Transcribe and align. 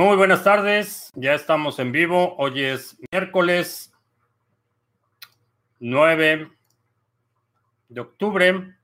Muy 0.00 0.16
buenas 0.16 0.42
tardes, 0.42 1.10
ya 1.14 1.34
estamos 1.34 1.78
en 1.78 1.92
vivo. 1.92 2.34
Hoy 2.38 2.62
es 2.64 2.96
miércoles 3.12 3.92
9 5.78 6.50
de 7.90 8.00
octubre. 8.00 8.76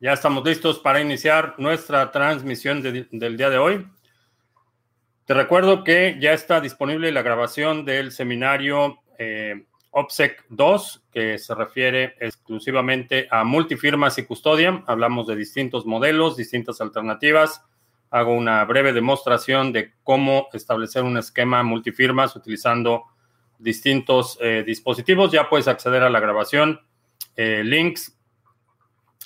Ya 0.00 0.12
estamos 0.12 0.44
listos 0.44 0.80
para 0.80 1.00
iniciar 1.00 1.54
nuestra 1.56 2.12
transmisión 2.12 2.82
de- 2.82 3.08
del 3.10 3.38
día 3.38 3.48
de 3.48 3.56
hoy. 3.56 3.86
Te 5.24 5.32
recuerdo 5.32 5.82
que 5.82 6.18
ya 6.20 6.34
está 6.34 6.60
disponible 6.60 7.10
la 7.10 7.22
grabación 7.22 7.86
del 7.86 8.12
seminario 8.12 8.98
eh, 9.18 9.64
OPSEC 9.92 10.44
2, 10.50 11.04
que 11.10 11.38
se 11.38 11.54
refiere 11.54 12.16
exclusivamente 12.20 13.28
a 13.30 13.44
multifirmas 13.44 14.18
y 14.18 14.26
custodia. 14.26 14.84
Hablamos 14.86 15.26
de 15.26 15.36
distintos 15.36 15.86
modelos, 15.86 16.36
distintas 16.36 16.82
alternativas. 16.82 17.62
Hago 18.10 18.34
una 18.34 18.64
breve 18.64 18.92
demostración 18.92 19.72
de 19.72 19.92
cómo 20.04 20.48
establecer 20.52 21.02
un 21.02 21.16
esquema 21.18 21.62
multifirmas 21.62 22.36
utilizando 22.36 23.04
distintos 23.58 24.38
eh, 24.40 24.62
dispositivos. 24.66 25.32
Ya 25.32 25.48
puedes 25.48 25.68
acceder 25.68 26.02
a 26.02 26.10
la 26.10 26.20
grabación. 26.20 26.80
Eh, 27.36 27.62
links 27.64 28.16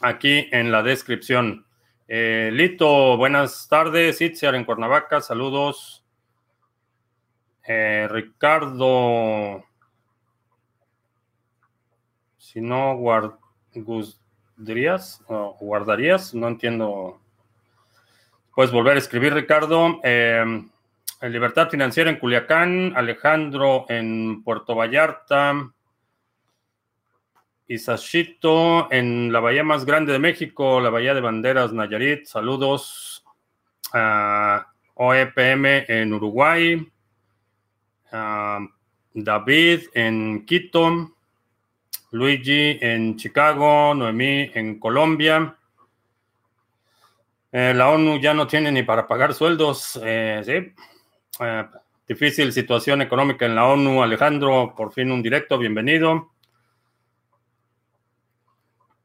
aquí 0.00 0.48
en 0.50 0.72
la 0.72 0.82
descripción. 0.82 1.66
Eh, 2.08 2.50
Lito, 2.52 3.16
buenas 3.16 3.68
tardes. 3.68 4.20
Itziar 4.20 4.54
en 4.54 4.64
Cuernavaca, 4.64 5.20
saludos. 5.20 6.04
Eh, 7.66 8.08
Ricardo, 8.10 9.62
si 12.38 12.60
no 12.60 12.96
guard- 12.96 13.38
guardarías, 13.74 15.22
o 15.28 15.56
guardarías, 15.60 16.34
no 16.34 16.48
entiendo. 16.48 17.19
Puedes 18.60 18.74
volver 18.74 18.96
a 18.96 18.98
escribir, 18.98 19.32
Ricardo. 19.32 20.00
Eh, 20.04 20.44
Libertad 21.22 21.70
Financiera 21.70 22.10
en 22.10 22.18
Culiacán, 22.18 22.92
Alejandro 22.94 23.86
en 23.88 24.42
Puerto 24.44 24.74
Vallarta. 24.74 25.72
Isashito 27.66 28.92
en 28.92 29.32
la 29.32 29.40
bahía 29.40 29.64
más 29.64 29.86
grande 29.86 30.12
de 30.12 30.18
México, 30.18 30.78
la 30.78 30.90
bahía 30.90 31.14
de 31.14 31.22
Banderas, 31.22 31.72
Nayarit. 31.72 32.26
Saludos 32.26 33.24
a 33.94 34.66
OEPM 34.92 35.86
en 35.88 36.12
Uruguay. 36.12 36.86
David 39.14 39.80
en 39.94 40.44
Quito. 40.44 41.12
Luigi 42.10 42.76
en 42.82 43.16
Chicago. 43.16 43.94
Noemí 43.94 44.50
en 44.52 44.78
Colombia. 44.78 45.56
Eh, 47.52 47.74
la 47.74 47.88
ONU 47.90 48.20
ya 48.20 48.32
no 48.32 48.46
tiene 48.46 48.70
ni 48.70 48.84
para 48.84 49.08
pagar 49.08 49.34
sueldos. 49.34 49.98
eh. 50.04 50.72
Eh, 51.40 51.64
difícil 52.06 52.52
situación 52.52 53.02
económica 53.02 53.44
en 53.44 53.56
la 53.56 53.66
ONU. 53.66 54.02
Alejandro, 54.02 54.72
por 54.76 54.92
fin 54.92 55.10
un 55.10 55.22
directo. 55.22 55.58
Bienvenido. 55.58 56.30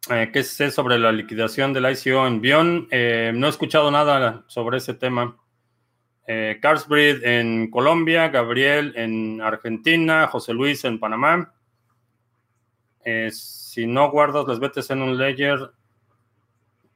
¿Qué 0.07 0.43
sé 0.43 0.69
sobre 0.69 0.99
la 0.99 1.11
liquidación 1.11 1.73
del 1.73 1.91
ICO 1.91 2.27
en 2.27 2.39
Bion? 2.39 2.88
No 2.91 3.47
he 3.47 3.49
escuchado 3.49 3.89
nada 3.89 4.43
sobre 4.45 4.77
ese 4.77 4.93
tema. 4.93 5.35
Eh, 6.27 6.59
en 7.23 7.71
Colombia, 7.71 8.27
Gabriel 8.27 8.93
en 8.95 9.41
Argentina, 9.41 10.27
José 10.27 10.53
Luis 10.53 10.85
en 10.85 10.99
Panamá. 10.99 11.51
Si 13.31 13.88
no 13.88 14.11
guardas 14.11 14.47
las 14.47 14.59
betes 14.59 14.91
en 14.91 15.01
un 15.01 15.17
ledger, 15.17 15.71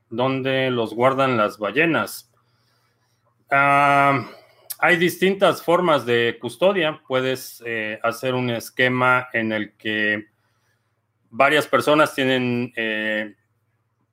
¿dónde 0.10 0.72
los 0.72 0.94
guardan 0.94 1.38
las 1.38 1.58
ballenas? 1.58 2.32
Ah, 3.52 4.28
hay 4.82 4.96
distintas 4.96 5.62
formas 5.62 6.06
de 6.06 6.38
custodia. 6.40 7.02
Puedes 7.08 7.62
eh, 7.66 8.00
hacer 8.02 8.34
un 8.34 8.50
esquema 8.50 9.28
en 9.34 9.52
el 9.52 9.74
que 9.74 10.28
varias 11.30 11.68
personas 11.68 12.16
tienen 12.16 12.72
eh, 12.78 13.36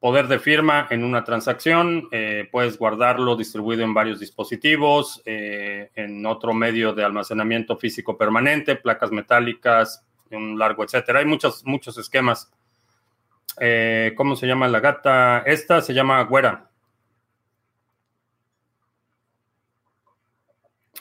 poder 0.01 0.27
de 0.27 0.39
firma 0.39 0.89
en 0.91 1.05
una 1.05 1.25
transacción, 1.25 2.09
eh, 2.11 2.49
puedes 2.51 2.79
guardarlo 2.79 3.37
distribuido 3.37 3.83
en 3.83 3.95
varios 3.95 4.21
dispositivos, 4.21 5.23
en 5.25 6.27
otro 6.27 6.53
medio 6.53 6.93
de 6.93 7.05
almacenamiento 7.05 7.77
físico 7.77 8.17
permanente, 8.17 8.77
placas 8.77 9.11
metálicas, 9.11 10.05
un 10.31 10.59
largo, 10.59 10.85
etcétera. 10.85 11.21
Hay 11.21 11.25
muchos, 11.25 11.65
muchos 11.65 11.97
esquemas. 11.99 12.51
Eh, 13.59 14.13
¿Cómo 14.17 14.37
se 14.37 14.47
llama 14.47 14.69
la 14.69 14.81
gata? 14.81 15.39
Esta 15.47 15.81
se 15.81 15.95
llama 15.95 16.23
Güera. 16.25 16.71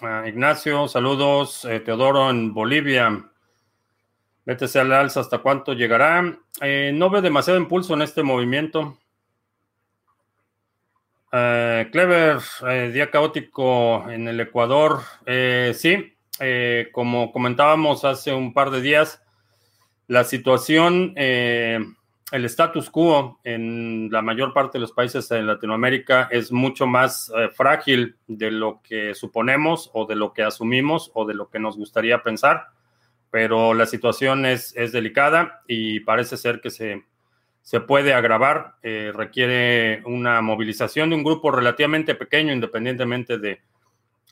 Ah, 0.01 0.23
Ignacio, 0.27 0.87
saludos. 0.87 1.65
Eh, 1.65 1.79
Teodoro 1.81 2.29
en 2.29 2.53
Bolivia. 2.53 3.29
BTC 4.45 4.75
al 4.77 4.93
alza, 4.93 5.21
¿hasta 5.21 5.39
cuánto 5.39 5.73
llegará? 5.73 6.37
Eh, 6.61 6.91
no 6.93 7.09
veo 7.09 7.21
demasiado 7.21 7.59
impulso 7.59 7.93
en 7.95 8.03
este 8.03 8.23
movimiento. 8.23 8.99
Clever, 11.31 12.39
día 12.93 13.11
caótico 13.11 14.09
en 14.09 14.29
el 14.29 14.39
Ecuador. 14.39 15.01
Sí, 15.73 16.15
como 16.93 17.33
comentábamos 17.33 18.05
hace 18.05 18.33
un 18.33 18.53
par 18.53 18.71
de 18.71 18.79
días, 18.79 19.21
la 20.07 20.23
situación, 20.23 21.13
el 22.31 22.45
status 22.45 22.89
quo 22.89 23.39
en 23.43 24.09
la 24.11 24.21
mayor 24.21 24.53
parte 24.53 24.77
de 24.77 24.81
los 24.81 24.91
países 24.91 25.29
de 25.29 25.43
Latinoamérica 25.43 26.27
es 26.31 26.51
mucho 26.51 26.87
más 26.87 27.31
eh, 27.35 27.49
frágil 27.49 28.17
de 28.27 28.51
lo 28.51 28.81
que 28.81 29.13
suponemos 29.13 29.91
o 29.93 30.05
de 30.05 30.15
lo 30.15 30.33
que 30.33 30.43
asumimos 30.43 31.11
o 31.13 31.25
de 31.25 31.35
lo 31.35 31.49
que 31.49 31.59
nos 31.59 31.77
gustaría 31.77 32.23
pensar 32.23 32.67
pero 33.35 33.73
la 33.73 33.85
situación 33.85 34.45
es, 34.45 34.73
es 34.77 34.93
delicada 34.93 35.61
y 35.67 35.99
parece 35.99 36.37
ser 36.37 36.61
que 36.61 36.69
se, 36.69 37.03
se 37.61 37.81
puede 37.81 38.13
agravar. 38.13 38.75
Eh, 38.81 39.11
requiere 39.13 40.01
una 40.05 40.39
movilización 40.39 41.09
de 41.09 41.17
un 41.17 41.23
grupo 41.25 41.51
relativamente 41.51 42.15
pequeño, 42.15 42.53
independientemente 42.53 43.37
de 43.37 43.61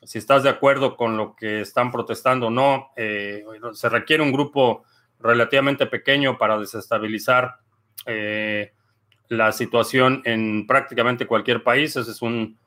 si 0.02 0.16
estás 0.16 0.42
de 0.42 0.48
acuerdo 0.48 0.96
con 0.96 1.18
lo 1.18 1.36
que 1.36 1.60
están 1.60 1.92
protestando 1.92 2.46
o 2.46 2.50
no. 2.50 2.92
Eh, 2.96 3.44
se 3.74 3.90
requiere 3.90 4.22
un 4.22 4.32
grupo 4.32 4.84
relativamente 5.20 5.84
pequeño 5.84 6.38
para 6.38 6.58
desestabilizar 6.58 7.56
eh, 8.06 8.72
la 9.28 9.52
situación 9.52 10.22
en 10.24 10.66
prácticamente 10.66 11.26
cualquier 11.26 11.62
país. 11.62 11.96
Ese 11.96 12.10
es 12.10 12.22
un 12.22 12.58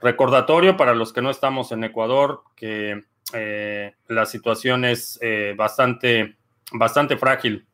recordatorio 0.00 0.76
para 0.76 0.94
los 0.94 1.12
que 1.12 1.22
no 1.22 1.30
estamos 1.30 1.72
en 1.72 1.84
Ecuador 1.84 2.42
que 2.54 3.04
eh, 3.32 3.94
la 4.08 4.26
situación 4.26 4.84
es 4.84 5.18
eh, 5.22 5.54
bastante, 5.56 6.36
bastante 6.72 7.16
frágil. 7.16 7.66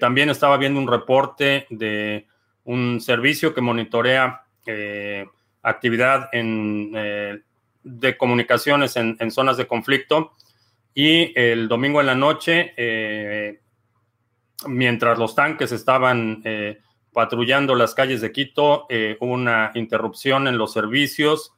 También 0.00 0.28
estaba 0.28 0.56
viendo 0.56 0.80
un 0.80 0.88
reporte 0.88 1.68
de 1.70 2.26
un 2.64 3.00
servicio 3.00 3.54
que 3.54 3.60
monitorea 3.60 4.42
actividad 5.62 6.28
en, 6.32 6.92
de 7.84 8.16
comunicaciones 8.16 8.96
en, 8.96 9.30
zonas 9.30 9.56
de 9.56 9.68
conflicto 9.68 10.32
y 10.94 11.32
el 11.38 11.68
domingo 11.68 12.00
en 12.00 12.06
la 12.06 12.16
noche, 12.16 12.74
mientras 14.66 15.18
los 15.18 15.34
tanques 15.34 15.72
estaban 15.72 16.42
eh, 16.44 16.80
patrullando 17.12 17.74
las 17.74 17.94
calles 17.94 18.20
de 18.20 18.32
Quito, 18.32 18.86
hubo 19.20 19.32
una 19.32 19.70
interrupción 19.74 20.48
en 20.48 20.58
los 20.58 20.72
servicios 20.72 21.52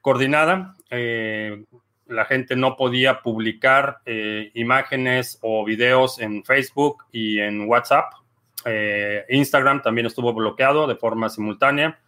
coordinada 0.00 0.76
eh, 0.96 1.64
la 2.06 2.24
gente 2.26 2.54
no 2.54 2.76
podía 2.76 3.20
publicar 3.20 3.98
eh, 4.06 4.52
imágenes 4.54 5.38
o 5.40 5.64
videos 5.64 6.20
en 6.20 6.44
Facebook 6.44 7.04
y 7.10 7.40
en 7.40 7.68
WhatsApp. 7.68 8.12
Eh, 8.64 9.24
Instagram 9.30 9.82
también 9.82 10.06
estuvo 10.06 10.32
bloqueado 10.32 10.86
de 10.86 10.94
forma 10.94 11.28
simultánea. 11.28 11.98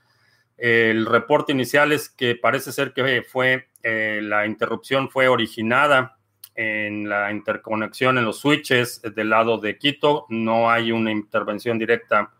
El 0.56 1.06
reporte 1.06 1.52
inicial 1.52 1.92
es 1.92 2.08
que 2.08 2.36
parece 2.36 2.72
ser 2.72 2.92
que 2.92 3.22
fue 3.22 3.68
la 3.82 4.46
interrupción 4.46 5.10
fue 5.10 5.28
originada 5.28 6.15
en 6.56 7.08
la 7.08 7.30
interconexión 7.30 8.18
en 8.18 8.24
los 8.24 8.40
switches 8.40 9.02
del 9.02 9.30
lado 9.30 9.58
de 9.58 9.78
Quito. 9.78 10.26
No 10.30 10.70
hay 10.70 10.90
una 10.90 11.12
intervención 11.12 11.78
directa 11.78 12.32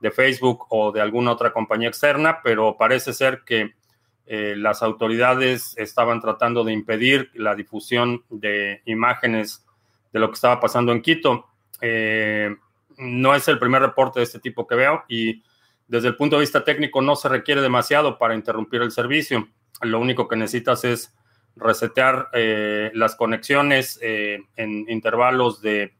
de 0.00 0.10
Facebook 0.10 0.66
o 0.70 0.90
de 0.90 1.00
alguna 1.00 1.32
otra 1.32 1.52
compañía 1.52 1.88
externa, 1.88 2.40
pero 2.42 2.76
parece 2.76 3.12
ser 3.12 3.42
que 3.44 3.74
eh, 4.26 4.54
las 4.56 4.82
autoridades 4.82 5.74
estaban 5.76 6.20
tratando 6.20 6.64
de 6.64 6.72
impedir 6.72 7.30
la 7.34 7.54
difusión 7.54 8.24
de 8.30 8.82
imágenes 8.86 9.66
de 10.12 10.20
lo 10.20 10.28
que 10.28 10.34
estaba 10.34 10.60
pasando 10.60 10.92
en 10.92 11.02
Quito. 11.02 11.46
Eh, 11.80 12.54
no 12.96 13.34
es 13.34 13.46
el 13.48 13.58
primer 13.58 13.82
reporte 13.82 14.20
de 14.20 14.24
este 14.24 14.40
tipo 14.40 14.66
que 14.66 14.74
veo 14.74 15.04
y 15.08 15.42
desde 15.86 16.08
el 16.08 16.16
punto 16.16 16.36
de 16.36 16.40
vista 16.40 16.64
técnico 16.64 17.00
no 17.00 17.16
se 17.16 17.28
requiere 17.28 17.60
demasiado 17.60 18.18
para 18.18 18.34
interrumpir 18.34 18.82
el 18.82 18.90
servicio. 18.90 19.48
Lo 19.82 20.00
único 20.00 20.28
que 20.28 20.36
necesitas 20.36 20.84
es 20.84 21.14
resetear 21.58 22.28
eh, 22.32 22.90
las 22.94 23.16
conexiones 23.16 23.98
eh, 24.02 24.38
en 24.56 24.86
intervalos 24.88 25.60
de 25.60 25.94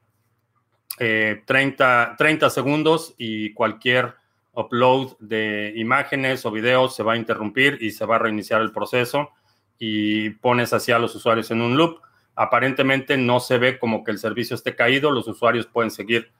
30, 0.99 2.17
30 2.19 2.51
segundos 2.51 3.15
y 3.19 3.53
cualquier 3.53 4.17
upload 4.53 5.17
de 5.21 5.73
imágenes 5.77 6.45
o 6.45 6.51
videos 6.51 6.97
se 6.97 7.05
va 7.05 7.13
a 7.13 7.17
interrumpir 7.17 7.79
y 7.81 7.93
se 7.93 8.05
va 8.05 8.17
a 8.17 8.19
reiniciar 8.19 8.61
el 8.63 8.73
proceso 8.73 9.31
y 9.79 10.31
pones 10.31 10.73
así 10.73 10.91
a 10.91 10.99
los 10.99 11.15
usuarios 11.15 11.53
en 11.53 11.63
un 11.63 11.77
loop. 11.77 12.01
Aparentemente 12.35 13.17
no 13.17 13.39
se 13.39 13.59
ve 13.59 13.79
como 13.79 14.03
que 14.03 14.11
el 14.11 14.19
servicio 14.19 14.57
esté 14.57 14.75
caído, 14.75 15.13
los 15.13 15.29
usuarios 15.29 15.67
pueden 15.67 15.93
seguir 15.93 16.33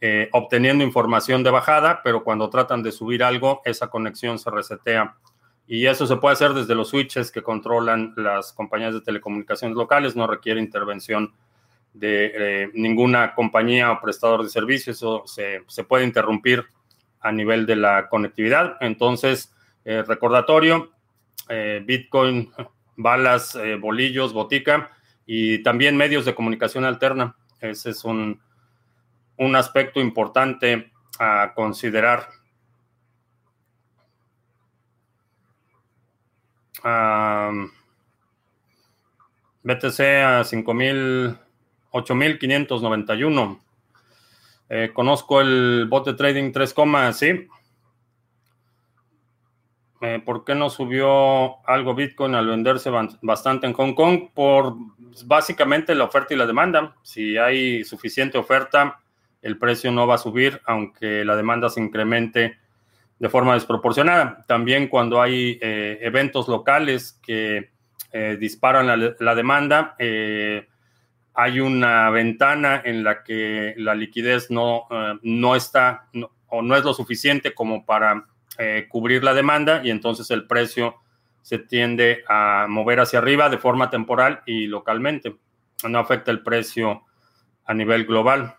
eh, 0.00 0.28
obteniendo 0.32 0.82
información 0.82 1.42
de 1.42 1.50
bajada, 1.50 2.00
pero 2.02 2.24
cuando 2.24 2.48
tratan 2.48 2.82
de 2.82 2.90
subir 2.90 3.22
algo, 3.22 3.60
esa 3.64 3.88
conexión 3.88 4.38
se 4.38 4.50
resetea. 4.50 5.16
Y 5.72 5.86
eso 5.86 6.04
se 6.04 6.16
puede 6.16 6.32
hacer 6.32 6.52
desde 6.52 6.74
los 6.74 6.88
switches 6.88 7.30
que 7.30 7.44
controlan 7.44 8.12
las 8.16 8.52
compañías 8.52 8.92
de 8.92 9.02
telecomunicaciones 9.02 9.76
locales, 9.76 10.16
no 10.16 10.26
requiere 10.26 10.58
intervención 10.58 11.32
de 11.94 12.32
eh, 12.34 12.70
ninguna 12.74 13.36
compañía 13.36 13.92
o 13.92 14.00
prestador 14.00 14.42
de 14.42 14.48
servicios, 14.48 14.96
eso 14.96 15.22
se, 15.26 15.84
puede 15.84 16.04
interrumpir 16.04 16.64
a 17.20 17.30
nivel 17.30 17.66
de 17.66 17.76
la 17.76 18.08
conectividad. 18.08 18.78
Entonces, 18.80 19.54
eh, 19.84 20.02
recordatorio, 20.02 20.90
Bitcoin, 21.84 22.50
balas, 22.96 23.56
bolillos, 23.78 24.32
botica 24.32 24.90
y 25.24 25.62
también 25.62 25.96
medios 25.96 26.24
de 26.24 26.34
comunicación 26.34 26.84
alterna. 26.84 27.36
Ese 27.60 27.90
es 27.90 28.04
un, 28.04 28.40
un 29.36 29.54
aspecto 29.54 30.00
importante 30.00 30.90
a 31.20 31.52
considerar. 31.54 32.26
BTC 39.62 40.00
a 40.24 40.42
5.000, 40.42 41.38
8.591. 41.92 43.60
Eh, 44.68 44.90
conozco 44.94 45.40
el 45.40 45.86
bot 45.88 46.06
de 46.06 46.14
trading 46.14 46.52
3, 46.52 46.74
sí. 47.12 47.48
Eh, 50.02 50.22
¿Por 50.24 50.44
qué 50.44 50.54
no 50.54 50.70
subió 50.70 51.66
algo 51.68 51.94
Bitcoin 51.94 52.34
al 52.34 52.46
venderse 52.46 52.90
bastante 53.20 53.66
en 53.66 53.74
Hong 53.74 53.92
Kong? 53.94 54.30
Por 54.32 54.74
básicamente 55.26 55.94
la 55.94 56.04
oferta 56.04 56.32
y 56.32 56.38
la 56.38 56.46
demanda. 56.46 56.96
Si 57.02 57.36
hay 57.36 57.84
suficiente 57.84 58.38
oferta, 58.38 59.00
el 59.42 59.58
precio 59.58 59.92
no 59.92 60.06
va 60.06 60.14
a 60.14 60.18
subir, 60.18 60.60
aunque 60.64 61.24
la 61.24 61.36
demanda 61.36 61.68
se 61.68 61.80
incremente 61.80 62.58
de 63.20 63.28
forma 63.28 63.54
desproporcionada. 63.54 64.44
También 64.48 64.88
cuando 64.88 65.22
hay 65.22 65.58
eh, 65.60 65.98
eventos 66.00 66.48
locales 66.48 67.20
que 67.22 67.70
eh, 68.12 68.36
disparan 68.40 68.86
la, 69.18 69.34
demanda, 69.34 69.94
eh, 69.98 70.66
hay 71.34 71.60
una 71.60 72.08
ventana 72.10 72.80
en 72.82 73.04
la 73.04 73.22
que 73.22 73.74
la 73.76 73.94
liquidez 73.94 74.50
no, 74.50 74.88
no 75.22 75.54
está 75.54 76.08
o 76.48 76.62
no 76.62 76.74
es 76.74 76.82
lo 76.82 76.92
suficiente 76.92 77.54
como 77.54 77.86
para 77.86 78.26
cubrir 78.88 79.24
la 79.24 79.32
demanda 79.32 79.80
y 79.82 79.90
entonces 79.90 80.30
el 80.30 80.46
precio 80.46 80.96
se 81.40 81.58
tiende 81.58 82.24
a 82.28 82.66
mover 82.68 83.00
hacia 83.00 83.20
arriba 83.20 83.48
de 83.48 83.56
forma 83.56 83.88
temporal 83.88 84.42
y 84.44 84.66
localmente. 84.66 85.36
No 85.88 85.98
afecta 85.98 86.30
el 86.30 86.42
precio 86.42 87.04
a 87.64 87.72
nivel 87.72 88.04
global. 88.04 88.56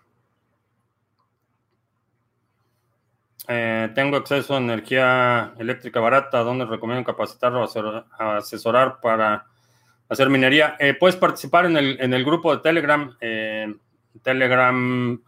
Eh, 3.48 3.90
tengo 3.94 4.16
acceso 4.16 4.54
a 4.54 4.58
energía 4.58 5.54
eléctrica 5.58 6.00
barata, 6.00 6.40
donde 6.40 6.64
recomiendo 6.64 7.04
capacitar 7.04 7.52
o 7.54 7.68
asesorar 8.18 9.00
para 9.00 9.46
hacer 10.08 10.30
minería. 10.30 10.76
Eh, 10.78 10.94
puedes 10.94 11.16
participar 11.16 11.66
en 11.66 11.76
el, 11.76 12.00
en 12.00 12.14
el, 12.14 12.24
grupo 12.24 12.54
de 12.54 12.62
Telegram. 12.62 13.16
Eh, 13.20 13.74
Telegram 14.22 15.20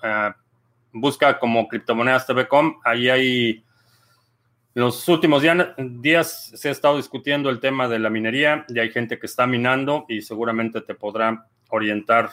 busca 0.93 1.39
como 1.39 1.67
criptomonedas 1.67 2.27
TV.com. 2.27 2.81
Ahí 2.85 3.09
hay, 3.09 3.65
los 4.75 5.09
últimos 5.09 5.43
días 5.79 6.53
se 6.55 6.69
ha 6.69 6.73
estado 6.73 6.99
discutiendo 6.99 7.51
el 7.51 7.59
tema 7.61 7.89
de 7.89 7.99
la 7.99 8.11
minería 8.11 8.65
y 8.69 8.79
hay 8.79 8.91
gente 8.91 9.19
que 9.19 9.27
está 9.27 9.47
minando 9.47 10.05
y 10.09 10.23
seguramente 10.23 10.83
te 10.83 10.95
podrá 10.95 11.47
orientar 11.71 12.31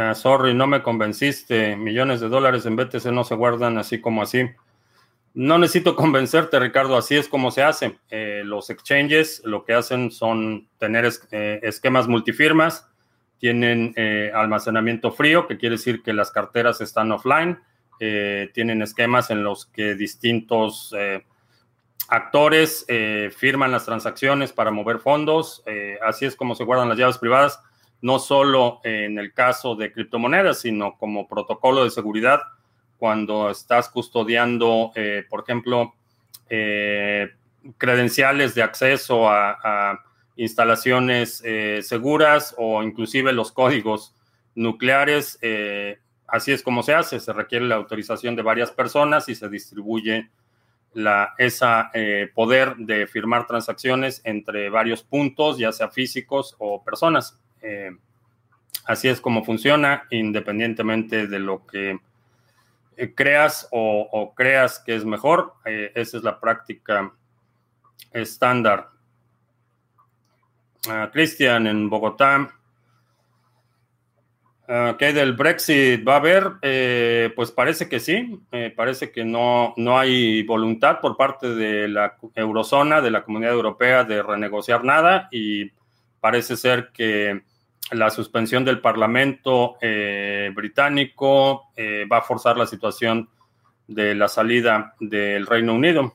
Ah, 0.00 0.14
sorry, 0.14 0.54
no 0.54 0.68
me 0.68 0.80
convenciste. 0.80 1.74
Millones 1.74 2.20
de 2.20 2.28
dólares 2.28 2.64
en 2.66 2.76
BTC 2.76 3.06
no 3.06 3.24
se 3.24 3.34
guardan 3.34 3.78
así 3.78 4.00
como 4.00 4.22
así. 4.22 4.48
No 5.34 5.58
necesito 5.58 5.96
convencerte, 5.96 6.60
Ricardo, 6.60 6.96
así 6.96 7.16
es 7.16 7.26
como 7.26 7.50
se 7.50 7.64
hace. 7.64 7.98
Eh, 8.08 8.42
los 8.44 8.70
exchanges 8.70 9.42
lo 9.44 9.64
que 9.64 9.74
hacen 9.74 10.12
son 10.12 10.68
tener 10.78 11.10
eh, 11.32 11.58
esquemas 11.64 12.06
multifirmas, 12.06 12.88
tienen 13.40 13.92
eh, 13.96 14.30
almacenamiento 14.32 15.10
frío, 15.10 15.48
que 15.48 15.58
quiere 15.58 15.74
decir 15.74 16.04
que 16.04 16.12
las 16.12 16.30
carteras 16.30 16.80
están 16.80 17.10
offline, 17.10 17.58
tienen 17.98 18.80
esquemas 18.82 19.30
en 19.30 19.42
los 19.42 19.66
que 19.66 19.96
distintos 19.96 20.94
actores 22.06 22.86
firman 23.36 23.72
las 23.72 23.86
transacciones 23.86 24.52
para 24.52 24.70
mover 24.70 25.00
fondos, 25.00 25.64
así 26.06 26.24
es 26.24 26.36
como 26.36 26.54
se 26.54 26.62
guardan 26.62 26.88
las 26.88 26.96
llaves 26.96 27.18
privadas 27.18 27.60
no 28.00 28.18
solo 28.18 28.80
en 28.84 29.18
el 29.18 29.32
caso 29.32 29.74
de 29.74 29.92
criptomonedas, 29.92 30.60
sino 30.60 30.96
como 30.96 31.26
protocolo 31.26 31.84
de 31.84 31.90
seguridad 31.90 32.40
cuando 32.98 33.48
estás 33.48 33.88
custodiando, 33.88 34.92
eh, 34.94 35.24
por 35.30 35.42
ejemplo, 35.42 35.94
eh, 36.50 37.30
credenciales 37.78 38.54
de 38.54 38.62
acceso 38.62 39.30
a, 39.30 40.04
instalaciones 40.36 41.42
eh, 41.44 41.80
seguras 41.82 42.54
o 42.58 42.84
inclusive 42.84 43.32
los 43.32 43.50
códigos 43.50 44.14
nucleares. 44.54 45.36
así 46.28 46.52
es 46.52 46.62
como 46.62 46.84
se 46.84 46.94
hace, 46.94 47.18
se 47.18 47.32
requiere 47.32 47.66
la 47.66 47.74
autorización 47.74 48.36
de 48.36 48.42
varias 48.42 48.70
personas 48.70 49.28
y 49.28 49.34
se 49.34 49.48
distribuye 49.48 50.30
la, 50.92 51.34
esa 51.38 51.90
poder 52.36 52.76
de 52.76 53.08
firmar 53.08 53.48
transacciones 53.48 54.20
entre 54.22 54.70
varios 54.70 55.02
puntos, 55.02 55.58
ya 55.58 55.72
sea 55.72 55.88
físicos 55.88 56.54
o 56.60 56.84
personas. 56.84 57.36
Eh, 57.62 57.90
así 58.84 59.08
es 59.08 59.20
como 59.20 59.44
funciona, 59.44 60.04
independientemente 60.10 61.26
de 61.26 61.38
lo 61.38 61.66
que 61.66 61.98
eh, 62.96 63.14
creas 63.14 63.68
o, 63.70 64.32
creas 64.36 64.78
que 64.80 64.94
es 64.94 65.04
mejor. 65.04 65.54
Eh, 65.64 65.92
esa 65.94 66.16
es 66.16 66.22
la 66.22 66.40
práctica 66.40 67.12
estándar. 68.12 68.88
Ah, 70.88 71.10
Cristian, 71.12 71.66
en 71.66 71.90
Bogotá. 71.90 72.54
Uh, 74.68 74.94
¿Qué 74.98 75.14
del 75.14 75.32
Brexit 75.32 76.06
va 76.06 76.14
a 76.14 76.16
haber? 76.18 77.32
pues 77.34 77.50
parece 77.50 77.88
que 77.88 77.98
sí, 78.00 78.38
parece 78.76 79.10
que 79.10 79.24
no, 79.24 79.72
no 79.78 79.98
hay 79.98 80.42
voluntad 80.42 81.00
por 81.00 81.16
parte 81.16 81.54
de 81.54 81.88
la 81.88 82.18
eurozona, 82.34 83.00
de 83.00 83.10
la 83.10 83.24
comunidad 83.24 83.54
europea, 83.54 84.04
de 84.04 84.22
renegociar 84.22 84.84
nada 84.84 85.28
y 85.32 85.70
parece 86.20 86.56
ser 86.56 86.90
que 86.92 87.42
la 87.90 88.10
suspensión 88.10 88.64
del 88.64 88.80
Parlamento 88.80 89.76
eh, 89.80 90.50
británico 90.54 91.70
eh, 91.76 92.06
va 92.10 92.18
a 92.18 92.22
forzar 92.22 92.56
la 92.56 92.66
situación 92.66 93.28
de 93.86 94.14
la 94.14 94.28
salida 94.28 94.94
del 95.00 95.46
Reino 95.46 95.74
Unido. 95.74 96.14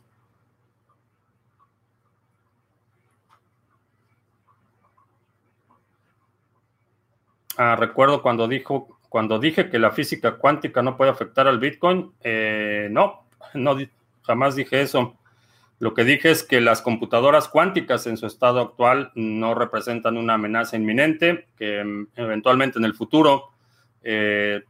Ah, 7.58 7.76
recuerdo 7.76 8.22
cuando 8.22 8.48
dijo, 8.48 9.00
cuando 9.10 9.40
dije 9.40 9.70
que 9.70 9.78
la 9.78 9.92
física 9.92 10.38
cuántica 10.38 10.82
no 10.82 10.98
puede 10.98 11.12
afectar 11.12 11.48
al 11.48 11.60
Bitcoin. 11.60 12.12
Eh, 12.22 12.88
no, 12.92 13.26
no, 13.54 13.78
jamás 14.24 14.56
dije 14.56 14.82
eso. 14.82 15.16
Lo 15.84 15.94
que 15.94 16.06
dije 16.06 16.32
es 16.32 16.44
que 16.44 16.62
las 16.62 16.82
computadoras 16.82 17.50
cuánticas 17.50 18.08
en 18.08 18.16
su 18.16 18.26
estado 18.26 18.62
actual 18.62 19.12
no 19.16 19.54
representan 19.54 20.16
una 20.16 20.36
amenaza 20.36 20.78
inminente, 20.78 21.50
que 21.58 21.84
mm, 21.84 22.08
eventualmente 22.16 22.80
en 22.80 22.86
el 22.86 22.94
futuro 22.94 23.50
eh, 24.02 24.64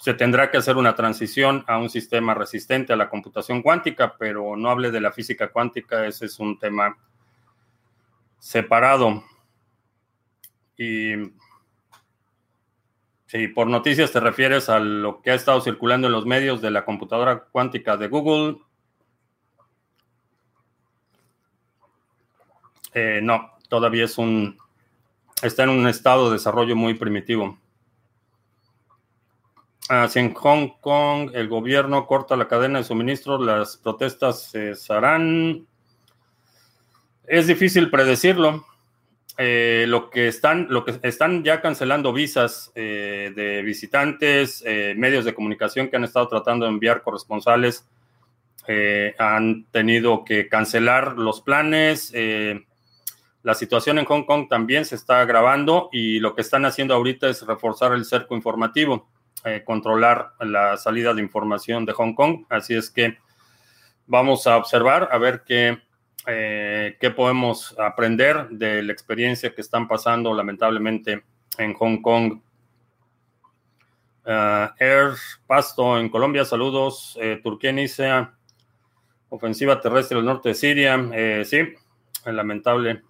se 0.00 0.14
tendrá 0.14 0.50
que 0.50 0.56
hacer 0.56 0.76
una 0.76 0.96
transición 0.96 1.62
a 1.68 1.78
un 1.78 1.88
sistema 1.88 2.34
resistente 2.34 2.92
a 2.92 2.96
la 2.96 3.08
computación 3.08 3.62
cuántica, 3.62 4.16
pero 4.18 4.56
no 4.56 4.68
hable 4.68 4.90
de 4.90 5.00
la 5.00 5.12
física 5.12 5.52
cuántica, 5.52 6.04
ese 6.04 6.26
es 6.26 6.40
un 6.40 6.58
tema 6.58 6.98
separado. 8.40 9.22
Y 10.76 11.12
si 13.26 13.46
por 13.46 13.68
noticias 13.68 14.10
te 14.10 14.18
refieres 14.18 14.68
a 14.68 14.80
lo 14.80 15.22
que 15.22 15.30
ha 15.30 15.34
estado 15.34 15.60
circulando 15.60 16.08
en 16.08 16.12
los 16.12 16.26
medios 16.26 16.60
de 16.60 16.72
la 16.72 16.84
computadora 16.84 17.44
cuántica 17.52 17.96
de 17.96 18.08
Google, 18.08 18.65
Eh, 22.96 23.20
no, 23.22 23.50
todavía 23.68 24.06
es 24.06 24.16
un, 24.16 24.56
está 25.42 25.64
en 25.64 25.68
un 25.68 25.86
estado 25.86 26.28
de 26.28 26.38
desarrollo 26.38 26.74
muy 26.74 26.94
primitivo. 26.94 27.58
Ah, 29.90 30.08
si 30.08 30.18
en 30.18 30.32
Hong 30.32 30.68
Kong 30.80 31.30
el 31.34 31.46
gobierno 31.46 32.06
corta 32.06 32.36
la 32.36 32.48
cadena 32.48 32.78
de 32.78 32.84
suministro, 32.84 33.36
las 33.36 33.76
protestas 33.76 34.50
cesarán. 34.50 35.66
Es 37.26 37.46
difícil 37.46 37.90
predecirlo. 37.90 38.64
lo 39.36 40.08
que 40.08 40.28
están, 40.28 40.68
lo 40.70 40.82
que 40.86 40.98
están 41.02 41.44
ya 41.44 41.60
cancelando 41.60 42.14
visas 42.14 42.72
de 42.74 43.62
visitantes, 43.62 44.64
medios 44.96 45.26
de 45.26 45.34
comunicación 45.34 45.88
que 45.90 45.96
han 45.96 46.04
estado 46.04 46.28
tratando 46.28 46.64
de 46.64 46.72
enviar 46.72 47.02
corresponsales, 47.02 47.86
han 49.18 49.66
tenido 49.70 50.24
que 50.24 50.48
cancelar 50.48 51.18
los 51.18 51.42
planes. 51.42 52.14
La 53.46 53.54
situación 53.54 54.00
en 54.00 54.06
Hong 54.06 54.24
Kong 54.24 54.48
también 54.48 54.84
se 54.84 54.96
está 54.96 55.20
agravando 55.20 55.88
y 55.92 56.18
lo 56.18 56.34
que 56.34 56.40
están 56.40 56.64
haciendo 56.64 56.94
ahorita 56.94 57.28
es 57.28 57.46
reforzar 57.46 57.92
el 57.92 58.04
cerco 58.04 58.34
informativo, 58.34 59.08
eh, 59.44 59.62
controlar 59.64 60.32
la 60.40 60.76
salida 60.76 61.14
de 61.14 61.22
información 61.22 61.84
de 61.84 61.92
Hong 61.92 62.14
Kong. 62.14 62.44
Así 62.48 62.74
es 62.74 62.90
que 62.90 63.18
vamos 64.04 64.48
a 64.48 64.56
observar 64.56 65.10
a 65.12 65.18
ver 65.18 65.44
qué, 65.46 65.78
eh, 66.26 66.96
qué 67.00 67.10
podemos 67.12 67.72
aprender 67.78 68.48
de 68.48 68.82
la 68.82 68.92
experiencia 68.92 69.54
que 69.54 69.60
están 69.60 69.86
pasando 69.86 70.34
lamentablemente 70.34 71.22
en 71.56 71.72
Hong 71.74 72.02
Kong. 72.02 72.40
Uh, 74.24 74.74
Air 74.80 75.12
Pasto 75.46 76.00
en 76.00 76.08
Colombia, 76.08 76.44
saludos. 76.44 77.16
Eh, 77.22 77.38
Turquía 77.40 77.70
inicia 77.70 78.34
ofensiva 79.28 79.80
terrestre 79.80 80.16
del 80.16 80.26
norte 80.26 80.48
de 80.48 80.54
Siria. 80.56 81.44
sí, 81.44 81.60
lamentable 82.24 83.05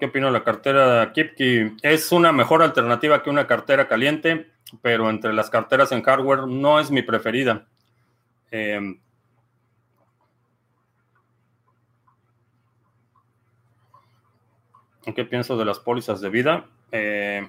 ¿Qué 0.00 0.06
opino 0.06 0.26
de 0.26 0.32
la 0.32 0.42
cartera 0.42 1.12
Kipki? 1.12 1.76
Es 1.82 2.10
una 2.10 2.32
mejor 2.32 2.64
alternativa 2.64 3.22
que 3.22 3.30
una 3.30 3.46
cartera 3.46 3.86
caliente, 3.86 4.50
pero 4.82 5.08
entre 5.08 5.32
las 5.32 5.50
carteras 5.50 5.92
en 5.92 6.02
hardware 6.02 6.48
no 6.48 6.80
es 6.80 6.90
mi 6.90 7.02
preferida. 7.02 7.64
Em, 8.50 8.98
¿Qué 15.14 15.24
pienso 15.24 15.56
de 15.56 15.64
las 15.64 15.78
pólizas 15.78 16.20
de 16.20 16.28
vida? 16.28 16.66
Eh, 16.90 17.48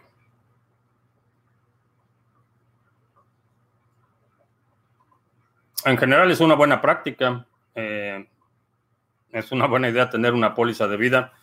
en 5.83 5.97
general 5.97 6.29
es 6.29 6.39
una 6.41 6.53
buena 6.53 6.79
práctica. 6.79 7.47
Eh, 7.73 8.29
es 9.31 9.51
una 9.51 9.65
buena 9.65 9.89
idea 9.89 10.11
tener 10.11 10.33
una 10.33 10.53
póliza 10.53 10.87
de 10.87 10.97
vida. 10.97 11.33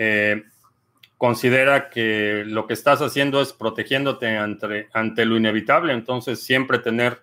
Eh, 0.00 0.44
considera 1.16 1.90
que 1.90 2.44
lo 2.46 2.68
que 2.68 2.74
estás 2.74 3.02
haciendo 3.02 3.42
es 3.42 3.52
protegiéndote 3.52 4.36
ante, 4.36 4.88
ante 4.92 5.24
lo 5.24 5.36
inevitable, 5.36 5.92
entonces 5.92 6.40
siempre 6.40 6.78
tener 6.78 7.22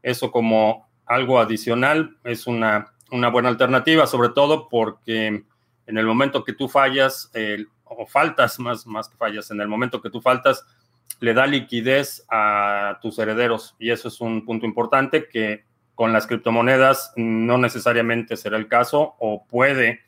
eso 0.00 0.30
como 0.30 0.88
algo 1.06 1.40
adicional 1.40 2.16
es 2.22 2.46
una, 2.46 2.94
una 3.10 3.30
buena 3.30 3.48
alternativa, 3.48 4.06
sobre 4.06 4.28
todo 4.28 4.68
porque 4.68 5.44
en 5.86 5.98
el 5.98 6.06
momento 6.06 6.44
que 6.44 6.52
tú 6.52 6.68
fallas, 6.68 7.32
o 7.82 8.06
faltas 8.06 8.60
más, 8.60 8.86
más 8.86 9.08
que 9.08 9.16
fallas, 9.16 9.50
en 9.50 9.60
el 9.60 9.66
momento 9.66 10.00
que 10.00 10.10
tú 10.10 10.20
faltas, 10.20 10.64
le 11.18 11.34
da 11.34 11.46
liquidez 11.48 12.24
a 12.30 12.98
tus 13.02 13.18
herederos. 13.18 13.74
Y 13.80 13.90
eso 13.90 14.06
es 14.06 14.20
un 14.20 14.44
punto 14.44 14.66
importante 14.66 15.28
que 15.28 15.64
con 15.96 16.12
las 16.12 16.28
criptomonedas 16.28 17.12
no 17.16 17.58
necesariamente 17.58 18.36
será 18.36 18.56
el 18.56 18.68
caso 18.68 19.16
o 19.18 19.44
puede 19.46 20.00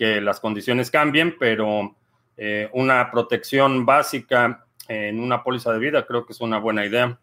que 0.00 0.18
las 0.22 0.40
condiciones 0.40 0.90
cambien, 0.90 1.36
pero 1.38 1.94
eh, 2.38 2.70
una 2.72 3.10
protección 3.10 3.84
básica 3.84 4.64
en 4.88 5.20
una 5.20 5.44
póliza 5.44 5.74
de 5.74 5.78
vida 5.78 6.06
creo 6.06 6.24
que 6.24 6.32
es 6.32 6.40
una 6.40 6.58
buena 6.58 6.86
idea. 6.86 7.18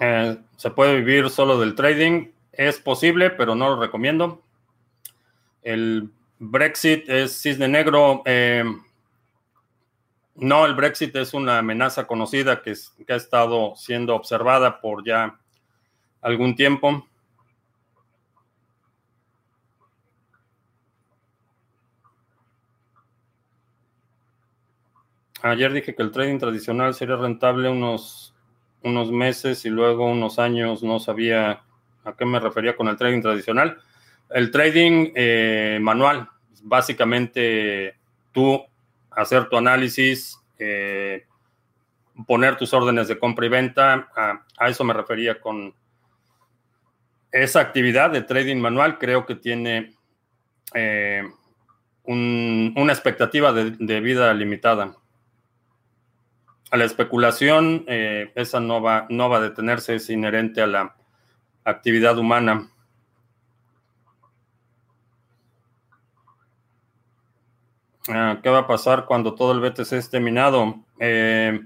Eh, 0.00 0.38
se 0.56 0.70
puede 0.70 0.96
vivir 0.96 1.28
solo 1.28 1.60
del 1.60 1.74
trading. 1.74 2.30
Es 2.52 2.80
posible, 2.80 3.28
pero 3.28 3.54
no 3.54 3.68
lo 3.68 3.82
recomiendo. 3.82 4.42
El 5.62 6.08
Brexit 6.38 7.06
es 7.06 7.38
cisne 7.38 7.68
negro. 7.68 8.22
Eh, 8.24 8.64
no, 10.36 10.64
el 10.64 10.74
Brexit 10.74 11.14
es 11.16 11.34
una 11.34 11.58
amenaza 11.58 12.06
conocida 12.06 12.62
que, 12.62 12.72
que, 13.06 13.12
ha 13.12 13.16
estado 13.16 13.74
siendo 13.76 14.14
observada 14.14 14.80
por 14.80 15.04
ya 15.04 15.38
algún 16.22 16.56
tiempo. 16.56 17.06
Ayer 25.50 25.72
dije 25.72 25.94
que 25.94 26.02
el 26.02 26.10
trading 26.10 26.38
tradicional 26.38 26.92
sería 26.94 27.14
rentable 27.14 27.68
unos, 27.68 28.34
unos 28.82 29.12
meses 29.12 29.64
y 29.64 29.70
luego 29.70 30.10
unos 30.10 30.40
años 30.40 30.82
no 30.82 30.98
sabía 30.98 31.62
a 32.04 32.16
qué 32.18 32.24
me 32.24 32.40
refería 32.40 32.74
con 32.74 32.88
el 32.88 32.96
trading 32.96 33.22
tradicional. 33.22 33.78
El 34.30 34.50
trading 34.50 35.12
eh, 35.14 35.78
manual, 35.80 36.28
básicamente 36.64 37.94
tú 38.32 38.60
hacer 39.12 39.48
tu 39.48 39.56
análisis, 39.56 40.36
eh, 40.58 41.26
poner 42.26 42.56
tus 42.56 42.74
órdenes 42.74 43.06
de 43.06 43.16
compra 43.16 43.46
y 43.46 43.48
venta, 43.48 44.08
a, 44.16 44.68
eso 44.68 44.82
me 44.82 44.94
refería 44.94 45.40
con 45.40 45.72
esa 47.30 47.60
actividad 47.60 48.10
de 48.10 48.22
trading 48.22 48.56
manual, 48.56 48.98
creo 48.98 49.24
que 49.24 49.36
tiene 49.36 49.94
eh, 50.74 51.22
una 52.02 52.92
expectativa 52.92 53.52
de 53.52 54.00
vida 54.00 54.34
limitada 54.34 54.96
a 56.70 56.76
la 56.76 56.84
especulación, 56.84 57.84
eh, 57.86 58.32
esa 58.34 58.60
no 58.60 58.82
va, 58.82 59.06
no 59.08 59.28
va 59.28 59.38
a 59.38 59.42
detenerse, 59.42 59.96
es 59.96 60.10
inherente 60.10 60.60
a 60.60 60.66
la 60.66 60.96
actividad 61.64 62.18
humana. 62.18 62.70
Ah, 68.08 68.38
¿Qué 68.42 68.48
va 68.48 68.58
a 68.60 68.66
pasar 68.66 69.04
cuando 69.06 69.34
todo 69.34 69.52
el 69.52 69.60
BTC 69.60 69.92
esté 69.92 70.20
minado? 70.20 70.80
Eh, 70.98 71.60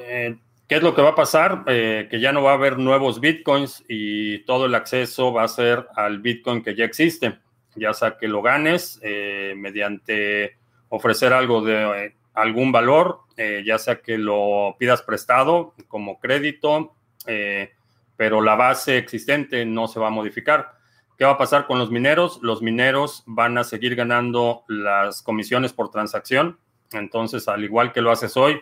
eh, 0.00 0.38
¿Qué 0.66 0.76
es 0.76 0.82
lo 0.82 0.94
que 0.94 1.02
va 1.02 1.10
a 1.10 1.14
pasar? 1.14 1.64
que 1.64 2.20
ya 2.20 2.32
no 2.32 2.42
va 2.42 2.52
a 2.52 2.54
haber 2.54 2.78
nuevos 2.78 3.20
bitcoins 3.20 3.84
y 3.88 4.40
todo 4.40 4.66
el 4.66 4.74
acceso 4.74 5.32
va 5.32 5.44
a 5.44 5.48
ser 5.48 5.86
al 5.96 6.18
bitcoin 6.18 6.62
que 6.62 6.74
ya 6.74 6.84
existe, 6.84 7.38
ya 7.74 7.94
sea 7.94 8.18
que 8.18 8.28
lo 8.28 8.42
ganes 8.42 9.00
mediante 9.02 10.58
ofrecer 10.90 11.32
algo 11.32 11.62
de 11.62 12.14
algún 12.38 12.72
valor, 12.72 13.20
eh, 13.36 13.62
ya 13.66 13.78
sea 13.78 14.00
que 14.00 14.16
lo 14.16 14.76
pidas 14.78 15.02
prestado 15.02 15.74
como 15.88 16.20
crédito, 16.20 16.94
eh, 17.26 17.72
pero 18.16 18.40
la 18.40 18.54
base 18.54 18.96
existente 18.96 19.64
no 19.64 19.88
se 19.88 20.00
va 20.00 20.08
a 20.08 20.10
modificar. 20.10 20.78
¿Qué 21.16 21.24
va 21.24 21.32
a 21.32 21.38
pasar 21.38 21.66
con 21.66 21.80
los 21.80 21.90
mineros? 21.90 22.38
Los 22.42 22.62
mineros 22.62 23.24
van 23.26 23.58
a 23.58 23.64
seguir 23.64 23.96
ganando 23.96 24.62
las 24.68 25.20
comisiones 25.20 25.72
por 25.72 25.90
transacción. 25.90 26.58
Entonces, 26.92 27.48
al 27.48 27.64
igual 27.64 27.92
que 27.92 28.00
lo 28.00 28.12
haces 28.12 28.36
hoy, 28.36 28.60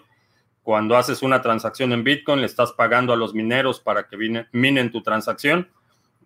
cuando 0.63 0.97
haces 0.97 1.23
una 1.23 1.43
transacción 1.43 1.93
en 1.93 2.03
Bitcoin, 2.03 2.41
le 2.41 2.47
estás 2.47 2.73
pagando 2.73 3.13
a 3.13 3.17
los 3.17 3.35
mineros 3.35 3.79
para 3.79 4.09
que 4.09 4.17
minen 4.53 4.91
tu 4.91 5.03
transacción. 5.03 5.71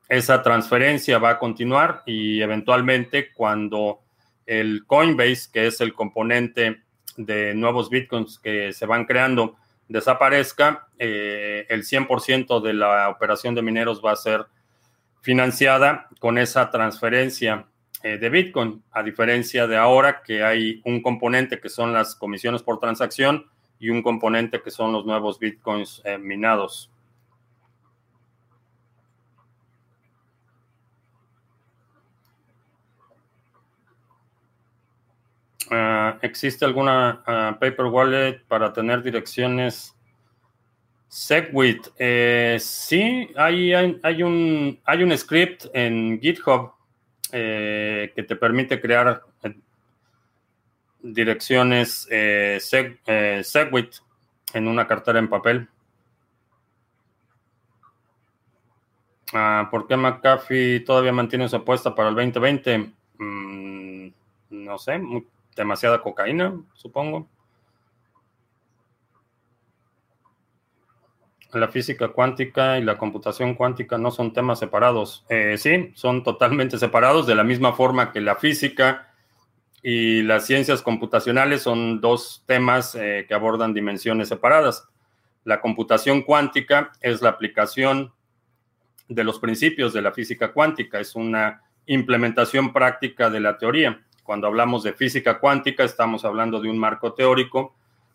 Esa 0.09 0.43
transferencia 0.43 1.19
va 1.19 1.31
a 1.31 1.39
continuar 1.39 2.03
y 2.07 2.41
eventualmente 2.41 3.33
cuando 3.33 4.01
el 4.47 4.85
Coinbase, 4.87 5.51
que 5.53 5.67
es 5.67 5.81
el 5.81 5.95
componente 5.95 6.83
de 7.17 7.55
nuevos 7.55 7.91
bitcoins 7.91 8.39
que 8.39 8.73
se 8.73 8.87
van 8.87 9.05
creando 9.05 9.57
desaparezca, 9.89 10.89
eh, 10.99 11.67
el 11.69 11.83
100% 11.83 12.61
de 12.61 12.75
la 12.75 13.09
operación 13.09 13.55
de 13.55 13.63
mineros 13.63 14.01
va 14.05 14.13
a 14.13 14.17
ser 14.17 14.47
financiada 15.21 16.09
con 16.21 16.39
esa 16.39 16.71
transferencia 16.71 17.67
eh, 18.03 18.17
de 18.17 18.31
bitcoin, 18.31 18.83
a 18.93 19.03
diferencia 19.03 19.67
de 19.67 19.77
ahora 19.77 20.23
que 20.23 20.43
hay 20.43 20.81
un 20.85 21.03
componente 21.03 21.61
que 21.61 21.69
son 21.69 21.93
las 21.93 22.15
comisiones 22.15 22.63
por 22.63 22.79
transacción 22.79 23.47
y 23.79 23.91
un 23.91 24.03
componente 24.03 24.63
que 24.63 24.71
son 24.71 24.93
los 24.93 25.05
nuevos 25.05 25.39
bitcoins 25.39 26.01
eh, 26.05 26.19
minados. 26.19 26.90
Ah, 35.71 36.19
¿Existe 36.21 36.65
alguna 36.65 37.23
ah, 37.25 37.57
paper 37.61 37.87
wallet 37.87 38.43
para 38.49 38.73
tener 38.73 39.03
direcciones 39.05 39.97
SegWit? 41.09 41.89
Eh, 41.97 42.59
sí, 42.61 43.31
hay, 43.37 43.73
hay, 43.73 44.23
un, 44.25 44.81
hay 44.85 45.03
un 45.05 45.17
script 45.17 45.67
en 45.73 46.21
GitHub 46.21 46.73
eh, 47.31 48.13
que 48.17 48.23
te 48.25 48.35
permite 48.35 48.81
crear 48.81 49.23
eh, 49.45 49.55
direcciones 51.03 52.09
SegWit 52.11 53.95
en 54.55 54.67
una 54.67 54.89
cartera 54.89 55.21
en 55.21 55.29
papel. 55.29 55.69
Ah, 59.33 59.69
¿Por 59.71 59.87
qué 59.87 59.97
McAfee 59.97 60.81
todavía 60.81 61.13
mantiene 61.13 61.49
su 61.49 61.55
apuesta 61.55 61.95
para 61.95 62.09
el 62.09 62.17
2020? 62.17 62.93
Mm, 63.19 64.09
no 64.51 64.79
sé, 64.79 65.01
demasiada 65.57 66.03
cocaína, 66.03 66.55
supongo. 66.75 67.29
La 71.53 71.69
física 71.69 72.09
cuántica 72.09 72.79
y 72.79 72.85
la 72.85 72.97
computación 72.97 73.55
cuántica 73.55 73.99
no 73.99 74.11
son 74.13 74.33
temas 74.33 74.61
separados. 74.61 75.25
Eh, 75.29 75.57
sí, 75.59 75.91
son 75.95 76.23
totalmente 76.23 76.79
separados, 76.79 77.27
de 77.27 77.35
la 77.35 77.43
misma 77.43 77.73
forma 77.73 78.13
que 78.13 78.21
la 78.21 78.37
física 78.37 79.09
y 79.83 80.23
las 80.23 80.47
ciencias 80.47 80.83
computacionales 80.83 81.63
son 81.63 82.01
dos 82.01 82.45
temas 82.47 82.95
eh, 82.95 83.25
que 83.27 83.35
abordan 83.35 83.75
dimensiones 83.75 84.29
separadas. 84.29 84.87
La 85.45 85.61
computación 85.61 86.23
cuántica 86.23 86.93
es 87.01 87.23
la 87.23 87.31
aplicación 87.31 88.13
de 89.09 89.25
los 89.25 89.41
principios 89.41 89.93
de 89.93 90.03
la 90.03 90.13
física 90.13 90.53
cuántica, 90.53 91.01
es 91.01 91.17
una 91.17 91.63
implementación 91.87 92.73
práctica 92.73 93.29
de 93.29 93.41
la 93.41 93.59
teoría. 93.59 94.01
Cuando 94.23 94.47
hablamos 94.47 94.83
de 94.83 94.93
física 94.93 95.39
cuántica, 95.39 95.85
estamos 95.85 96.25
hablando 96.25 96.61
de 96.61 96.71
un 96.71 96.79
marco 96.79 97.13
teórico. 97.13 97.75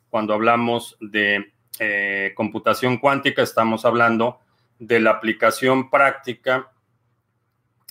Cuando 0.09 0.33
hablamos 0.33 0.97
de 0.99 1.51
eh, 1.79 2.33
computación 2.35 2.97
cuántica, 2.97 3.41
estamos 3.41 3.85
hablando 3.85 4.39
de 4.79 4.99
la 4.99 5.11
aplicación 5.11 5.89
práctica 5.89 6.71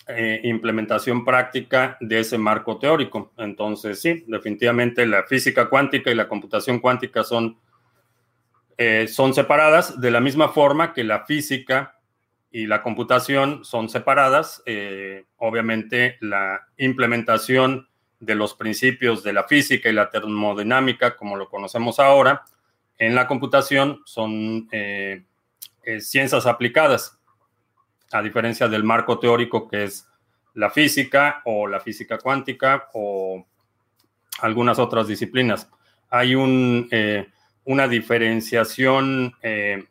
eh, 0.06 0.42
implementación 0.44 1.24
práctica 1.24 1.96
de 1.98 2.20
ese 2.20 2.36
marco 2.36 2.76
teórico. 2.76 3.32
Entonces, 3.38 4.02
sí, 4.02 4.22
definitivamente 4.26 5.06
la 5.06 5.22
física 5.22 5.70
cuántica 5.70 6.10
y 6.10 6.14
la 6.14 6.28
computación 6.28 6.78
cuántica 6.78 7.24
son, 7.24 7.56
eh, 8.76 9.08
son 9.08 9.32
separadas 9.32 9.98
de 9.98 10.10
la 10.10 10.20
misma 10.20 10.50
forma 10.50 10.92
que 10.92 11.04
la 11.04 11.24
física 11.24 11.98
y 12.50 12.66
la 12.66 12.82
computación 12.82 13.64
son 13.64 13.88
separadas. 13.88 14.62
Eh, 14.66 15.24
obviamente, 15.38 16.18
la 16.20 16.60
implementación 16.76 17.88
de 18.24 18.34
los 18.34 18.54
principios 18.54 19.22
de 19.22 19.32
la 19.32 19.44
física 19.44 19.88
y 19.88 19.92
la 19.92 20.10
termodinámica, 20.10 21.16
como 21.16 21.36
lo 21.36 21.48
conocemos 21.48 21.98
ahora, 21.98 22.44
en 22.98 23.14
la 23.14 23.26
computación 23.26 24.02
son 24.04 24.68
ciencias 25.98 26.46
aplicadas 26.46 27.18
a 28.12 28.22
diferencia 28.22 28.68
del 28.68 28.84
marco 28.84 29.18
teórico 29.18 29.68
que 29.68 29.84
es 29.84 30.08
la 30.54 30.70
física 30.70 31.42
o 31.44 31.66
la 31.66 31.80
física 31.80 32.18
cuántica 32.18 32.88
o 32.94 33.44
algunas 34.40 34.78
otras 34.78 35.08
disciplinas. 35.08 35.68
Hay 36.10 36.34
un, 36.34 36.88
eh, 36.90 37.26
una 37.64 37.88
diferenciación 37.88 39.34
eh, 39.42 39.84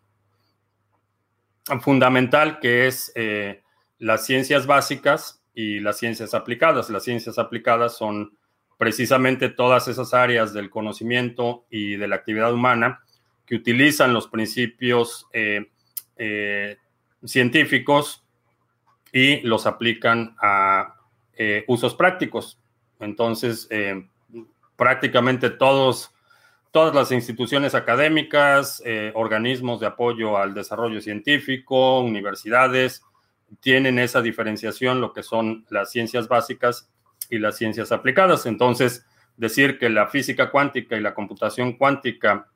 fundamental 1.82 2.60
que 2.60 2.88
es 2.88 3.12
eh, 3.16 3.62
las 4.00 4.26
ciencias 4.26 4.66
básicas 4.66 5.43
y 5.54 5.80
las 5.80 5.98
ciencias 5.98 6.34
aplicadas. 6.34 6.90
Las 6.90 7.04
ciencias 7.04 7.38
aplicadas 7.38 7.98
son 7.98 8.38
precisamente 8.78 9.50
todas 9.50 9.88
esas 9.88 10.14
áreas 10.14 10.54
del 10.54 10.70
conocimiento 10.70 11.66
y 11.70 11.96
de 11.96 12.08
la 12.08 12.16
actividad 12.16 12.54
humana 12.54 13.02
que 13.46 13.56
utilizan 13.56 14.14
los 14.14 14.28
principios 14.28 15.28
científicos 17.24 18.24
y 19.14 19.42
los 19.42 19.68
aplican 19.68 20.36
a 20.42 20.96
eh, 21.38 21.64
usos 21.68 21.96
prácticos. 21.96 22.60
Entonces, 23.00 23.68
eh, 23.70 24.08
prácticamente 24.76 25.52
todos, 25.52 26.12
todas 26.72 26.96
las 26.96 27.12
instituciones 27.12 27.76
académicas, 27.76 28.82
eh, 28.86 29.12
organismos 29.16 29.80
de 29.80 29.88
apoyo 29.88 30.38
al 30.38 30.54
desarrollo 30.54 31.00
científico, 31.00 32.02
universidades, 32.02 33.04
tienen 33.60 34.00
esa 34.00 34.22
diferenciación, 34.22 35.02
lo 35.02 35.14
que 35.14 35.24
son 35.24 35.66
las 35.70 35.92
ciencias 35.92 36.28
básicas 36.28 36.90
y 37.30 37.40
las 37.40 37.58
ciencias 37.58 37.92
aplicadas. 37.92 38.46
Entonces, 38.46 39.06
decir 39.38 39.80
que 39.80 39.90
la 39.90 40.08
física 40.08 40.52
cuántica 40.52 40.96
y 40.96 41.02
la 41.02 41.14
computación 41.14 41.74
cuántica 41.74 42.48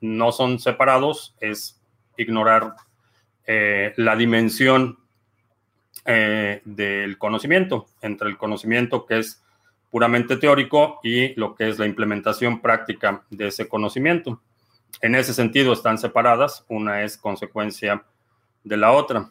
no 0.00 0.32
son 0.32 0.58
separados 0.58 1.36
es 1.40 1.78
ignorar 2.18 2.74
eh, 3.46 3.94
la 3.96 4.14
dimensión 4.14 4.98
eh, 6.04 6.60
del 6.66 7.16
conocimiento, 7.16 7.86
entre 8.02 8.28
el 8.28 8.36
conocimiento 8.36 9.06
que 9.06 9.20
es 9.20 9.42
puramente 9.90 10.36
teórico 10.36 11.00
y 11.02 11.34
lo 11.40 11.54
que 11.54 11.68
es 11.68 11.78
la 11.78 11.86
implementación 11.86 12.60
práctica 12.60 13.22
de 13.30 13.46
ese 13.46 13.66
conocimiento. 13.66 14.42
En 15.00 15.14
ese 15.14 15.32
sentido 15.32 15.72
están 15.72 15.96
separadas, 15.96 16.64
una 16.68 17.04
es 17.04 17.16
consecuencia 17.16 18.04
de 18.64 18.76
la 18.76 18.92
otra. 18.92 19.30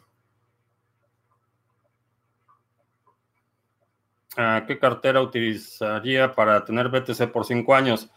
¿Qué 4.66 4.78
cartera 4.78 5.20
utilizaría 5.20 6.32
para 6.32 6.64
tener 6.64 6.88
BTC 6.88 7.32
por 7.32 7.44
cinco 7.44 7.74
años? 7.74 8.08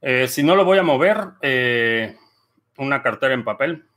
Eh, 0.00 0.26
si 0.26 0.42
no 0.42 0.56
lo 0.56 0.64
voy 0.64 0.78
a 0.78 0.82
mover, 0.82 1.16
una 2.76 3.02
cartera 3.02 3.34
en 3.34 3.44
papel. 3.44 3.88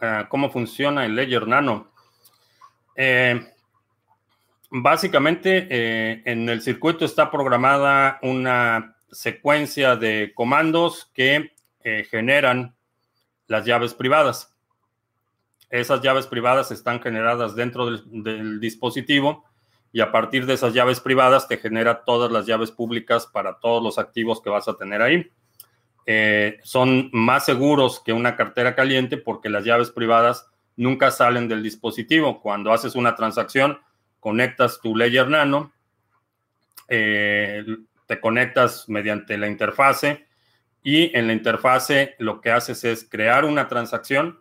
Ah, 0.00 0.26
cómo 0.28 0.50
funciona 0.50 1.04
el 1.04 1.16
Ledger 1.16 1.48
Nano. 1.48 1.90
Eh, 2.94 3.52
básicamente, 4.70 5.66
eh, 5.70 6.22
en 6.24 6.48
el 6.48 6.62
circuito 6.62 7.04
está 7.04 7.30
programada 7.30 8.18
una 8.22 8.96
secuencia 9.10 9.96
de 9.96 10.32
comandos 10.34 11.10
que 11.14 11.52
eh, 11.82 12.06
generan 12.08 12.76
las 13.46 13.64
llaves 13.64 13.94
privadas. 13.94 14.57
Esas 15.70 16.00
llaves 16.00 16.26
privadas 16.26 16.70
están 16.70 17.00
generadas 17.00 17.54
dentro 17.54 17.90
del, 17.90 18.60
dispositivo 18.60 19.44
y 19.92 20.00
a 20.00 20.10
partir 20.10 20.46
de 20.46 20.54
esas 20.54 20.72
llaves 20.72 21.00
privadas 21.00 21.48
te 21.48 21.58
genera 21.58 22.04
todas 22.04 22.30
las 22.32 22.46
llaves 22.46 22.70
públicas 22.70 23.26
para 23.26 23.58
todos 23.58 23.82
los 23.82 23.98
activos 23.98 24.40
que 24.40 24.50
vas 24.50 24.68
a 24.68 24.76
tener 24.76 25.02
ahí. 25.02 25.30
Eh, 26.06 26.58
son 26.62 27.10
más 27.12 27.44
seguros 27.44 28.00
que 28.00 28.14
una 28.14 28.34
cartera 28.34 28.74
caliente 28.74 29.18
porque 29.18 29.50
las 29.50 29.64
llaves 29.64 29.90
privadas 29.90 30.50
nunca 30.76 31.10
salen 31.10 31.48
del 31.48 31.62
dispositivo. 31.62 32.40
Cuando 32.40 32.72
haces 32.72 32.94
una 32.94 33.14
transacción, 33.14 33.78
conectas 34.20 34.80
tu 34.80 34.96
Ledger 34.96 35.28
Nano, 35.28 35.72
eh, 36.88 37.62
te 38.06 38.20
conectas 38.20 38.88
mediante 38.88 39.36
la 39.36 39.48
interfase 39.48 40.26
y 40.82 41.14
en 41.14 41.26
la 41.26 41.34
interfase 41.34 42.14
lo 42.18 42.40
que 42.40 42.50
haces 42.50 42.84
es 42.84 43.06
crear 43.06 43.44
una 43.44 43.68
transacción 43.68 44.40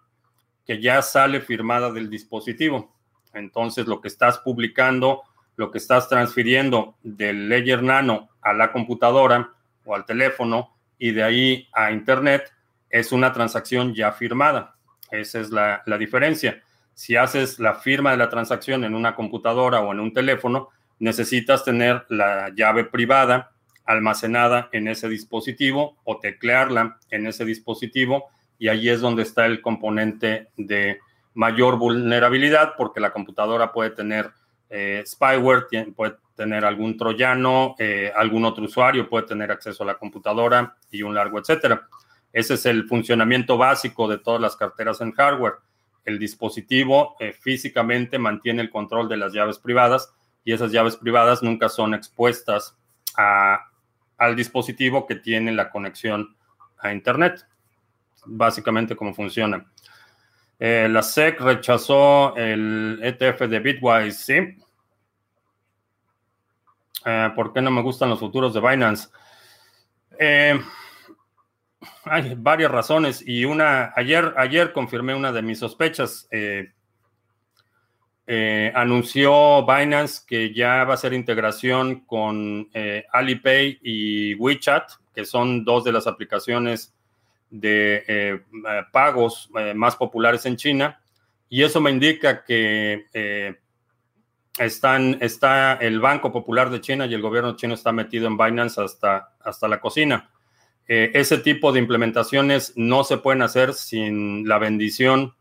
que 0.67 0.81
ya 0.81 1.01
sale 1.01 1.39
firmada 1.39 1.91
del 1.91 2.09
dispositivo. 2.09 2.93
Entonces 3.33 3.87
lo 3.87 4.01
que 4.01 4.09
estás 4.09 4.39
publicando, 4.39 5.23
lo 5.55 5.71
que 5.71 5.77
estás 5.77 6.09
transfiriendo 6.09 6.97
del 7.03 7.47
Ledger 7.47 7.81
Nano 7.81 8.29
a 8.41 8.53
la 8.53 8.71
computadora 8.73 9.53
o 9.85 9.95
al 9.95 10.05
teléfono, 10.05 10.75
y 10.99 11.11
de 11.11 11.23
ahí 11.23 11.67
a 11.73 11.91
Internet 11.91 12.51
es 12.89 13.11
una 13.11 13.31
transacción 13.31 13.93
ya 13.93 14.11
firmada. 14.11 14.75
Esa 15.11 15.39
es 15.39 15.51
la, 15.51 15.81
diferencia. 15.97 16.61
Si 16.93 17.15
haces 17.15 17.59
la 17.59 17.75
firma 17.75 18.11
de 18.11 18.17
la 18.17 18.29
transacción 18.29 18.83
en 18.83 18.95
una 18.95 19.15
computadora 19.15 19.79
o 19.81 19.93
en 19.93 19.99
un 19.99 20.13
teléfono, 20.13 20.69
necesitas 20.99 21.63
tener 21.63 22.05
la 22.09 22.51
llave 22.55 22.83
privada 22.83 23.51
almacenada 23.85 24.67
en 24.73 24.89
ese 24.89 25.07
dispositivo 25.07 25.97
o 26.03 26.19
teclearla 26.19 26.99
en 27.09 27.27
ese 27.27 27.45
dispositivo 27.45 28.29
y 28.59 28.67
ahí 28.69 28.89
es 28.89 29.01
donde 29.01 29.23
está 29.23 29.45
el 29.45 29.61
componente 29.61 30.49
de 30.57 30.99
mayor 31.33 31.77
vulnerabilidad 31.77 32.73
porque 32.77 32.99
la 32.99 33.11
computadora 33.11 33.71
puede 33.71 33.91
tener 33.91 34.31
eh, 34.69 35.03
spyware, 35.05 35.67
puede 35.95 36.15
tener 36.35 36.65
algún 36.65 36.97
troyano, 36.97 37.75
eh, 37.79 38.11
algún 38.15 38.43
otro 38.43 38.65
usuario 38.65 39.07
puede 39.07 39.27
tener 39.27 39.51
acceso 39.51 39.83
a 39.83 39.85
la 39.87 39.97
computadora 39.97 40.75
y 40.91 41.03
un 41.03 41.15
largo 41.15 41.39
etcétera. 41.39 41.87
Ese 42.33 42.55
es 42.55 42.65
el 42.65 42.87
funcionamiento 42.87 43.57
básico 43.57 44.07
de 44.07 44.17
todas 44.17 44.41
las 44.41 44.55
carteras 44.55 44.99
en 45.01 45.11
hardware. 45.13 45.55
El 46.03 46.19
dispositivo 46.19 47.15
eh, 47.19 47.33
físicamente 47.33 48.17
mantiene 48.17 48.61
el 48.61 48.69
control 48.69 49.07
de 49.07 49.17
las 49.17 49.33
llaves 49.33 49.59
privadas 49.59 50.13
y 50.43 50.53
esas 50.53 50.71
llaves 50.71 50.95
privadas 50.95 51.43
nunca 51.43 51.69
son 51.69 51.93
expuestas 51.93 52.77
al 53.15 54.35
dispositivo 54.35 55.07
que 55.07 55.15
tiene 55.15 55.51
la 55.51 55.69
conexión 55.69 56.35
a 56.77 56.93
Internet. 56.93 57.45
Básicamente 58.25 58.95
cómo 58.95 59.13
funciona. 59.13 59.65
Eh, 60.59 60.87
la 60.89 61.03
SEC 61.03 61.39
rechazó 61.39 62.35
el 62.35 62.99
ETF 63.03 63.41
de 63.41 63.59
Bitwise, 63.59 64.17
¿sí? 64.17 64.57
Eh, 67.05 67.29
¿Por 67.35 67.53
qué 67.53 67.61
no 67.61 67.69
me 67.69 67.81
gustan 67.81 68.09
los 68.09 68.19
futuros 68.19 68.53
de 68.53 68.61
Binance? 68.61 69.09
Eh, 70.19 70.59
hay 72.05 72.33
varias 72.35 72.71
razones 72.71 73.23
y 73.25 73.45
una, 73.45 73.93
ayer, 73.95 74.33
ayer 74.35 74.73
confirmé 74.73 75.13
una 75.13 75.31
de 75.31 75.43
mis 75.43 75.59
sospechas. 75.59 76.27
Anunció 78.73 79.65
Binance 79.65 80.23
que 80.27 80.53
ya 80.53 80.83
va 80.83 80.91
a 80.91 80.95
hacer 80.95 81.13
integración 81.13 82.01
con 82.01 82.69
Alipay 83.13 83.79
y 83.83 84.33
WeChat, 84.35 84.89
que 85.13 85.23
son 85.23 85.63
dos 85.63 85.83
de 85.83 85.91
las 85.91 86.07
aplicaciones 86.07 86.96
de 87.49 88.41
pagos 88.91 89.49
más 89.75 89.95
populares 89.95 90.45
en 90.45 90.57
China. 90.57 90.99
Y 91.49 91.63
eso 91.63 91.79
me 91.79 91.91
indica 91.91 92.43
que 92.43 93.05
está 94.59 95.73
el 95.75 95.99
Banco 95.99 96.31
Popular 96.31 96.69
de 96.69 96.81
China 96.81 97.05
y 97.05 97.13
el 97.13 97.21
gobierno 97.21 97.55
chino 97.55 97.73
está 97.73 97.91
metido 97.91 98.27
en 98.27 98.37
Binance 98.37 98.81
hasta, 98.81 99.33
hasta 99.39 99.67
la 99.67 99.79
cocina. 99.79 100.29
Eh, 100.87 101.11
ese 101.13 101.39
tipo 101.39 101.73
de 101.73 101.79
implementaciones 101.79 102.73
no 102.77 103.03
se 103.03 103.17
pueden 103.17 103.41
hacer 103.41 103.73
sin 103.73 104.47
la 104.47 104.57
bendición 104.57 105.35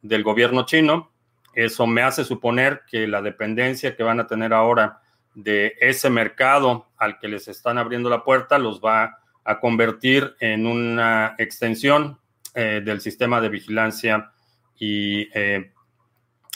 del 0.00 0.22
gobierno 0.22 0.64
chino. 0.64 1.12
Eso 1.54 1.86
me 1.86 2.02
hace 2.02 2.24
suponer 2.24 2.82
que 2.90 3.06
la 3.06 3.20
dependencia 3.20 3.96
que 3.96 4.02
van 4.02 4.20
a 4.20 4.26
tener 4.26 4.54
ahora 4.54 5.00
de 5.34 5.74
ese 5.80 6.08
mercado 6.08 6.86
al 6.96 7.18
que 7.18 7.28
les 7.28 7.48
están 7.48 7.78
abriendo 7.78 8.08
la 8.08 8.24
puerta 8.24 8.58
los 8.58 8.80
va 8.80 9.04
a 9.04 9.18
convertir 9.60 10.34
en 10.40 10.66
una 10.66 11.34
extensión 11.38 12.18
eh, 12.54 12.82
del 12.84 13.00
sistema 13.00 13.40
de 13.40 13.48
vigilancia 13.48 14.30
y 14.78 15.28
eh, 15.32 15.70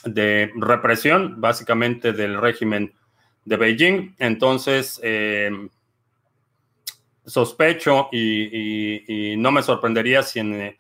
de 0.05 0.51
represión, 0.57 1.41
básicamente 1.41 2.13
del 2.13 2.39
régimen 2.39 2.93
de 3.45 3.57
Beijing. 3.57 4.15
Entonces, 4.19 5.01
eh, 5.03 5.51
sospecho 7.25 8.09
y, 8.13 9.35
no 9.39 9.53
me 9.53 9.63
sorprendería 9.63 10.23
si 10.23 10.41
en, 10.41 10.77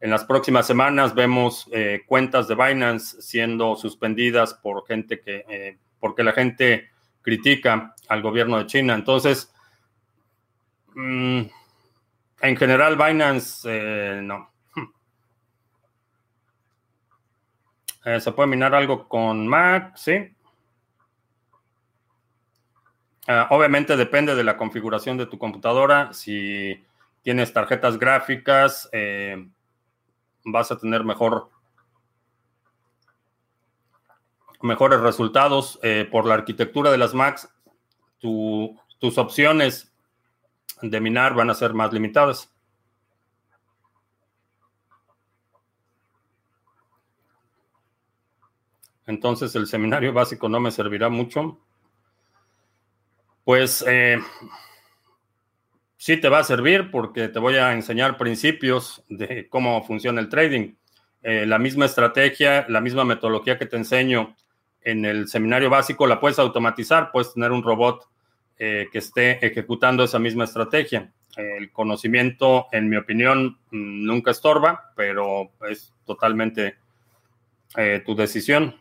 las 0.00 0.24
próximas 0.24 0.66
semanas 0.66 1.14
vemos 1.14 1.68
cuentas 2.06 2.46
de 2.46 2.54
Binance 2.54 3.20
siendo 3.22 3.74
suspendidas 3.76 4.54
por 4.54 4.86
gente 4.86 5.20
que, 5.20 5.78
porque 5.98 6.22
la 6.22 6.32
gente 6.32 6.90
critica 7.22 7.94
al 8.08 8.22
gobierno 8.22 8.58
de 8.58 8.66
China. 8.66 8.94
Entonces, 8.94 9.52
mm, 10.94 11.42
en 12.40 12.56
general, 12.56 12.96
Binance 12.96 14.22
no. 14.22 14.50
Eh, 18.06 18.20
¿Se 18.20 18.30
puede 18.30 18.48
minar 18.48 18.72
algo 18.72 19.08
con 19.08 19.48
Mac? 19.48 19.96
Sí. 19.96 20.32
Ah, 23.26 23.48
obviamente 23.50 23.96
depende 23.96 24.36
de 24.36 24.44
la 24.44 24.56
configuración 24.56 25.16
de 25.16 25.26
tu 25.26 25.38
computadora. 25.38 26.12
Si 26.12 26.84
tienes 27.22 27.52
tarjetas 27.52 27.98
gráficas, 27.98 28.88
eh, 28.92 29.48
vas 30.44 30.70
a 30.70 30.78
tener 30.78 31.02
mejor, 31.02 31.50
mejores 34.62 35.00
resultados. 35.00 35.80
Eh, 35.82 36.08
por 36.08 36.26
la 36.26 36.34
arquitectura 36.34 36.92
de 36.92 36.98
las 36.98 37.12
Macs, 37.12 37.48
tus 38.20 39.18
opciones 39.18 39.92
de 40.82 41.00
minar 41.00 41.34
van 41.34 41.50
a 41.50 41.54
ser 41.54 41.74
más 41.74 41.92
limitadas. 41.92 42.50
entonces 49.06 49.54
el 49.54 49.66
seminario 49.66 50.12
básico 50.12 50.48
no 50.48 50.60
me 50.60 50.70
servirá 50.70 51.08
mucho. 51.08 51.58
Pues 53.44 53.84
eh, 53.86 54.18
sí 55.96 56.16
te 56.16 56.28
va 56.28 56.40
a 56.40 56.44
servir 56.44 56.90
porque 56.90 57.28
te 57.28 57.38
voy 57.38 57.56
a 57.56 57.72
enseñar 57.72 58.18
principios 58.18 59.04
de 59.08 59.48
cómo 59.48 59.82
funciona 59.84 60.20
el 60.20 60.28
trading. 60.28 60.74
Eh, 61.22 61.46
la 61.46 61.58
misma 61.58 61.86
estrategia, 61.86 62.66
la 62.68 62.80
misma 62.80 63.04
metodología 63.04 63.58
que 63.58 63.66
te 63.66 63.76
enseño 63.76 64.36
en 64.80 65.04
el 65.04 65.28
seminario 65.28 65.70
básico 65.70 66.06
la 66.06 66.20
puedes 66.20 66.38
automatizar, 66.38 67.10
puedes 67.12 67.32
tener 67.32 67.52
un 67.52 67.62
robot 67.62 68.08
eh, 68.58 68.88
que 68.90 68.98
esté 68.98 69.44
ejecutando 69.46 70.04
esa 70.04 70.18
misma 70.18 70.44
estrategia. 70.44 71.12
El 71.36 71.70
conocimiento, 71.70 72.66
en 72.72 72.88
mi 72.88 72.96
opinión, 72.96 73.58
nunca 73.70 74.30
estorba, 74.30 74.92
pero 74.96 75.50
es 75.68 75.92
totalmente 76.06 76.76
tu 78.06 78.14
decisión. 78.16 78.74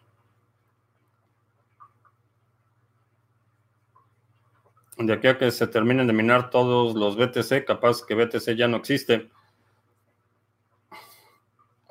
de 4.97 5.13
aquí 5.13 5.27
a 5.27 5.37
que 5.37 5.51
se 5.51 5.67
terminen 5.67 6.07
de 6.07 6.13
minar 6.13 6.49
todos 6.49 6.95
los 6.95 7.17
BTC, 7.17 7.65
capaz 7.65 8.03
que 8.05 8.15
BTC 8.15 8.55
ya 8.55 8.67
no 8.67 8.77
existe. 8.77 9.29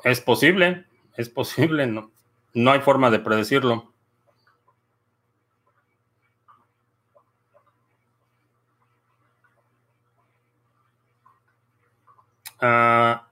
Es 0.02 0.20
posible, 0.20 0.86
es 1.16 1.28
posible, 1.28 1.86
no, 1.86 2.10
no 2.54 2.70
hay 2.72 2.80
forma 2.80 3.10
de 3.10 3.18
predecirlo. 3.18 3.93
Ah, 12.66 13.28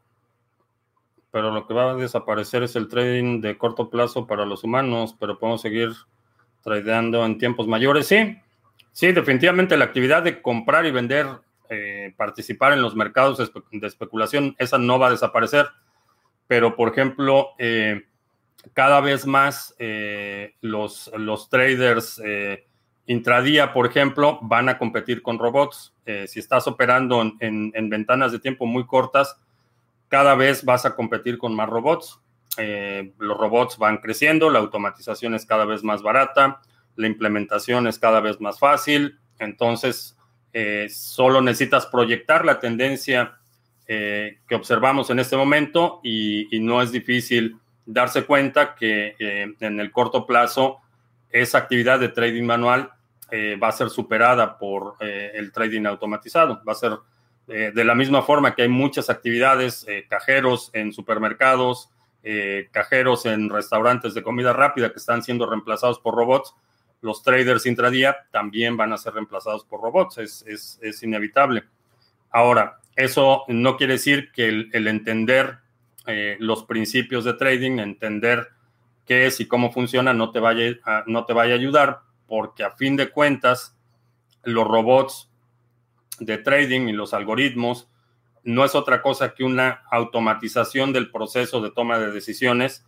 pero 1.30 1.50
lo 1.50 1.66
que 1.66 1.72
va 1.72 1.92
a 1.92 1.94
desaparecer 1.94 2.62
es 2.62 2.76
el 2.76 2.88
trading 2.88 3.40
de 3.40 3.56
corto 3.56 3.88
plazo 3.88 4.26
para 4.26 4.44
los 4.44 4.62
humanos, 4.62 5.16
pero 5.18 5.38
podemos 5.38 5.62
seguir 5.62 5.90
tradeando 6.60 7.24
en 7.24 7.38
tiempos 7.38 7.66
mayores, 7.66 8.06
sí, 8.08 8.38
Sí, 8.92 9.10
definitivamente 9.10 9.78
la 9.78 9.86
actividad 9.86 10.22
de 10.22 10.42
comprar 10.42 10.84
y 10.84 10.90
vender, 10.90 11.26
eh, 11.70 12.12
participar 12.18 12.74
en 12.74 12.82
los 12.82 12.94
mercados 12.94 13.38
de 13.38 13.86
especulación, 13.86 14.54
esa 14.58 14.76
no 14.76 14.98
va 14.98 15.06
a 15.06 15.12
desaparecer. 15.12 15.66
Pero, 16.46 16.76
por 16.76 16.92
ejemplo, 16.92 17.52
eh, 17.56 18.02
cada 18.74 19.00
vez 19.00 19.26
más 19.26 19.74
eh, 19.78 20.56
los, 20.60 21.10
los, 21.16 21.48
traders 21.48 22.20
intradía, 23.06 23.72
por 23.72 23.86
ejemplo, 23.86 24.38
van 24.42 24.68
a 24.68 24.78
competir 24.78 25.22
con 25.22 25.38
robots. 25.38 25.94
si 26.26 26.38
estás 26.38 26.66
operando 26.66 27.22
en, 27.22 27.72
en, 27.74 27.90
ventanas 27.90 28.32
de 28.32 28.38
tiempo 28.38 28.66
muy 28.66 28.86
cortas, 28.86 29.36
cada 30.08 30.34
vez 30.34 30.64
vas 30.64 30.86
a 30.86 30.94
competir 30.94 31.38
con 31.38 31.54
más 31.54 31.68
robots. 31.68 32.20
los 32.56 33.38
robots 33.38 33.78
van 33.78 33.98
creciendo, 33.98 34.50
la 34.50 34.60
automatización 34.60 35.34
es 35.34 35.46
cada 35.46 35.64
vez 35.64 35.82
más 35.82 36.02
barata 36.02 36.60
la 36.96 37.06
implementación 37.06 37.86
es 37.86 37.98
cada 37.98 38.20
vez 38.20 38.40
más 38.40 38.58
fácil, 38.58 39.18
entonces 39.38 40.16
eh, 40.52 40.88
solo 40.90 41.40
necesitas 41.40 41.86
proyectar 41.86 42.44
la 42.44 42.60
tendencia 42.60 43.38
eh, 43.86 44.38
que 44.46 44.54
observamos 44.54 45.10
en 45.10 45.18
este 45.18 45.36
momento 45.36 46.00
y, 46.04 46.48
no 46.60 46.82
es 46.82 46.92
difícil 46.92 47.56
darse 47.84 48.24
cuenta 48.24 48.74
que 48.74 49.16
eh, 49.18 49.54
en 49.58 49.80
el 49.80 49.90
corto 49.90 50.26
plazo 50.26 50.80
esa 51.32 51.58
actividad 51.58 51.98
de 51.98 52.08
trading 52.08 52.44
manual 52.44 52.92
va 53.62 53.68
a 53.68 53.72
ser 53.72 53.88
superada 53.88 54.58
por 54.58 54.96
el 55.00 55.52
trading 55.52 55.86
automatizado. 55.86 56.62
Va 56.68 56.72
a 56.72 56.74
ser 56.74 56.98
de 57.46 57.84
la 57.84 57.94
misma 57.94 58.20
forma 58.20 58.54
que 58.54 58.62
hay 58.62 58.68
muchas 58.68 59.08
actividades, 59.08 59.86
cajeros 60.10 60.70
en 60.74 60.92
supermercados, 60.92 61.88
cajeros 62.72 63.24
en 63.24 63.48
restaurantes 63.48 64.12
de 64.12 64.22
comida 64.22 64.52
rápida 64.52 64.92
que 64.92 64.98
están 64.98 65.22
siendo 65.22 65.48
reemplazados 65.48 65.98
por 65.98 66.14
robots 66.14 66.54
los 67.02 67.22
traders 67.22 67.66
intradía 67.66 68.16
también 68.30 68.76
van 68.76 68.92
a 68.92 68.96
ser 68.96 69.14
reemplazados 69.14 69.64
por 69.64 69.82
robots, 69.82 70.18
es, 70.18 71.02
inevitable. 71.02 71.64
Ahora, 72.30 72.78
eso 72.96 73.42
no 73.48 73.76
quiere 73.76 73.94
decir 73.94 74.30
que 74.32 74.48
el, 74.48 74.86
entender 74.86 75.58
eh, 76.06 76.36
los 76.38 76.64
principios 76.64 77.24
de 77.24 77.34
trading, 77.34 77.80
entender 77.80 78.48
qué 79.06 79.26
es 79.26 79.40
y 79.40 79.46
cómo 79.46 79.72
funciona, 79.72 80.14
no 80.14 80.30
te, 80.30 80.40
vaya 80.40 80.76
a, 80.84 81.04
no 81.06 81.24
te 81.24 81.32
vaya 81.32 81.54
a 81.54 81.58
ayudar, 81.58 82.00
porque 82.26 82.64
a 82.64 82.70
fin 82.70 82.96
de 82.96 83.10
cuentas, 83.10 83.76
los 84.44 84.66
robots 84.66 85.30
de 86.18 86.38
trading 86.38 86.88
y 86.88 86.92
los 86.92 87.14
algoritmos 87.14 87.88
no 88.44 88.64
es 88.64 88.74
otra 88.74 89.02
cosa 89.02 89.34
que 89.34 89.44
una 89.44 89.82
automatización 89.90 90.92
del 90.92 91.10
proceso 91.10 91.60
de 91.60 91.70
toma 91.70 91.98
de 91.98 92.10
decisiones, 92.10 92.84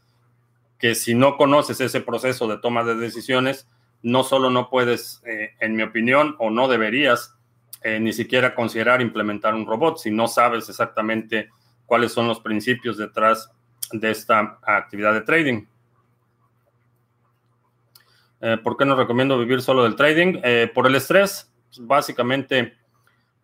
que 0.79 0.95
si 0.95 1.15
no 1.15 1.37
conoces 1.37 1.81
ese 1.81 2.01
proceso 2.01 2.49
de 2.49 2.59
toma 2.59 2.85
de 2.85 2.97
decisiones, 2.97 3.69
no 4.03 4.25
solo 4.25 4.51
no 4.51 4.69
puedes, 4.69 5.23
eh, 5.25 5.53
en 5.61 5.77
mi 5.77 5.83
opinión, 5.83 6.37
o 6.39 6.51
no 6.51 6.69
deberías 6.69 7.37
eh, 7.83 8.01
ni 8.01 8.13
siquiera 8.13 8.55
considerar 8.55 9.01
implementar 9.01 9.55
un 9.55 9.67
robot 9.67 9.99
si 9.99 10.11
no 10.11 10.27
sabes 10.27 10.69
exactamente 10.69 11.51
cuáles 11.87 12.13
son 12.13 12.27
los 12.27 12.41
principios 12.41 12.97
detrás 12.97 13.51
de 13.93 14.11
esta 14.11 14.59
actividad 14.63 15.13
de 15.13 15.21
trading. 15.21 15.67
Eh, 18.45 18.59
¿Por 18.63 18.77
qué 18.77 18.85
no 18.85 18.95
recomiendo 18.95 19.39
vivir 19.39 19.63
solo 19.63 19.83
del 19.85 19.97
trading? 19.97 20.41
por 20.75 20.87
el 20.87 20.95
estrés. 20.95 21.51
Básicamente 21.81 22.75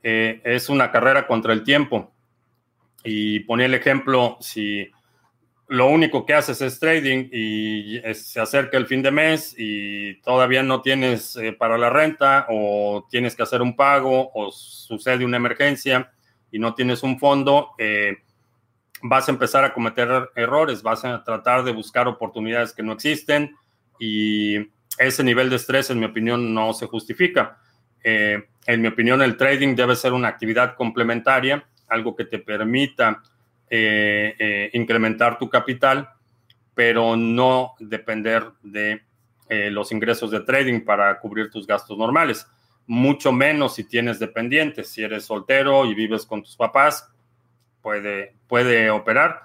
es 0.02 0.68
una 0.68 0.92
carrera 0.92 1.26
contra 1.26 1.52
el 1.52 1.64
tiempo. 1.64 2.12
Y 3.02 3.40
ponía 3.40 3.66
el 3.66 3.74
ejemplo, 3.74 4.36
si 4.40 4.90
lo 5.70 5.86
único 5.86 6.26
que 6.26 6.34
haces 6.34 6.60
es 6.62 6.80
trading 6.80 7.28
y 7.30 8.00
se 8.14 8.40
acerca 8.40 8.76
el 8.76 8.88
fin 8.88 9.02
de 9.02 9.12
mes 9.12 9.54
y 9.56 10.20
todavía 10.20 10.64
no 10.64 10.82
tienes 10.82 11.36
eh, 11.36 11.52
para 11.52 11.78
la 11.78 11.88
renta 11.88 12.46
o 12.50 13.06
tienes 13.08 13.36
que 13.36 13.44
hacer 13.44 13.62
un 13.62 13.76
pago 13.76 14.32
o 14.34 14.50
sucede 14.50 15.24
una 15.24 15.36
emergencia 15.36 16.10
y 16.50 16.58
no 16.58 16.74
tienes 16.74 17.04
un 17.04 17.20
fondo, 17.20 17.70
eh, 17.78 18.16
vas 19.00 19.28
a 19.28 19.30
empezar 19.30 19.62
a 19.62 19.72
cometer 19.72 20.30
errores, 20.34 20.82
vas 20.82 21.04
a 21.04 21.22
tratar 21.22 21.62
de 21.62 21.72
buscar 21.72 22.08
oportunidades 22.08 22.72
que 22.74 22.82
no 22.82 22.92
existen 22.92 23.54
y 24.00 24.58
ese 25.00 25.24
nivel 25.24 25.48
de 25.48 25.56
estrés, 25.56 25.88
en 25.88 25.98
mi 25.98 26.04
opinión, 26.04 26.52
no 26.52 26.74
se 26.74 26.86
justifica. 26.86 27.58
Eh, 28.04 28.44
en 28.66 28.82
mi 28.82 28.88
opinión, 28.88 29.22
el 29.22 29.36
trading 29.36 29.74
debe 29.74 29.96
ser 29.96 30.12
una 30.12 30.28
actividad 30.28 30.74
complementaria, 30.76 31.64
algo 31.88 32.14
que 32.14 32.26
te 32.26 32.38
permita 32.38 33.22
eh, 33.70 34.34
eh, 34.38 34.70
incrementar 34.74 35.38
tu 35.38 35.48
capital, 35.48 36.10
pero 36.74 37.16
no 37.16 37.74
depender 37.78 38.44
de 38.62 39.02
los 39.72 39.90
ingresos 39.90 40.30
de 40.30 40.38
trading 40.38 40.82
para 40.82 41.18
cubrir 41.18 41.50
tus 41.50 41.66
gastos 41.66 41.98
normales. 41.98 42.46
Mucho 42.86 43.32
menos 43.32 43.74
si 43.74 43.82
tienes 43.82 44.20
dependientes. 44.20 44.90
Si 44.90 45.02
eres 45.02 45.24
soltero 45.24 45.86
y 45.86 45.94
vives 45.94 46.24
con 46.24 46.40
tus 46.40 46.54
papás, 46.54 47.10
puede, 47.82 48.36
puede 48.46 48.90
operar. 48.90 49.40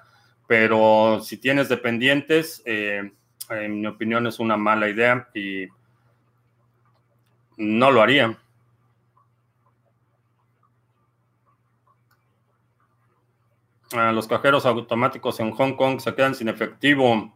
Pero 0.46 1.22
si 1.24 1.38
tienes 1.38 1.70
dependientes, 1.70 2.62
en 3.50 3.82
mi 3.82 3.88
opinión 3.88 4.28
es 4.28 4.40
una 4.40 4.58
mala 4.58 4.90
idea 4.90 5.28
y 5.34 5.68
no 7.58 7.92
lo 7.92 8.02
haría. 8.02 8.38
los 14.14 14.28
cajeros 14.28 14.66
automáticos 14.66 15.40
en 15.40 15.52
Hong 15.52 15.76
Kong 15.76 16.02
se 16.02 16.14
quedan 16.14 16.36
sin 16.36 16.50
efectivo. 16.50 17.34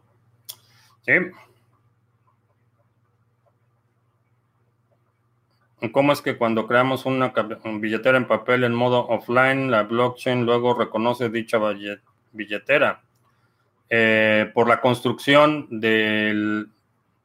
¿Cómo 5.92 6.12
es 6.12 6.20
que 6.20 6.36
cuando 6.36 6.66
creamos 6.66 7.06
una 7.06 7.32
billetera 7.80 8.18
en 8.18 8.26
papel 8.26 8.64
en 8.64 8.74
modo 8.74 9.06
offline, 9.08 9.70
la 9.70 9.84
blockchain 9.84 10.44
luego 10.44 10.74
reconoce 10.74 11.30
dicha 11.30 11.58
billetera? 12.32 13.02
Eh, 13.92 14.48
por 14.54 14.68
la 14.68 14.80
construcción 14.80 15.66
de 15.68 16.64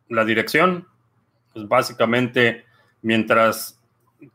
la 0.09 0.25
dirección, 0.25 0.87
pues 1.53 1.67
básicamente 1.67 2.65
mientras 3.03 3.79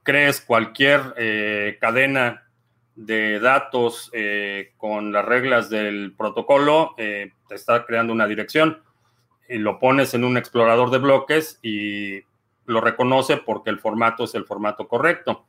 crees 0.04 0.40
cualquier 0.40 1.12
eh, 1.16 1.76
cadena 1.80 2.46
de 2.94 3.40
datos 3.40 4.10
eh, 4.12 4.74
con 4.76 5.10
las 5.10 5.24
reglas 5.24 5.70
del 5.70 6.14
protocolo, 6.16 6.94
te 6.96 7.32
está 7.50 7.84
creando 7.84 8.12
una 8.12 8.28
dirección 8.28 8.80
y 9.48 9.58
lo 9.58 9.80
pones 9.80 10.14
en 10.14 10.22
un 10.22 10.36
explorador 10.36 10.90
de 10.90 10.98
bloques 10.98 11.58
y 11.62 12.22
lo 12.66 12.80
reconoce 12.80 13.38
porque 13.38 13.70
el 13.70 13.80
formato 13.80 14.22
es 14.22 14.36
el 14.36 14.44
formato 14.44 14.86
correcto. 14.86 15.46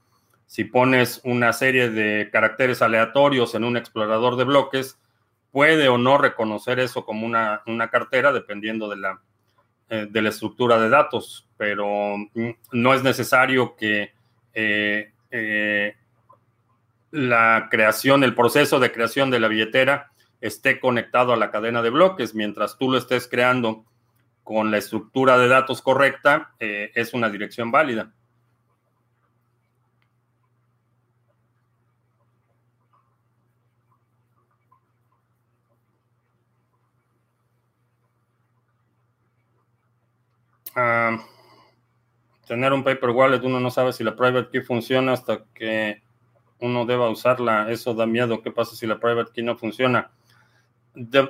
Si 0.48 0.64
pones 0.64 1.22
una 1.26 1.54
serie 1.54 1.92
de 1.92 2.30
caracteres 2.32 2.82
aleatorios 2.82 3.54
en 3.54 3.66
un 3.66 3.78
explorador 3.78 4.36
de 4.36 4.46
bloques, 4.46 4.98
puede 5.52 5.90
o 5.90 5.98
no 5.98 6.18
reconocer 6.18 6.80
eso 6.80 7.06
como 7.06 7.26
una, 7.26 7.62
cartera 7.92 8.32
dependiendo 8.32 8.90
de 8.90 8.98
la, 8.98 9.22
eh, 9.90 10.08
de 10.10 10.22
la 10.22 10.30
estructura 10.30 10.80
de 10.80 10.90
datos, 10.90 11.48
pero 11.58 12.18
mm, 12.18 12.50
no 12.72 12.94
es 12.94 13.04
necesario 13.04 13.76
que 13.76 14.14
la 17.12 17.68
creación, 17.70 18.24
el 18.24 18.36
proceso 18.36 18.80
de 18.80 18.92
creación 18.92 19.30
de 19.30 19.40
la 19.40 19.48
billetera 19.48 20.12
esté 20.42 20.80
conectado 20.80 21.34
a 21.34 21.38
la 21.38 21.52
cadena 21.52 21.82
de 21.82 21.92
bloques. 21.92 22.34
Mientras 22.34 22.78
tú 22.78 22.92
lo 22.92 22.98
estés 22.98 23.28
creando 23.28 23.86
con 24.44 24.72
la 24.72 24.78
estructura 24.78 25.38
de 25.38 25.48
datos 25.48 25.82
correcta, 25.82 26.54
eh, 26.60 26.92
es 26.96 27.14
una 27.14 27.30
dirección 27.30 27.72
válida. 27.72 28.12
Tener 42.48 42.74
un 42.74 42.84
paper 42.84 43.10
wallet, 43.10 43.44
uno 43.44 43.60
no 43.60 43.72
sabe 43.72 43.94
si 43.94 44.04
la 44.04 44.16
private 44.16 44.50
key 44.52 44.62
funciona 44.62 45.14
hasta 45.14 45.46
que 45.54 46.02
uno 46.60 46.86
deba 46.86 47.10
usarla. 47.10 47.72
Eso 47.72 47.94
da 47.94 48.06
miedo. 48.06 48.42
¿Qué 48.42 48.52
pasa 48.52 48.76
si 48.76 48.88
la 48.88 49.00
private 49.00 49.32
key 49.34 49.44
no 49.44 49.58
funciona? 49.58 50.12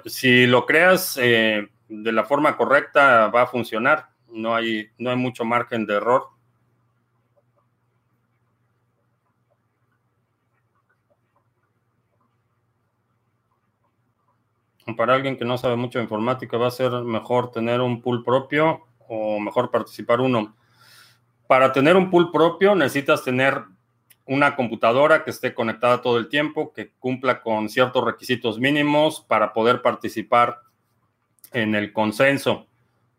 si 0.06 0.48
lo 0.48 0.66
creas 0.66 1.18
eh, 1.22 1.70
de 1.88 2.12
la 2.12 2.24
forma 2.24 2.58
correcta, 2.58 3.28
va 3.28 3.44
a 3.44 3.48
funcionar. 3.48 4.10
No 4.30 4.56
hay, 4.56 4.90
no 4.98 5.10
hay 5.10 5.18
mucho 5.18 5.46
margen 5.46 5.86
de 5.86 5.96
error. 5.96 6.30
Para 14.98 15.14
alguien 15.14 15.38
que 15.38 15.46
no 15.46 15.58
sabe 15.58 15.76
mucho 15.76 16.00
de 16.00 16.04
informática, 16.04 16.58
va 16.58 16.68
a 16.68 16.72
ser 16.72 16.92
mejor 17.04 17.52
tener 17.52 17.82
un 17.82 18.02
pool 18.02 18.24
propio 18.24 18.88
o 19.14 19.40
mejor 19.42 19.70
participar 19.70 20.22
uno. 20.22 20.56
Para 21.46 21.74
tener 21.74 21.98
un 21.98 22.10
pool 22.10 22.32
propio 22.32 22.76
necesitas 22.76 23.26
tener 23.26 23.62
una 24.26 24.56
computadora 24.56 25.26
que 25.26 25.32
esté 25.32 25.54
conectada 25.54 26.02
todo 26.02 26.18
el 26.18 26.30
tiempo, 26.30 26.72
que 26.72 26.92
cumpla 26.98 27.42
con 27.42 27.68
ciertos 27.68 28.06
requisitos 28.06 28.58
mínimos 28.58 29.20
para 29.28 29.52
poder 29.52 29.82
participar 29.82 30.62
en 31.52 31.76
el 31.76 31.92
consenso. 31.92 32.68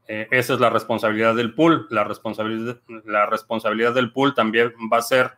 Eh, 0.08 0.28
esa 0.30 0.54
es 0.54 0.60
la 0.60 0.70
responsabilidad 0.70 1.34
del 1.34 1.54
pool. 1.54 1.86
La 1.90 2.04
responsabilidad, 2.04 2.80
la 3.04 3.26
responsabilidad 3.26 3.92
del 3.92 4.12
pool 4.12 4.34
también 4.34 4.72
va 4.90 4.98
a 4.98 5.02
ser 5.02 5.32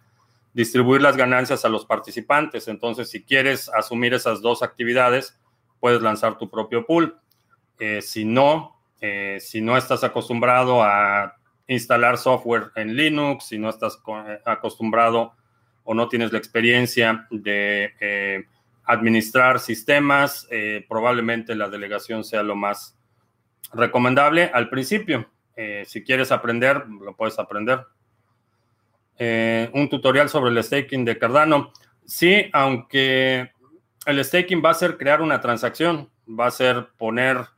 distribuir 0.53 1.03
las 1.03 1.17
ganancias 1.17 1.65
a 1.65 1.69
los 1.69 1.85
participantes. 1.85 2.69
Entonces, 2.69 3.11
si 3.11 3.25
quieres 3.25 3.69
asumir 3.71 4.15
esas 4.15 4.41
dos 4.41 4.63
actividades, 4.63 5.37
puedes 5.81 6.01
lanzar 6.01 6.39
tu 6.39 6.49
propio 6.49 6.87
pool. 6.87 7.19
Eh, 7.81 8.01
si 8.03 8.25
no, 8.25 8.74
eh, 9.07 9.39
si 9.39 9.61
no 9.61 9.77
estás 9.77 10.03
acostumbrado 10.03 10.83
a 10.83 11.37
instalar 11.67 12.17
software 12.17 12.71
en 12.75 12.97
Linux, 12.97 13.45
si 13.49 13.59
no 13.59 13.69
estás 13.69 14.01
acostumbrado 14.47 15.35
o 15.83 15.93
no 15.93 16.09
tienes 16.09 16.33
la 16.33 16.39
experiencia 16.39 17.27
de 17.31 17.93
eh, 18.01 18.45
administrar 18.85 19.61
sistemas, 19.61 20.49
eh, 20.51 20.87
probablemente 20.89 21.55
la 21.55 21.69
delegación 21.69 22.25
sea 22.25 22.43
lo 22.43 22.57
más 22.57 22.97
recomendable 23.75 24.51
al 24.55 24.71
principio. 24.71 25.31
Eh, 25.55 25.85
si 25.87 26.03
quieres 26.03 26.33
aprender, 26.33 26.87
lo 26.89 27.15
puedes 27.15 27.39
aprender. 27.39 27.85
un 29.19 29.89
tutorial 29.91 30.31
sobre 30.31 30.51
el 30.51 30.65
staking 30.65 31.05
de 31.05 31.19
Cardano. 31.19 31.73
Sí, 32.07 32.49
aunque 32.55 33.51
el 34.07 34.25
staking 34.25 34.63
va 34.65 34.71
a 34.71 34.75
ser 34.75 34.97
crear 34.97 35.21
una 35.21 35.43
transacción, 35.43 36.09
va 36.27 36.47
a 36.47 36.51
ser 36.51 36.89
poner 36.97 37.54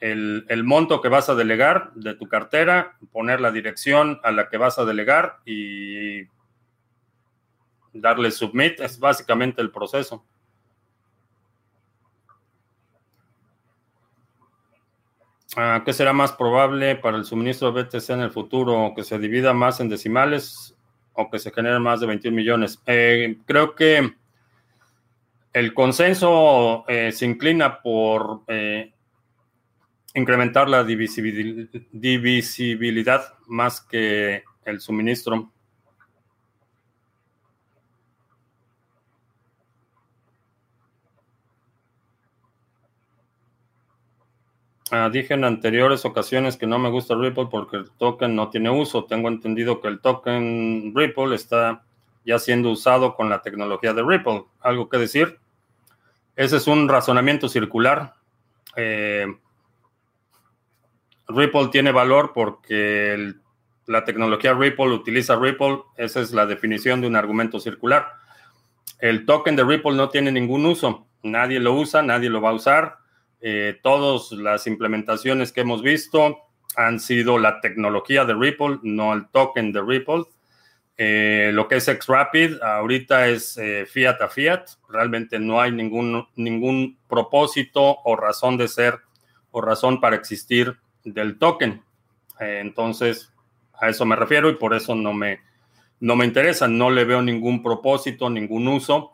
el, 0.00 0.64
monto 0.64 1.00
que 1.00 1.08
vas 1.08 1.28
a 1.28 1.34
delegar 1.34 1.92
de 1.94 2.14
tu 2.14 2.26
cartera, 2.28 2.96
poner 3.12 3.40
la 3.40 3.52
dirección 3.52 4.20
a 4.24 4.32
la 4.32 4.48
que 4.48 4.56
vas 4.56 4.78
a 4.78 4.84
delegar 4.84 5.40
y 5.44 6.22
darle 7.92 8.30
submit, 8.30 8.80
es 8.80 8.98
básicamente 8.98 9.60
el 9.60 9.70
proceso. 9.70 10.24
Ah, 15.56 15.82
¿Qué 15.84 15.92
será 15.92 16.12
más 16.12 16.32
probable 16.32 16.94
para 16.96 17.16
el 17.16 17.24
suministro 17.24 17.72
de 17.72 17.82
BTC 17.82 18.10
en 18.10 18.20
el 18.20 18.30
futuro? 18.30 18.92
¿Que 18.94 19.02
se 19.02 19.18
divida 19.18 19.52
más 19.52 19.80
en 19.80 19.88
decimales 19.88 20.76
o 21.12 21.28
que 21.28 21.40
se 21.40 21.50
genere 21.50 21.80
más 21.80 22.00
de 22.00 22.06
21 22.06 22.36
millones? 22.36 22.80
Eh, 22.86 23.36
creo 23.46 23.74
que 23.74 24.14
el 25.52 25.74
consenso 25.74 26.84
eh, 26.86 27.10
se 27.10 27.26
inclina 27.26 27.82
por 27.82 28.42
eh, 28.46 28.92
incrementar 30.14 30.68
la 30.68 30.84
divisibilidad 30.84 33.34
más 33.46 33.80
que 33.80 34.44
el 34.64 34.80
suministro. 34.80 35.50
Ah, 44.92 45.08
dije 45.08 45.34
en 45.34 45.44
anteriores 45.44 46.04
ocasiones 46.04 46.56
que 46.56 46.66
no 46.66 46.80
me 46.80 46.90
gusta 46.90 47.14
Ripple 47.14 47.46
porque 47.48 47.76
el 47.76 47.90
token 47.92 48.34
no 48.34 48.50
tiene 48.50 48.70
uso. 48.70 49.04
Tengo 49.04 49.28
entendido 49.28 49.80
que 49.80 49.86
el 49.86 50.00
token 50.00 50.92
Ripple 50.96 51.36
está 51.36 51.84
ya 52.24 52.40
siendo 52.40 52.70
usado 52.70 53.14
con 53.14 53.30
la 53.30 53.40
tecnología 53.40 53.94
de 53.94 54.02
Ripple. 54.02 54.46
¿Algo 54.60 54.88
que 54.88 54.98
decir? 54.98 55.38
Ese 56.34 56.56
es 56.56 56.66
un 56.66 56.88
razonamiento 56.88 57.48
circular. 57.48 58.14
Eh, 58.74 59.26
Ripple 61.34 61.68
tiene 61.68 61.92
valor 61.92 62.32
porque 62.34 63.34
la 63.86 64.04
tecnología 64.04 64.54
Ripple 64.54 64.88
utiliza 64.88 65.36
Ripple. 65.36 65.80
Esa 65.96 66.20
es 66.20 66.32
la 66.32 66.46
definición 66.46 67.00
de 67.00 67.06
un 67.06 67.16
argumento 67.16 67.58
circular. 67.60 68.12
El 68.98 69.24
token 69.26 69.56
de 69.56 69.64
Ripple 69.64 69.94
no 69.94 70.08
tiene 70.08 70.30
ningún 70.32 70.66
uso. 70.66 71.06
Nadie 71.22 71.60
lo 71.60 71.74
usa, 71.74 72.02
nadie 72.02 72.30
lo 72.30 72.40
va 72.40 72.50
a 72.50 72.54
usar 72.54 73.00
eh, 73.40 73.78
todas 73.82 74.32
las 74.32 74.66
implementaciones 74.66 75.50
que 75.50 75.62
hemos 75.62 75.82
visto 75.82 76.36
han 76.76 77.00
sido 77.00 77.38
la 77.38 77.60
tecnología 77.60 78.24
de 78.24 78.34
Ripple, 78.34 78.78
no 78.82 79.14
el 79.14 79.28
token 79.28 79.72
de 79.72 79.80
Ripple. 79.80 80.24
Eh, 80.96 81.50
lo 81.54 81.66
que 81.66 81.76
es 81.76 81.86
XRapid 81.86 82.60
ahorita 82.60 83.28
es 83.28 83.56
eh, 83.56 83.86
fiat 83.86 84.20
a 84.20 84.28
fiat. 84.28 84.68
Realmente 84.88 85.38
no 85.38 85.60
hay 85.60 85.72
ningún, 85.72 86.28
ningún 86.36 86.98
propósito 87.08 87.98
o 88.04 88.14
razón 88.14 88.58
de 88.58 88.68
ser 88.68 88.98
o 89.50 89.62
razón 89.62 90.00
para 90.00 90.16
existir 90.16 90.76
del 91.04 91.38
token. 91.38 91.82
entonces, 92.38 93.32
a 93.74 93.88
eso 93.88 94.04
me 94.04 94.16
refiero 94.16 94.50
y 94.50 94.56
por 94.56 94.74
eso 94.74 94.94
no 94.94 95.12
me, 95.12 95.40
no 96.00 96.16
me 96.16 96.24
interesa. 96.24 96.68
No 96.68 96.90
le 96.90 97.04
veo 97.04 97.22
ningún 97.22 97.62
propósito, 97.62 98.28
ningún 98.28 98.68
uso. 98.68 99.12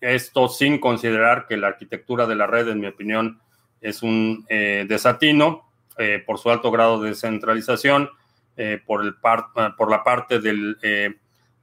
Esto 0.00 0.48
sin 0.48 0.78
considerar 0.78 1.46
que 1.46 1.56
la 1.56 1.68
arquitectura 1.68 2.26
de 2.26 2.36
la 2.36 2.46
red, 2.46 2.68
en 2.68 2.80
mi 2.80 2.86
opinión, 2.86 3.40
es 3.80 4.02
un 4.02 4.44
eh, 4.48 4.86
desatino. 4.88 5.64
por 6.26 6.38
su 6.38 6.50
alto 6.50 6.70
grado 6.70 7.02
de 7.02 7.10
descentralización, 7.10 8.10
por, 8.86 9.04
el 9.04 9.14
por 9.76 9.90
la 9.90 10.04
parte 10.04 10.40
del 10.40 10.76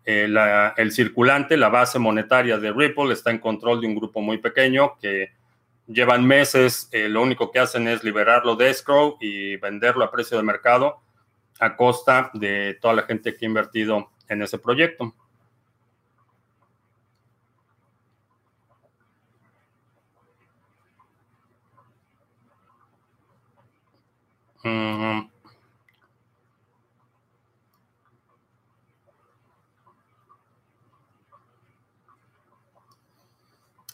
el 0.06 0.92
circulante, 0.92 1.58
la 1.58 1.70
base 1.70 2.00
monetaria 2.00 2.58
de 2.58 2.72
Ripple 2.72 3.12
está 3.12 3.32
en 3.32 3.40
control 3.40 3.82
de 3.82 3.88
un 3.88 3.96
grupo 3.96 4.22
muy 4.22 4.38
pequeño 4.38 4.98
que 5.02 5.32
llevan 5.88 6.26
meses, 6.26 6.90
lo 6.92 7.22
único 7.22 7.52
que 7.52 7.60
hacen 7.60 7.88
es 7.88 8.04
liberarlo 8.04 8.56
de 8.56 8.70
escrow 8.70 9.18
y 9.20 9.58
venderlo 9.58 10.04
a 10.04 10.12
precio 10.12 10.38
de 10.38 10.44
mercado 10.44 11.02
a 11.60 11.76
costa 11.76 12.32
de 12.34 12.78
toda 12.82 12.94
la 12.94 13.04
gente 13.04 13.36
que 13.36 13.46
ha 13.46 13.50
invertido 13.50 14.12
en 14.28 14.42
ese 14.42 14.60
proyecto. 14.60 15.14
Mm. 24.64 25.35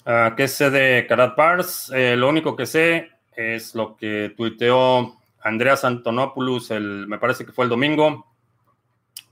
Ah, 0.03 0.33
¿Qué 0.35 0.47
sé 0.47 0.71
de 0.71 1.05
Karat 1.07 1.35
Pars? 1.35 1.91
Eh, 1.93 2.15
lo 2.15 2.27
único 2.27 2.55
que 2.55 2.65
sé 2.65 3.11
es 3.35 3.75
lo 3.75 3.95
que 3.95 4.33
tuiteó 4.35 5.15
Andreas 5.43 5.85
Antonopoulos, 5.85 6.71
el, 6.71 7.05
me 7.07 7.19
parece 7.19 7.45
que 7.45 7.51
fue 7.51 7.65
el 7.65 7.69
domingo, 7.69 8.25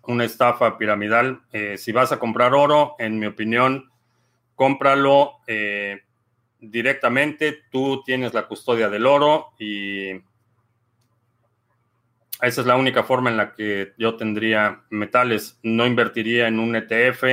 una 0.03 0.25
estafa 0.25 0.77
piramidal. 0.77 1.41
Eh, 1.51 1.75
si 1.77 1.91
vas 1.91 2.11
a 2.11 2.19
comprar 2.19 2.53
oro, 2.53 2.95
en 2.99 3.17
mi 3.17 3.25
opinión, 3.25 3.89
cómpralo 4.53 5.39
eh, 5.47 6.01
directamente. 6.59 7.63
Tú 7.71 8.03
tienes 8.03 8.35
la 8.35 8.47
custodia 8.47 8.89
del 8.89 9.07
oro 9.07 9.53
y 9.57 10.11
esa 12.41 12.61
es 12.61 12.65
la 12.67 12.75
única 12.75 13.03
forma 13.03 13.31
en 13.31 13.37
la 13.37 13.53
que 13.53 13.93
yo 13.97 14.17
tendría 14.17 14.83
metales. 14.91 15.57
No 15.63 15.87
invertiría 15.87 16.47
en 16.47 16.59
un 16.59 16.75
ETF 16.75 17.23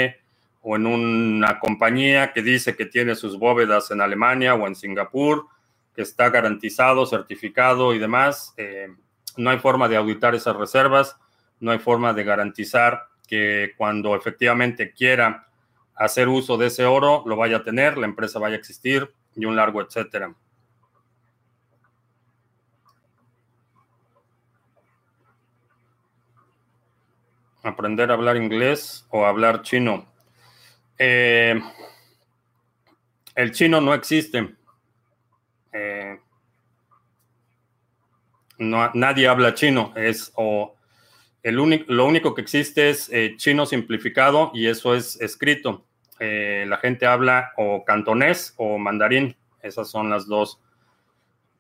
o 0.69 0.75
en 0.75 0.85
una 0.85 1.61
compañía 1.61 2.33
que 2.33 2.43
dice 2.43 2.75
que 2.75 2.87
tiene 2.87 3.15
sus 3.15 3.39
bóvedas 3.39 3.93
en 3.93 4.01
Alemania 4.01 4.57
o 4.57 4.67
en 4.67 4.75
Singapur 4.75 5.47
que 5.95 6.03
está 6.03 6.29
garantizado, 6.29 7.07
certificado 7.07 7.95
y 7.95 8.01
demás. 8.01 8.53
Eh, 8.57 8.89
no 9.37 9.51
hay 9.51 9.59
forma 9.61 9.89
de 9.89 9.97
auditar 9.97 10.35
esas 10.35 10.57
reservas, 10.57 11.17
no 11.61 11.71
hay 11.71 11.79
forma 11.79 12.13
de 12.15 12.25
garantizar 12.25 13.05
que 13.29 13.75
cuando 13.77 14.17
efectivamente 14.17 14.93
quiera 14.93 15.47
hacer 15.95 16.27
uso 16.27 16.57
de 16.57 16.67
ese 16.67 16.85
oro, 16.85 17.23
lo 17.27 17.37
vaya 17.37 17.59
a 17.59 17.63
tener, 17.63 17.97
la 17.97 18.07
empresa 18.07 18.41
vaya 18.41 18.57
a 18.57 18.59
existir 18.59 19.09
y 19.37 19.45
un 19.45 19.55
largo 19.55 19.81
etcétera. 19.81 20.35
Aprender 27.63 28.11
a 28.11 28.15
hablar 28.15 28.37
inglés 28.37 29.07
o 29.11 29.27
hablar 29.27 29.63
chino. 29.63 30.16
Eh, 30.99 31.61
el 33.35 33.53
chino 33.53 33.81
no 33.81 33.95
existe. 33.95 34.55
Eh, 35.73 36.19
no, 38.59 38.91
nadie 38.95 39.29
habla 39.29 39.55
chino, 39.55 39.93
es 39.95 40.33
o 40.37 40.75
el 41.43 41.59
único, 41.59 41.85
lo 41.93 42.07
único 42.07 42.35
que 42.35 42.41
existe 42.41 42.89
es 42.89 43.11
eh, 43.13 43.35
chino 43.37 43.67
simplificado 43.67 44.51
y 44.55 44.67
eso 44.67 44.95
es 44.95 45.21
escrito. 45.21 45.85
La 46.19 46.79
gente 46.79 47.05
habla 47.05 47.53
o 47.59 47.85
cantonés 47.85 48.55
o 48.57 48.79
mandarín, 48.79 49.37
esas 49.63 49.91
son 49.91 50.09
las 50.09 50.27
dos 50.27 50.59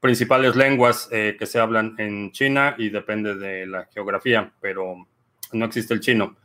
principales 0.00 0.56
lenguas 0.56 1.08
que 1.10 1.44
se 1.44 1.58
hablan 1.58 1.94
en 1.98 2.32
China 2.32 2.74
y 2.78 2.88
depende 2.88 3.34
de 3.34 3.66
la 3.66 3.84
geografía, 3.92 4.50
pero 4.62 5.06
no 5.52 5.64
existe 5.66 5.92
el 5.92 6.00
chino. 6.00 6.36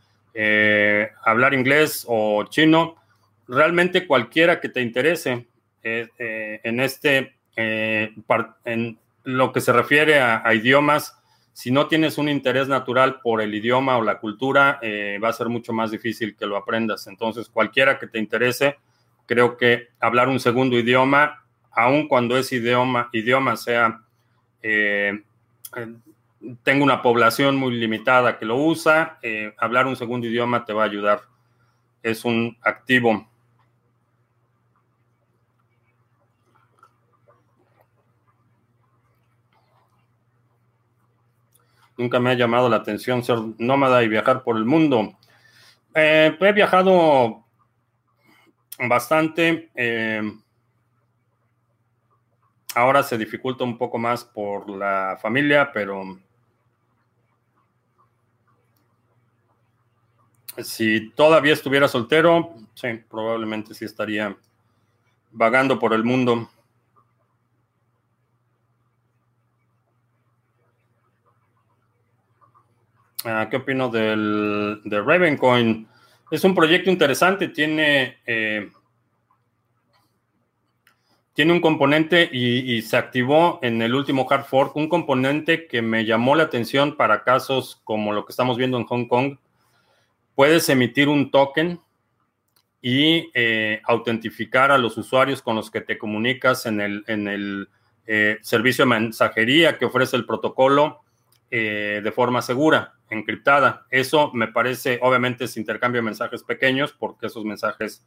Hablar 1.25 1.53
inglés 1.53 2.05
o 2.07 2.43
chino, 2.45 2.95
realmente 3.47 4.07
cualquiera 4.07 4.59
que 4.59 4.69
te 4.69 4.81
interese 4.81 5.47
en 5.83 6.79
este 6.79 7.33
eh, 7.55 8.13
en 8.65 8.97
lo 9.23 9.51
que 9.51 9.61
se 9.61 9.73
refiere 9.73 10.19
a, 10.19 10.53
idiomas, 10.53 11.17
si 11.53 11.69
no 11.69 11.87
tienes 11.87 12.17
un 12.17 12.29
interés 12.29 12.67
natural 12.67 13.19
por 13.21 13.41
el 13.41 13.53
idioma 13.53 13.97
o 13.97 14.01
la 14.01 14.19
cultura, 14.19 14.79
eh, 14.81 15.19
va 15.23 15.29
a 15.29 15.33
ser 15.33 15.49
mucho 15.49 15.73
más 15.73 15.91
difícil 15.91 16.35
que 16.35 16.45
lo 16.45 16.57
aprendas. 16.57 17.05
Entonces, 17.07 17.49
cualquiera 17.49 17.99
que 17.99 18.07
te 18.07 18.19
interese, 18.19 18.77
creo 19.27 19.57
que 19.57 19.89
hablar 19.99 20.27
un 20.29 20.39
segundo 20.39 20.77
idioma, 20.77 21.43
aun 21.71 22.07
cuando 22.07 22.37
ese 22.37 22.55
idioma, 22.55 23.09
idioma 23.11 23.55
sea, 23.57 24.01
eh, 26.43 26.55
tenga 26.63 26.83
una 26.83 27.01
población 27.01 27.55
muy 27.55 27.75
limitada 27.75 28.37
que 28.37 28.45
lo 28.45 28.57
usa, 28.57 29.19
hablar 29.57 29.87
un 29.87 29.95
segundo 29.95 30.27
idioma 30.27 30.65
te 30.65 30.73
va 30.73 30.83
a 30.83 30.85
ayudar. 30.85 31.21
Es 32.03 32.25
un 32.25 32.57
activo 32.61 33.27
Nunca 42.01 42.19
me 42.19 42.31
ha 42.31 42.33
llamado 42.33 42.67
la 42.67 42.77
atención 42.77 43.23
ser 43.23 43.37
nómada 43.59 44.01
y 44.01 44.07
viajar 44.07 44.41
por 44.41 44.57
el 44.57 44.65
mundo. 44.65 45.15
Eh, 45.93 46.35
he 46.39 46.51
viajado 46.51 47.45
bastante. 48.79 49.69
Eh, 49.75 50.23
ahora 52.73 53.03
se 53.03 53.19
dificulta 53.19 53.63
un 53.63 53.77
poco 53.77 53.99
más 53.99 54.25
por 54.25 54.67
la 54.67 55.19
familia, 55.21 55.71
pero 55.71 56.19
si 60.63 61.09
todavía 61.11 61.53
estuviera 61.53 61.87
soltero, 61.87 62.53
sí, 62.73 62.87
probablemente 63.09 63.73
sí 63.73 63.85
estaría 63.85 64.35
vagando 65.31 65.79
por 65.79 65.93
el 65.93 66.03
mundo. 66.03 66.49
Ah, 73.23 73.47
¿Qué 73.49 73.57
opino 73.57 73.89
del, 73.89 74.81
de 74.83 75.01
Ravencoin? 75.01 75.87
Es 76.31 76.43
un 76.43 76.55
proyecto 76.55 76.89
interesante, 76.89 77.49
tiene, 77.49 78.17
eh, 78.25 78.71
tiene 81.33 81.53
un 81.53 81.61
componente 81.61 82.27
y, 82.31 82.81
se 82.81 82.97
activó 82.97 83.59
en 83.61 83.81
el 83.81 83.93
último 83.93 84.25
hard 84.29 84.45
fork, 84.45 84.75
un 84.75 84.89
componente 84.89 85.67
que 85.67 85.81
me 85.81 86.05
llamó 86.05 86.35
la 86.35 86.43
atención 86.43 86.95
para 86.95 87.23
casos 87.23 87.79
como 87.83 88.11
lo 88.11 88.25
que 88.25 88.31
estamos 88.31 88.57
viendo 88.57 88.77
en 88.77 88.85
Hong 88.85 89.05
Kong. 89.05 89.37
Puedes 90.35 90.67
emitir 90.69 91.09
un 91.09 91.31
token 91.31 91.79
y 92.81 93.29
eh, 93.33 93.81
autentificar 93.85 94.71
a 94.71 94.77
los 94.77 94.97
usuarios 94.97 95.41
con 95.41 95.55
los 95.55 95.69
que 95.69 95.81
te 95.81 95.97
comunicas 95.97 96.65
en 96.65 96.81
el, 96.81 97.03
en 97.07 97.27
el 97.27 97.69
eh, 98.07 98.39
servicio 98.41 98.85
de 98.85 98.89
mensajería 98.89 99.77
que 99.77 99.85
ofrece 99.85 100.15
el 100.15 100.25
protocolo 100.25 101.01
de 101.51 102.13
forma 102.15 102.41
segura 102.41 102.93
encriptada. 103.11 103.85
Eso 103.91 104.31
me 104.33 104.47
parece, 104.47 104.97
obviamente, 105.01 105.43
es 105.43 105.57
intercambio 105.57 106.01
de 106.01 106.05
mensajes 106.05 106.43
pequeños, 106.43 106.95
porque 106.97 107.27
esos 107.27 107.45
mensajes, 107.45 108.03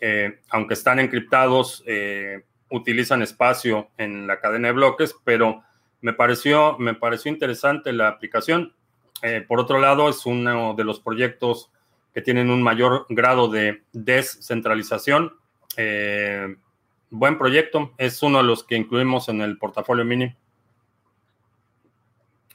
eh, 0.00 0.40
aunque 0.48 0.74
están 0.74 0.98
encriptados, 0.98 1.84
eh, 1.86 2.42
utilizan 2.70 3.22
espacio 3.22 3.90
en 3.98 4.26
la 4.26 4.40
cadena 4.40 4.68
de 4.68 4.74
bloques, 4.74 5.14
pero 5.24 5.62
me 6.00 6.14
pareció, 6.14 6.76
me 6.78 6.94
pareció 6.94 7.30
interesante 7.30 7.92
la 7.92 8.08
aplicación. 8.08 8.74
Eh, 9.26 9.40
por 9.40 9.58
otro 9.58 9.80
lado, 9.80 10.10
es 10.10 10.26
uno 10.26 10.74
de 10.74 10.84
los 10.84 11.00
proyectos 11.00 11.70
que 12.12 12.20
tienen 12.20 12.50
un 12.50 12.62
mayor 12.62 13.06
grado 13.08 13.48
de 13.48 13.82
descentralización. 13.92 15.32
buen 17.10 17.38
proyecto, 17.38 17.94
es 17.96 18.22
uno 18.22 18.38
de 18.38 18.44
los 18.44 18.64
que 18.64 18.76
incluimos 18.76 19.30
en 19.30 19.40
el 19.40 19.56
portafolio 19.56 20.04
mini. 20.04 20.36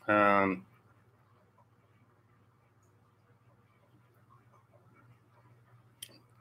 Ah, 0.08 0.48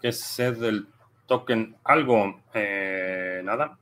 ¿Qué 0.02 0.12
sé 0.12 0.52
del 0.52 0.88
token? 1.26 1.76
Algo, 1.84 2.42
eh, 2.52 3.40
nada. 3.44 3.78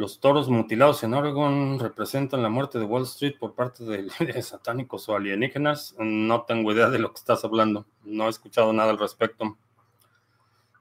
Los 0.00 0.18
toros 0.18 0.48
mutilados 0.48 1.04
en 1.04 1.12
Oregon 1.12 1.78
representan 1.78 2.42
la 2.42 2.48
muerte 2.48 2.78
de 2.78 2.86
Wall 2.86 3.02
Street 3.02 3.34
por 3.38 3.54
parte 3.54 3.84
de 3.84 4.42
satánicos 4.42 5.06
o 5.10 5.14
alienígenas. 5.14 5.94
No 5.98 6.44
tengo 6.44 6.72
idea 6.72 6.88
de 6.88 6.98
lo 6.98 7.10
que 7.12 7.18
estás 7.18 7.44
hablando. 7.44 7.84
No 8.02 8.26
he 8.26 8.30
escuchado 8.30 8.72
nada 8.72 8.92
al 8.92 8.98
respecto. 8.98 9.58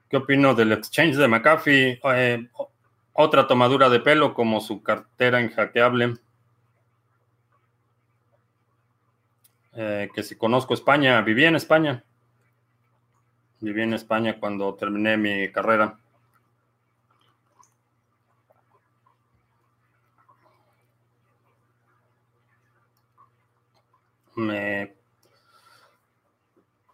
¿Qué 0.08 0.16
opino 0.16 0.56
del 0.56 0.72
exchange 0.72 1.18
de 1.18 1.28
McAfee? 1.28 2.00
Eh, 2.16 2.48
otra 3.12 3.46
tomadura 3.46 3.90
de 3.90 4.00
pelo 4.00 4.34
como 4.34 4.62
su 4.62 4.82
cartera 4.82 5.42
inhackeable. 5.42 6.14
Eh, 9.74 10.10
que 10.16 10.24
si 10.24 10.38
conozco 10.38 10.74
España, 10.74 11.20
viví 11.24 11.44
en 11.44 11.58
España. 11.58 12.06
Viví 13.60 13.82
en 13.82 13.96
España 13.96 14.40
cuando 14.40 14.76
terminé 14.76 15.18
mi 15.18 15.52
carrera. 15.52 16.00
Me 24.40 24.96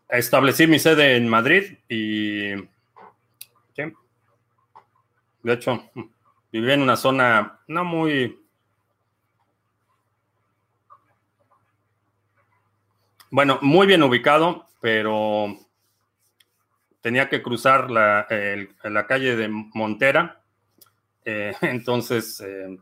establecí 0.09 0.67
mi 0.67 0.79
sede 0.79 1.15
en 1.15 1.27
Madrid 1.27 1.77
y 1.87 2.55
de 5.43 5.53
hecho 5.53 5.91
viví 6.51 6.71
en 6.71 6.81
una 6.81 6.95
zona 6.95 7.59
no 7.67 7.85
muy 7.85 8.39
bueno, 13.29 13.59
muy 13.61 13.85
bien 13.85 14.01
ubicado, 14.01 14.67
pero 14.81 15.55
tenía 17.01 17.29
que 17.29 17.43
cruzar 17.43 17.91
la, 17.91 18.25
la 18.83 19.05
calle 19.05 19.35
de 19.35 19.47
Montera. 19.49 20.41
Eh, 21.25 21.53
entonces, 21.61 22.39
eh, 22.41 22.77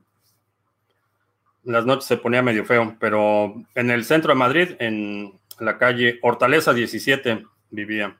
las 1.63 1.85
noches 1.85 2.05
se 2.05 2.17
ponía 2.17 2.41
medio 2.41 2.65
feo, 2.65 2.95
pero 2.99 3.53
en 3.75 3.91
el 3.91 4.05
centro 4.05 4.33
de 4.33 4.39
Madrid, 4.39 4.75
en 4.79 5.39
la 5.59 5.77
calle 5.77 6.19
Hortaleza 6.21 6.73
17, 6.73 7.45
vivía. 7.69 8.17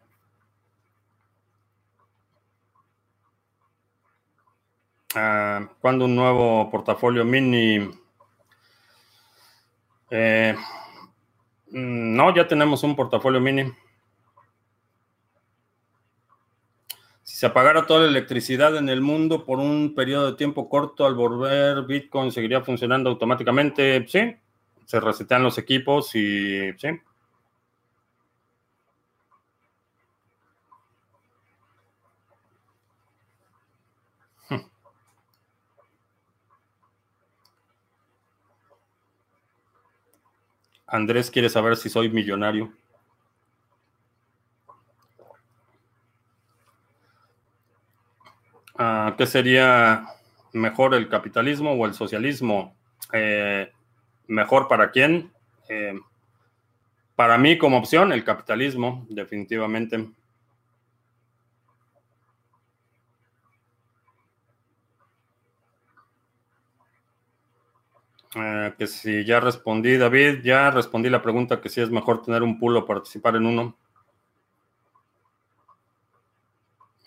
Ah, 5.15 5.69
¿Cuándo 5.79 6.05
un 6.05 6.15
nuevo 6.15 6.69
portafolio 6.71 7.23
mini? 7.23 7.91
Eh, 10.09 10.55
no, 11.67 12.35
ya 12.35 12.47
tenemos 12.47 12.83
un 12.83 12.95
portafolio 12.95 13.39
mini. 13.39 13.71
Si 17.23 17.32
se 17.43 17.47
apagara 17.47 17.85
toda 17.85 18.03
la 18.03 18.07
electricidad 18.07 18.77
en 18.77 18.87
el 18.87 19.01
mundo 19.01 19.43
por 19.43 19.59
un 19.59 19.93
periodo 19.93 20.31
de 20.31 20.37
tiempo 20.37 20.69
corto, 20.69 21.05
al 21.05 21.13
volver 21.13 21.83
Bitcoin 21.83 22.31
seguiría 22.31 22.61
funcionando 22.61 23.09
automáticamente. 23.09 24.07
Sí, 24.07 24.33
se 24.85 24.99
resetean 25.01 25.43
los 25.43 25.57
equipos 25.57 26.15
y 26.15 26.71
sí. 26.77 26.87
Andrés 40.87 41.29
quiere 41.29 41.49
saber 41.49 41.75
si 41.75 41.89
soy 41.89 42.07
millonario. 42.09 42.71
Ah, 48.75 49.12
¿Qué 49.23 49.27
sería 49.27 50.05
mejor 50.51 50.93
el 50.93 51.07
capitalismo 51.07 51.71
o 51.71 51.85
el 51.85 51.93
socialismo? 51.93 52.75
Eh, 53.13 53.71
¿Mejor 54.27 54.67
para 54.67 54.91
quién? 54.91 55.31
Eh, 55.69 55.97
para 57.15 57.37
mí 57.37 57.57
como 57.57 57.77
opción, 57.77 58.11
el 58.11 58.25
capitalismo, 58.25 59.07
definitivamente. 59.09 60.09
Eh, 68.35 68.73
que 68.77 68.87
si 68.87 69.23
ya 69.23 69.39
respondí, 69.39 69.95
David, 69.95 70.41
ya 70.43 70.69
respondí 70.69 71.09
la 71.09 71.21
pregunta 71.21 71.61
que 71.61 71.69
si 71.69 71.79
es 71.79 71.89
mejor 71.89 72.21
tener 72.21 72.43
un 72.43 72.59
pool 72.59 72.75
o 72.75 72.85
participar 72.85 73.37
en 73.37 73.45
uno. 73.45 73.77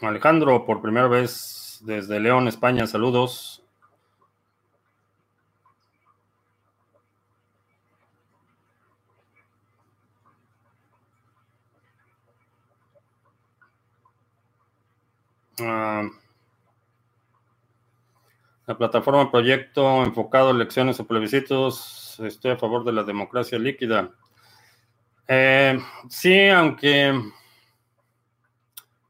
Alejandro, 0.00 0.64
por 0.64 0.80
primera 0.80 1.08
vez 1.08 1.65
desde 1.84 2.20
León, 2.20 2.48
España, 2.48 2.86
saludos. 2.86 3.62
Ah, 15.60 16.02
la 18.66 18.76
plataforma 18.76 19.30
proyecto 19.30 20.04
enfocado 20.04 20.50
elecciones 20.50 21.00
o 21.00 21.06
plebiscitos, 21.06 22.18
estoy 22.20 22.52
a 22.52 22.56
favor 22.56 22.84
de 22.84 22.92
la 22.92 23.04
democracia 23.04 23.58
líquida. 23.58 24.10
Eh, 25.28 25.78
sí, 26.08 26.48
aunque 26.48 27.12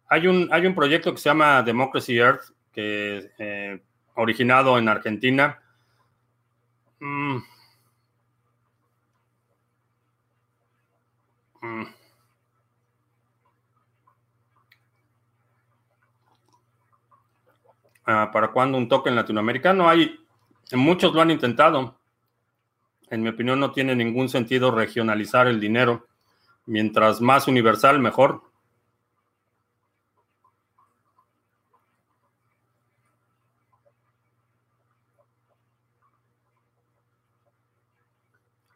hay 0.08 0.26
un, 0.26 0.48
hay 0.52 0.66
un 0.66 0.74
proyecto 0.74 1.12
que 1.12 1.18
se 1.18 1.28
llama 1.28 1.62
Democracy 1.62 2.18
Earth, 2.18 2.55
que 2.76 3.32
eh, 3.38 3.82
originado 4.16 4.76
en 4.78 4.86
Argentina. 4.86 5.58
Mm. 7.00 7.38
Mm. 11.62 11.86
Ah, 18.04 18.30
¿Para 18.30 18.48
cuándo 18.48 18.76
un 18.76 18.88
token 18.88 19.16
latinoamericano? 19.16 19.88
Hay, 19.88 20.20
muchos 20.72 21.14
lo 21.14 21.22
han 21.22 21.30
intentado. 21.30 21.98
En 23.08 23.22
mi 23.22 23.30
opinión, 23.30 23.58
no 23.58 23.72
tiene 23.72 23.96
ningún 23.96 24.28
sentido 24.28 24.70
regionalizar 24.70 25.46
el 25.46 25.60
dinero. 25.60 26.06
Mientras 26.66 27.22
más 27.22 27.48
universal, 27.48 28.00
mejor. 28.00 28.42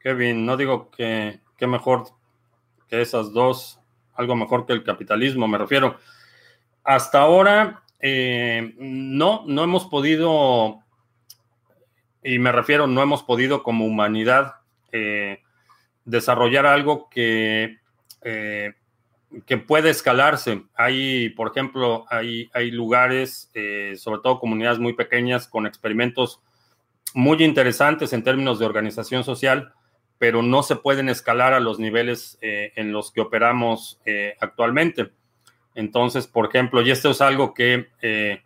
Kevin, 0.01 0.45
no 0.47 0.57
digo 0.57 0.91
que, 0.91 1.41
que 1.57 1.67
mejor 1.67 2.05
que 2.89 3.01
esas 3.01 3.33
dos, 3.33 3.79
algo 4.15 4.35
mejor 4.35 4.67
que 4.67 4.73
el 4.73 4.83
capitalismo, 4.83 5.47
me 5.47 5.59
refiero. 5.59 5.97
Hasta 6.83 7.21
ahora, 7.21 7.83
eh, 8.01 8.75
no, 8.79 9.45
no 9.47 9.63
hemos 9.63 9.87
podido, 9.87 10.81
y 12.23 12.39
me 12.39 12.53
refiero, 12.53 12.87
no 12.87 13.03
hemos 13.03 13.23
podido 13.23 13.63
como 13.63 13.87
humanidad 13.87 14.55
eh, 14.91 15.43
desarrollar 16.05 16.67
algo 16.67 17.09
que, 17.11 17.79
eh, 18.23 18.73
que 19.47 19.59
puede 19.59 19.91
escalarse. 19.91 20.65
Hay, 20.75 21.29
por 21.31 21.51
ejemplo, 21.51 22.07
hay, 22.09 22.51
hay 22.53 22.71
lugares, 22.71 23.51
sobre 23.97 24.21
todo 24.23 24.41
comunidades 24.41 24.79
muy 24.79 24.95
pequeñas, 24.95 25.47
con 25.47 25.67
experimentos 25.67 26.41
muy 27.15 27.43
interesantes 27.43 28.13
en 28.13 28.25
términos 28.25 28.59
de 28.59 28.67
organización 28.67 29.23
social, 29.23 29.75
pero 30.21 30.43
no 30.43 30.63
se 30.63 30.77
pueden 30.77 31.09
escalar 31.09 31.55
a 31.55 31.61
los 31.61 31.81
niveles 31.81 32.39
en 32.41 32.93
los 32.93 33.11
que 33.11 33.23
operamos 33.23 33.99
actualmente. 34.39 35.11
Entonces, 35.75 36.27
por 36.27 36.47
ejemplo, 36.47 36.83
y 36.83 36.91
esto 36.91 37.11
es 37.11 37.21
algo 37.21 37.55
que 37.55 37.89
he 38.03 38.43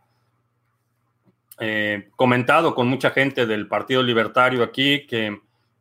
eh, 1.59 2.09
comentado 2.17 2.75
con 2.75 2.89
mucha 2.89 3.11
gente 3.11 3.47
del 3.47 3.69
Partido 3.69 4.03
Libertario 4.03 4.63
aquí, 4.63 5.07
que 5.07 5.41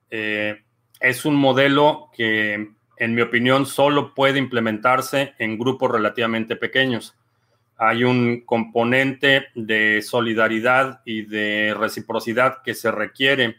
eh, 0.09 0.61
es 0.99 1.25
un 1.25 1.35
modelo 1.35 2.09
que, 2.15 2.71
en 2.97 3.15
mi 3.15 3.21
opinión, 3.21 3.65
solo 3.65 4.13
puede 4.13 4.39
implementarse 4.39 5.33
en 5.39 5.57
grupos 5.57 5.91
relativamente 5.91 6.55
pequeños. 6.55 7.15
Hay 7.77 8.03
un 8.03 8.41
componente 8.45 9.47
de 9.55 10.01
solidaridad 10.01 11.01
y 11.05 11.23
de 11.23 11.75
reciprocidad 11.77 12.61
que 12.63 12.75
se 12.75 12.91
requiere 12.91 13.57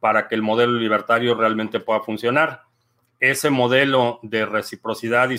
para 0.00 0.28
que 0.28 0.34
el 0.34 0.42
modelo 0.42 0.72
libertario 0.72 1.34
realmente 1.34 1.80
pueda 1.80 2.00
funcionar. 2.00 2.62
Ese 3.20 3.50
modelo 3.50 4.20
de 4.22 4.46
reciprocidad 4.46 5.30
y 5.30 5.38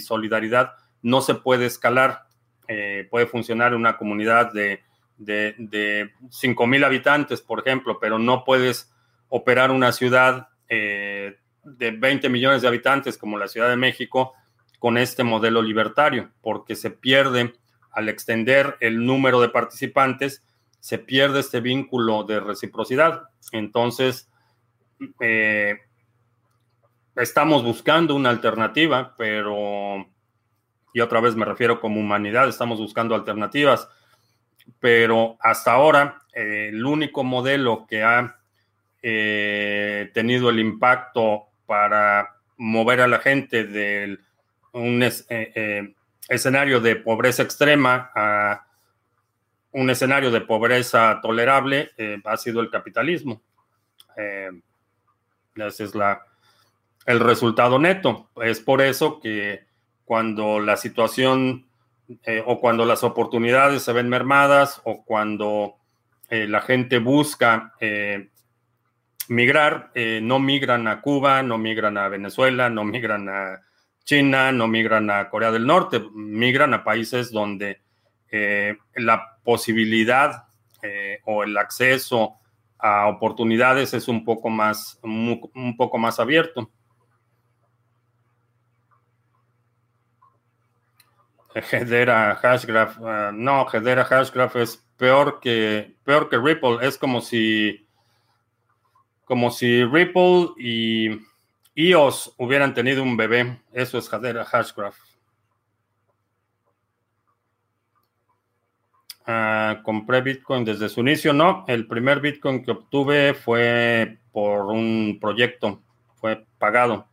solidaridad 0.00 0.72
no 1.02 1.20
se 1.20 1.34
puede 1.34 1.66
escalar. 1.66 2.24
Eh, 2.68 3.08
puede 3.10 3.26
funcionar 3.26 3.72
en 3.72 3.80
una 3.80 3.96
comunidad 3.96 4.52
de, 4.52 4.82
de, 5.18 5.54
de 5.58 6.12
5.000 6.28 6.84
habitantes, 6.84 7.42
por 7.42 7.60
ejemplo, 7.60 7.98
pero 8.00 8.18
no 8.18 8.44
puedes 8.44 8.92
operar 9.28 9.70
una 9.70 9.92
ciudad 9.92 10.48
eh, 10.68 11.36
de 11.64 11.90
20 11.90 12.28
millones 12.28 12.62
de 12.62 12.68
habitantes 12.68 13.18
como 13.18 13.38
la 13.38 13.48
Ciudad 13.48 13.68
de 13.68 13.76
México 13.76 14.34
con 14.78 14.96
este 14.98 15.24
modelo 15.24 15.62
libertario, 15.62 16.30
porque 16.40 16.74
se 16.74 16.90
pierde 16.90 17.52
al 17.92 18.08
extender 18.08 18.76
el 18.80 19.04
número 19.04 19.40
de 19.40 19.48
participantes, 19.48 20.44
se 20.80 20.98
pierde 20.98 21.40
este 21.40 21.60
vínculo 21.60 22.24
de 22.24 22.40
reciprocidad. 22.40 23.28
Entonces, 23.52 24.30
eh, 25.20 25.78
estamos 27.16 27.62
buscando 27.62 28.14
una 28.14 28.30
alternativa, 28.30 29.14
pero 29.16 30.06
y 30.92 31.00
otra 31.00 31.20
vez 31.20 31.36
me 31.36 31.44
refiero 31.44 31.80
como 31.80 32.00
humanidad, 32.00 32.48
estamos 32.48 32.78
buscando 32.78 33.14
alternativas, 33.14 33.88
pero 34.80 35.36
hasta 35.40 35.72
ahora 35.72 36.22
eh, 36.34 36.70
el 36.72 36.84
único 36.84 37.22
modelo 37.22 37.86
que 37.86 38.02
ha 38.02 38.36
eh, 39.02 40.10
tenido 40.12 40.50
el 40.50 40.58
impacto 40.58 41.44
para 41.66 42.36
mover 42.56 43.00
a 43.02 43.06
la 43.06 43.20
gente 43.20 43.64
de 43.64 44.18
un 44.72 45.04
escenario 46.28 46.80
de 46.80 46.96
pobreza 46.96 47.42
extrema 47.42 48.10
a 48.14 48.66
un 49.72 49.90
escenario 49.90 50.30
de 50.30 50.40
pobreza 50.40 51.20
tolerable 51.22 51.90
eh, 51.96 52.20
ha 52.24 52.36
sido 52.36 52.60
el 52.60 52.70
capitalismo. 52.70 53.42
ese 55.54 55.84
es 55.84 55.94
la, 55.94 56.22
el 57.06 57.20
resultado 57.20 57.78
neto. 57.78 58.30
Es 58.42 58.60
por 58.60 58.82
eso 58.82 59.20
que 59.20 59.66
cuando 60.04 60.60
la 60.60 60.76
situación 60.76 61.66
o 62.44 62.58
cuando 62.60 62.84
las 62.84 63.04
oportunidades 63.04 63.82
se 63.82 63.92
ven 63.92 64.08
mermadas 64.08 64.80
o 64.82 65.04
cuando 65.04 65.76
la 66.28 66.60
gente 66.60 66.98
busca 66.98 67.72
migrar, 69.30 69.92
eh, 69.94 70.20
no 70.20 70.40
migran 70.40 70.88
a 70.88 71.00
Cuba, 71.00 71.42
no 71.42 71.56
migran 71.56 71.96
a 71.96 72.08
Venezuela, 72.08 72.68
no 72.68 72.84
migran 72.84 73.28
a 73.28 73.60
China, 74.04 74.50
no 74.50 74.66
migran 74.66 75.08
a 75.08 75.30
Corea 75.30 75.52
del 75.52 75.66
Norte, 75.66 76.02
migran 76.12 76.74
a 76.74 76.82
países 76.82 77.30
donde 77.30 77.80
eh, 78.30 78.76
la 78.94 79.38
posibilidad 79.42 80.44
eh, 80.82 81.20
o 81.24 81.42
el 81.42 81.56
acceso 81.56 82.36
a 82.78 83.08
oportunidades 83.08 83.92
es 83.92 84.08
un 84.08 84.24
poco 84.24 84.48
más, 84.48 84.98
un, 85.02 85.76
poco 85.76 85.98
más 85.98 86.18
abierto. 86.18 86.70
Hedera 91.54 92.36
Hashgraph, 92.36 92.98
ah, 93.04 93.32
no, 93.34 93.66
Hedera 93.70 94.04
Hashgraph 94.04 94.56
es 94.56 94.76
peor 94.96 95.40
que, 95.40 95.96
peor 96.04 96.28
que 96.28 96.38
Ripple, 96.38 96.78
es 96.82 96.96
como 96.96 97.20
si 97.20 97.86
como 99.24 99.50
si 99.50 99.84
Ripple 99.84 100.48
y 100.58 101.08
EOS 101.76 102.34
hubieran 102.36 102.74
tenido 102.74 103.02
un 103.02 103.16
bebé. 103.16 103.62
Eso 103.72 103.98
es 103.98 104.12
Hadera 104.12 104.44
Hashgraph. 104.44 105.09
Ah, 109.32 109.82
compré 109.84 110.22
Bitcoin 110.22 110.64
desde 110.64 110.88
su 110.88 111.00
inicio. 111.00 111.32
No, 111.32 111.64
el 111.68 111.86
primer 111.86 112.20
Bitcoin 112.20 112.64
que 112.64 112.72
obtuve 112.72 113.32
fue 113.32 114.18
por 114.32 114.66
un 114.66 115.18
proyecto, 115.20 115.80
fue 116.16 116.44
pagado. 116.58 117.06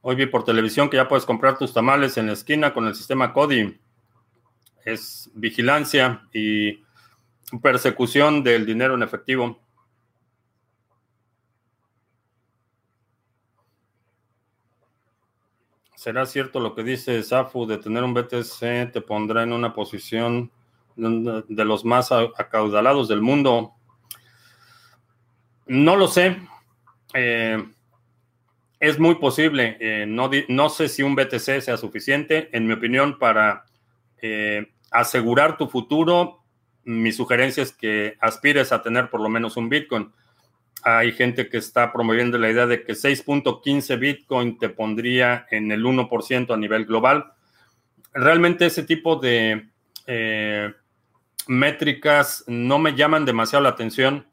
Hoy 0.00 0.16
vi 0.16 0.24
por 0.24 0.42
televisión 0.42 0.88
que 0.88 0.96
ya 0.96 1.06
puedes 1.06 1.26
comprar 1.26 1.58
tus 1.58 1.74
tamales 1.74 2.16
en 2.16 2.28
la 2.28 2.32
esquina 2.32 2.72
con 2.72 2.86
el 2.86 2.94
sistema 2.94 3.34
CODI 3.34 3.78
es 4.86 5.30
vigilancia 5.34 6.26
y 6.32 6.82
persecución 7.62 8.42
del 8.42 8.64
dinero 8.64 8.94
en 8.94 9.02
efectivo. 9.02 9.61
¿Será 16.02 16.26
cierto 16.26 16.58
lo 16.58 16.74
que 16.74 16.82
dice 16.82 17.22
Safu 17.22 17.64
de 17.64 17.78
tener 17.78 18.02
un 18.02 18.12
BTC 18.12 18.90
te 18.92 19.00
pondrá 19.06 19.44
en 19.44 19.52
una 19.52 19.72
posición 19.72 20.50
de 20.96 21.64
los 21.64 21.84
más 21.84 22.10
acaudalados 22.10 23.06
del 23.06 23.22
mundo? 23.22 23.74
No 25.68 25.94
lo 25.94 26.08
sé. 26.08 26.42
Eh, 27.14 27.64
es 28.80 28.98
muy 28.98 29.14
posible. 29.14 29.76
Eh, 29.78 30.04
no, 30.08 30.28
no 30.48 30.70
sé 30.70 30.88
si 30.88 31.04
un 31.04 31.14
BTC 31.14 31.60
sea 31.60 31.76
suficiente. 31.76 32.48
En 32.50 32.66
mi 32.66 32.72
opinión, 32.72 33.16
para 33.16 33.66
eh, 34.20 34.72
asegurar 34.90 35.56
tu 35.56 35.68
futuro, 35.68 36.42
mi 36.82 37.12
sugerencia 37.12 37.62
es 37.62 37.70
que 37.70 38.16
aspires 38.18 38.72
a 38.72 38.82
tener 38.82 39.08
por 39.08 39.20
lo 39.20 39.28
menos 39.28 39.56
un 39.56 39.68
Bitcoin. 39.68 40.12
Hay 40.82 41.12
gente 41.12 41.48
que 41.48 41.58
está 41.58 41.92
promoviendo 41.92 42.38
la 42.38 42.50
idea 42.50 42.66
de 42.66 42.82
que 42.82 42.94
6.15 42.94 43.98
Bitcoin 43.98 44.58
te 44.58 44.68
pondría 44.68 45.46
en 45.50 45.70
el 45.70 45.84
1% 45.84 46.52
a 46.52 46.56
nivel 46.56 46.86
global. 46.86 47.32
Realmente 48.12 48.66
ese 48.66 48.82
tipo 48.82 49.16
de 49.16 49.68
eh, 50.06 50.72
métricas 51.46 52.44
no 52.46 52.78
me 52.78 52.94
llaman 52.94 53.24
demasiado 53.24 53.62
la 53.62 53.70
atención. 53.70 54.26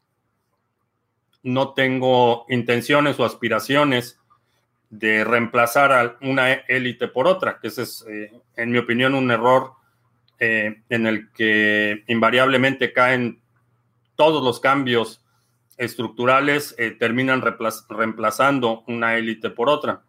No 1.42 1.72
tengo 1.72 2.46
intenciones 2.48 3.18
o 3.20 3.24
aspiraciones 3.24 4.18
de 4.90 5.22
reemplazar 5.22 5.92
a 5.92 6.18
una 6.20 6.52
élite 6.52 7.06
por 7.06 7.28
otra, 7.28 7.60
que 7.60 7.68
ese 7.68 7.82
es, 7.82 8.04
eh, 8.08 8.32
en 8.56 8.70
mi 8.72 8.78
opinión, 8.78 9.14
un 9.14 9.30
error 9.30 9.74
eh, 10.40 10.82
en 10.88 11.06
el 11.06 11.30
que 11.32 12.02
invariablemente 12.08 12.92
caen 12.92 13.40
todos 14.16 14.42
los 14.42 14.58
cambios 14.58 15.19
estructurales, 15.80 16.74
eh, 16.78 16.90
terminan 16.92 17.42
reemplazando 17.88 18.84
una 18.86 19.16
élite 19.16 19.50
por 19.50 19.68
otra. 19.68 20.02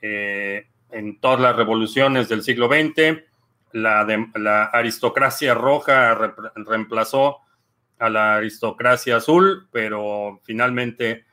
Eh, 0.00 0.68
en 0.90 1.18
todas 1.20 1.40
las 1.40 1.56
revoluciones 1.56 2.28
del 2.28 2.42
siglo 2.42 2.68
XX, 2.68 3.20
la, 3.72 4.06
la 4.36 4.64
aristocracia 4.64 5.52
roja 5.54 6.14
reemplazó 6.54 7.38
a 7.98 8.08
la 8.08 8.36
aristocracia 8.36 9.16
azul, 9.16 9.68
pero 9.72 10.40
finalmente 10.44 11.26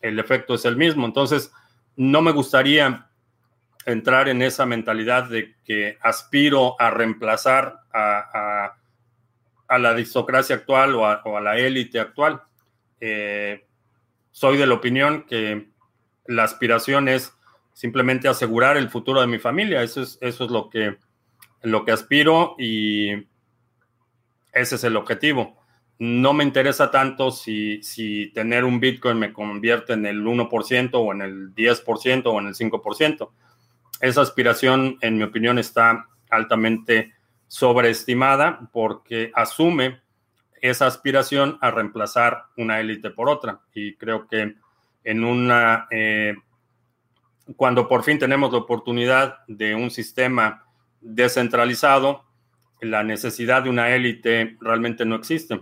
el 0.00 0.18
efecto 0.18 0.54
es 0.54 0.64
el 0.64 0.76
mismo. 0.76 1.06
Entonces, 1.06 1.52
no 1.96 2.20
me 2.20 2.32
gustaría 2.32 3.08
entrar 3.86 4.28
en 4.28 4.42
esa 4.42 4.66
mentalidad 4.66 5.30
de 5.30 5.54
que 5.64 5.96
aspiro 6.02 6.76
a 6.80 6.90
reemplazar 6.90 7.80
a, 7.92 8.74
la 9.78 9.90
aristocracia 9.90 10.56
actual 10.56 10.94
o 10.96 11.06
a, 11.06 11.40
la 11.40 11.56
élite 11.56 12.00
actual. 12.00 12.42
Eh, 13.00 13.66
soy 14.30 14.56
de 14.56 14.66
la 14.66 14.74
opinión 14.74 15.24
que 15.26 15.68
la 16.26 16.44
aspiración 16.44 17.08
es 17.08 17.32
simplemente 17.72 18.28
asegurar 18.28 18.76
el 18.76 18.90
futuro 18.90 19.20
de 19.20 19.26
mi 19.26 19.38
familia. 19.38 19.82
Eso 19.82 20.02
es, 20.02 20.18
eso 20.20 20.44
es 20.44 20.50
lo, 20.50 20.68
que, 20.68 20.96
lo 21.62 21.84
que 21.84 21.92
aspiro 21.92 22.54
y 22.58 23.12
ese 24.52 24.74
es 24.74 24.84
el 24.84 24.96
objetivo. 24.96 25.56
No 25.98 26.32
me 26.32 26.44
interesa 26.44 26.90
tanto 26.90 27.30
si, 27.30 27.82
si 27.82 28.30
tener 28.32 28.64
un 28.64 28.78
Bitcoin 28.78 29.18
me 29.18 29.32
convierte 29.32 29.94
en 29.94 30.06
el 30.06 30.22
1% 30.24 30.90
o 30.94 31.12
en 31.12 31.22
el 31.22 31.54
10% 31.54 32.22
o 32.26 32.38
en 32.38 32.46
el 32.46 32.54
5% 32.54 33.30
esa 34.00 34.20
aspiración, 34.20 34.98
en 35.00 35.16
mi 35.16 35.24
opinión, 35.24 35.58
está 35.58 36.06
altamente 36.30 37.12
sobreestimada 37.46 38.68
porque 38.72 39.32
asume 39.34 40.00
esa 40.62 40.86
aspiración 40.86 41.58
a 41.60 41.70
reemplazar 41.70 42.44
una 42.56 42.80
élite 42.80 43.10
por 43.10 43.28
otra. 43.28 43.60
Y 43.74 43.94
creo 43.94 44.26
que 44.26 44.56
en 45.04 45.24
una, 45.24 45.86
eh, 45.90 46.34
cuando 47.56 47.88
por 47.88 48.04
fin 48.04 48.18
tenemos 48.18 48.52
la 48.52 48.58
oportunidad 48.58 49.38
de 49.46 49.74
un 49.74 49.90
sistema 49.90 50.64
descentralizado, 51.00 52.24
la 52.80 53.02
necesidad 53.02 53.62
de 53.62 53.70
una 53.70 53.90
élite 53.90 54.56
realmente 54.60 55.04
no 55.04 55.16
existe. 55.16 55.60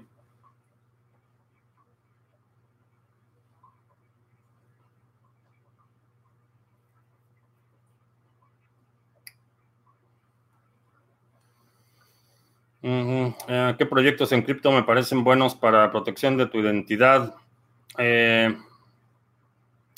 Eh, 12.89 13.74
¿Qué 13.76 13.84
proyectos 13.84 14.30
en 14.30 14.43
cripto 14.43 14.70
me 14.70 14.84
parecen 14.84 15.24
buenos 15.24 15.57
para 15.57 15.91
protección 15.91 16.37
de 16.37 16.47
tu 16.47 16.61
identidad? 16.61 17.34
Eh, 17.99 18.57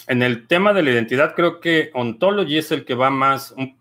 en 0.07 0.23
el 0.23 0.47
tema 0.47 0.73
de 0.73 0.83
la 0.83 0.93
identidad, 0.93 1.35
creo 1.35 1.61
que 1.61 1.91
Ontology 1.93 2.57
es 2.57 2.73
el 2.73 2.87
que 2.87 2.95
va 2.95 3.11
más, 3.11 3.55
un, 3.59 3.77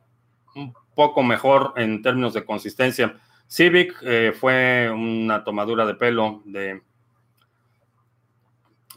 poco 0.94 1.24
mejor 1.24 1.72
en 1.78 2.02
términos 2.02 2.34
de 2.34 2.44
consistencia. 2.44 3.16
Civic 3.48 3.96
eh, 4.02 4.34
fue 4.38 4.90
una 4.92 5.42
tomadura 5.46 5.86
de 5.86 5.94
pelo 5.94 6.42
de... 6.44 6.82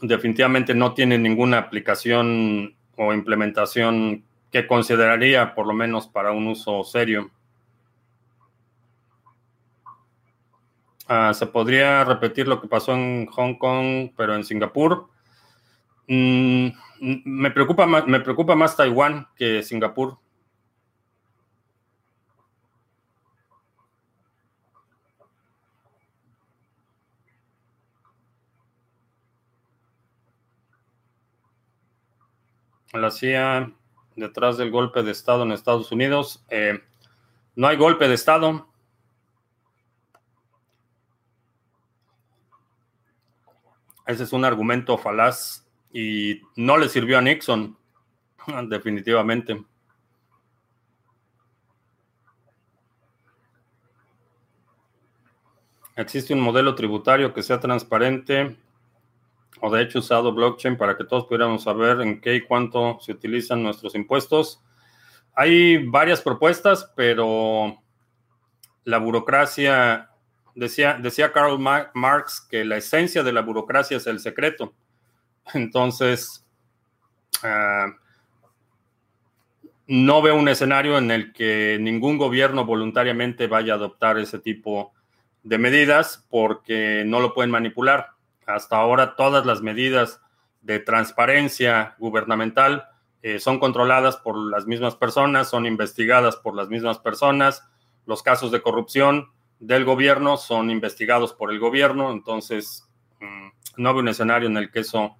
Definitivamente 0.01 0.73
no 0.73 0.93
tiene 0.93 1.17
ninguna 1.17 1.59
aplicación 1.59 2.75
o 2.97 3.13
implementación 3.13 4.25
que 4.51 4.67
consideraría 4.67 5.55
por 5.55 5.67
lo 5.67 5.73
menos 5.73 6.07
para 6.07 6.33
un 6.33 6.47
uso 6.47 6.83
serio. 6.83 7.31
Ah, 11.13 11.33
se 11.33 11.45
podría 11.45 12.05
repetir 12.05 12.47
lo 12.47 12.61
que 12.61 12.69
pasó 12.69 12.93
en 12.93 13.25
Hong 13.25 13.55
Kong, 13.55 14.11
pero 14.15 14.33
en 14.33 14.45
Singapur. 14.45 15.09
Mm, 16.07 16.67
me, 17.25 17.51
preocupa 17.51 17.85
más, 17.85 18.07
me 18.07 18.21
preocupa 18.21 18.55
más 18.55 18.77
Taiwán 18.77 19.27
que 19.35 19.61
Singapur. 19.61 20.19
La 32.93 33.11
CIA 33.11 33.73
detrás 34.15 34.55
del 34.55 34.71
golpe 34.71 35.03
de 35.03 35.11
Estado 35.11 35.43
en 35.43 35.51
Estados 35.51 35.91
Unidos. 35.91 36.45
Eh, 36.49 36.81
no 37.57 37.67
hay 37.67 37.75
golpe 37.75 38.07
de 38.07 38.13
Estado. 38.13 38.70
Ese 44.11 44.23
es 44.23 44.33
un 44.33 44.43
argumento 44.43 44.97
falaz 44.97 45.65
y 45.93 46.41
no 46.57 46.77
le 46.77 46.89
sirvió 46.89 47.17
a 47.17 47.21
Nixon, 47.21 47.77
definitivamente. 48.67 49.63
Existe 55.95 56.33
un 56.33 56.41
modelo 56.41 56.75
tributario 56.75 57.33
que 57.33 57.41
sea 57.41 57.61
transparente 57.61 58.57
o 59.61 59.71
de 59.71 59.81
hecho 59.81 59.99
usado 59.99 60.33
blockchain 60.33 60.75
para 60.75 60.97
que 60.97 61.05
todos 61.05 61.23
pudiéramos 61.23 61.63
saber 61.63 62.01
en 62.01 62.19
qué 62.19 62.35
y 62.35 62.41
cuánto 62.41 62.99
se 62.99 63.13
utilizan 63.13 63.63
nuestros 63.63 63.95
impuestos. 63.95 64.61
Hay 65.35 65.87
varias 65.87 66.19
propuestas, 66.19 66.91
pero 66.97 67.81
la 68.83 68.97
burocracia, 68.97 70.10
decía, 70.55 70.97
decía 71.01 71.31
Karl 71.31 71.59
Marx 71.59 72.41
que 72.49 72.65
la 72.65 72.77
esencia 72.77 73.23
de 73.23 73.33
la 73.33 73.41
burocracia 73.41 73.97
es 73.97 74.07
el 74.07 74.19
secreto. 74.19 74.73
Entonces, 75.53 76.45
ah, 77.43 77.87
no 79.87 80.21
veo 80.21 80.35
un 80.35 80.47
escenario 80.47 80.97
en 80.97 81.11
el 81.11 81.33
que 81.33 81.77
ningún 81.79 82.17
gobierno 82.17 82.65
voluntariamente 82.65 83.47
vaya 83.47 83.73
a 83.73 83.75
adoptar 83.75 84.17
ese 84.17 84.39
tipo 84.39 84.93
de 85.43 85.57
medidas 85.57 86.25
porque 86.29 87.03
no 87.05 87.19
lo 87.19 87.33
pueden 87.33 87.51
manipular. 87.51 88.11
Hasta 88.45 88.77
ahora 88.77 89.15
todas 89.15 89.45
las 89.45 89.61
medidas 89.61 90.21
de 90.61 90.79
transparencia 90.79 91.95
gubernamental 91.97 92.85
eh, 93.23 93.39
son 93.39 93.59
controladas 93.59 94.17
por 94.17 94.37
las 94.37 94.65
mismas 94.65 94.95
personas, 94.95 95.49
son 95.49 95.65
investigadas 95.65 96.37
por 96.37 96.55
las 96.55 96.69
mismas 96.69 96.99
personas. 96.99 97.67
Los 98.05 98.23
casos 98.23 98.51
de 98.51 98.61
corrupción 98.61 99.29
del 99.61 99.85
gobierno 99.85 100.37
son 100.37 100.71
investigados 100.71 101.33
por 101.33 101.51
el 101.51 101.59
gobierno, 101.59 102.11
entonces 102.11 102.89
mm, 103.19 103.49
no 103.77 103.89
hay 103.89 103.95
un 103.95 104.07
escenario 104.07 104.49
en 104.49 104.57
el 104.57 104.71
que 104.71 104.79
eso 104.79 105.15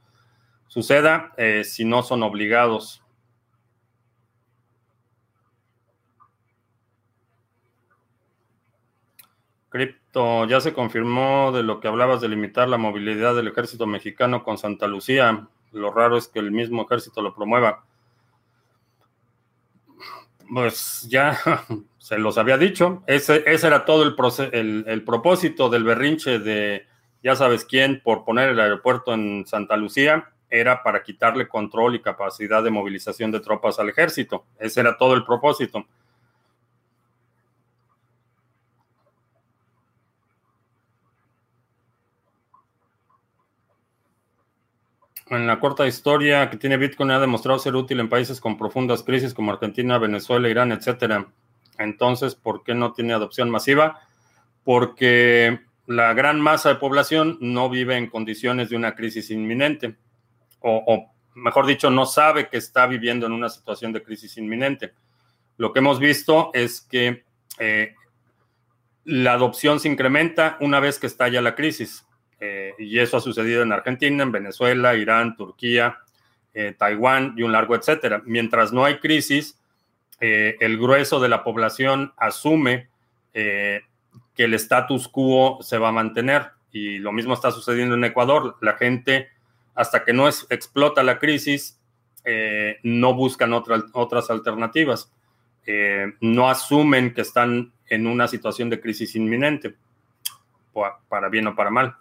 suceda 0.67 1.31
eh, 1.37 1.63
si 1.63 1.85
no 1.85 2.01
son 2.01 2.23
obligados. 2.23 3.03
Cripto, 9.69 10.45
ya 10.47 10.59
se 10.59 10.73
confirmó 10.73 11.51
de 11.53 11.63
lo 11.63 11.79
que 11.79 11.87
hablabas 11.87 12.19
de 12.19 12.27
limitar 12.27 12.67
la 12.67 12.77
movilidad 12.77 13.35
del 13.35 13.47
ejército 13.47 13.85
mexicano 13.85 14.43
con 14.43 14.57
Santa 14.57 14.87
Lucía. 14.87 15.47
Lo 15.71 15.91
raro 15.91 16.17
es 16.17 16.27
que 16.27 16.39
el 16.39 16.51
mismo 16.51 16.83
ejército 16.83 17.21
lo 17.21 17.33
promueva. 17.33 17.85
Pues 20.51 21.07
ya 21.07 21.37
se 22.01 22.17
los 22.17 22.39
había 22.39 22.57
dicho. 22.57 23.03
Ese, 23.05 23.43
era 23.45 23.85
todo 23.85 24.01
el, 24.01 24.15
el, 24.87 25.03
propósito 25.03 25.69
del 25.69 25.83
berrinche 25.83 26.39
de 26.39 26.87
ya 27.21 27.35
sabes 27.35 27.63
quién 27.63 28.01
por 28.03 28.25
poner 28.25 28.49
el 28.49 28.59
aeropuerto 28.59 29.13
en 29.13 29.45
Santa 29.45 29.77
Lucía. 29.77 30.27
Era 30.49 30.81
para 30.81 31.03
quitarle 31.03 31.47
control 31.47 31.93
y 31.93 32.01
capacidad 32.01 32.63
de 32.63 32.71
movilización 32.71 33.31
de 33.31 33.39
tropas 33.39 33.77
al 33.77 33.89
ejército. 33.89 34.45
Ese 34.57 34.81
era 34.81 34.97
todo 34.97 35.13
el 35.13 35.23
propósito. 35.23 35.85
en 45.29 45.47
la 45.47 45.61
corta 45.61 45.87
historia 45.87 46.49
que 46.49 46.57
tiene 46.57 46.75
Bitcoin 46.75 47.11
ha 47.11 47.19
demostrado 47.19 47.57
ser 47.57 47.73
útil 47.75 48.01
en 48.01 48.09
países 48.09 48.41
con 48.41 48.57
profundas 48.57 49.01
crisis 49.01 49.33
como 49.33 49.53
Argentina, 49.53 49.97
Venezuela, 49.97 50.49
Irán, 50.49 50.73
etcétera. 50.73 51.25
Entonces, 51.77 52.35
¿por 52.35 52.63
qué 52.63 52.73
no 52.73 52.93
tiene 52.93 53.13
adopción 53.13 53.49
masiva? 53.49 53.99
Porque 54.63 55.59
la 55.87 56.13
gran 56.13 56.39
masa 56.39 56.69
de 56.69 56.75
población 56.75 57.37
no 57.41 57.69
vive 57.69 57.97
en 57.97 58.07
condiciones 58.07 58.69
de 58.69 58.75
una 58.75 58.95
crisis 58.95 59.31
inminente, 59.31 59.95
o, 60.59 61.11
mejor 61.33 61.65
dicho, 61.65 61.89
no 61.89 62.05
sabe 62.05 62.49
que 62.49 62.57
está 62.57 62.85
viviendo 62.85 63.25
en 63.25 63.31
una 63.31 63.49
situación 63.49 63.91
de 63.93 64.03
crisis 64.03 64.37
inminente. 64.37 64.93
Lo 65.57 65.73
que 65.73 65.79
hemos 65.79 65.99
visto 65.99 66.51
es 66.53 66.81
que 66.81 67.23
eh, 67.57 67.95
la 69.05 69.33
adopción 69.33 69.79
se 69.79 69.89
incrementa 69.89 70.57
una 70.59 70.79
vez 70.79 70.99
que 70.99 71.07
estalla 71.07 71.41
la 71.41 71.55
crisis. 71.55 72.05
Eh, 72.39 72.73
y 72.79 72.99
eso 72.99 73.17
ha 73.17 73.21
sucedido 73.21 73.61
en 73.61 73.71
Argentina, 73.71 74.23
en 74.23 74.31
Venezuela, 74.31 74.95
Irán, 74.95 75.35
Turquía, 75.35 75.97
eh, 76.53 76.75
Taiwán 76.77 77.33
y 77.37 77.43
un 77.43 77.51
largo 77.51 77.75
etcétera. 77.75 78.21
Mientras 78.25 78.73
no 78.73 78.83
hay 78.83 78.99
crisis, 78.99 79.60
eh, 80.21 80.55
el 80.59 80.77
grueso 80.77 81.19
de 81.19 81.29
la 81.29 81.43
población 81.43 82.13
asume 82.17 82.89
que 83.33 83.83
el 84.35 84.53
status 84.53 85.07
quo 85.07 85.59
se 85.61 85.77
va 85.77 85.89
a 85.89 85.93
mantener. 85.93 86.51
Y 86.71 86.99
lo 86.99 87.11
mismo 87.11 87.33
está 87.33 87.51
sucediendo 87.51 87.95
en 87.95 88.03
Ecuador. 88.03 88.57
La 88.61 88.73
gente, 88.73 89.29
hasta 89.75 90.03
que 90.03 90.13
no 90.13 90.27
explota 90.27 91.03
la 91.03 91.17
crisis, 91.19 91.79
no 92.83 93.13
buscan 93.13 93.53
otras 93.53 94.29
alternativas. 94.29 95.11
no 96.19 96.49
asumen 96.49 97.13
que 97.13 97.21
están 97.21 97.71
en 97.91 98.07
una 98.07 98.27
situación 98.27 98.69
de 98.69 98.79
crisis 98.79 99.15
inminente, 99.15 99.75
para 101.09 101.29
bien 101.29 101.47
o 101.47 101.55
para 101.55 101.69
mal. 101.69 101.95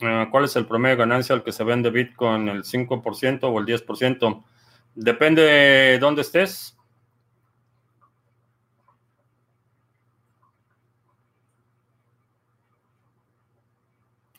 ¿Cuál 0.00 0.44
es 0.44 0.56
el 0.56 0.66
promedio 0.66 0.96
de 0.96 1.00
ganancia 1.00 1.34
al 1.34 1.42
que 1.42 1.52
se 1.52 1.62
vende 1.62 1.90
Bitcoin? 1.90 2.48
¿El 2.48 2.64
5% 2.64 3.44
o 3.44 3.58
el 3.60 3.66
10%? 3.66 4.44
Depende 4.94 5.42
de 5.42 5.98
dónde 5.98 6.22
estés. 6.22 6.76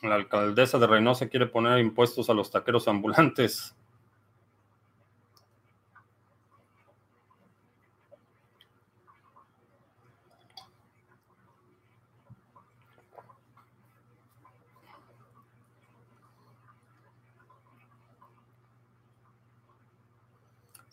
La 0.02 0.16
alcaldesa 0.16 0.80
de 0.80 0.88
Reynosa 0.88 1.30
quiere 1.30 1.46
poner 1.46 1.78
impuestos 1.78 2.28
a 2.32 2.34
los 2.34 2.50
taqueros 2.50 2.88
ambulantes. 2.88 3.76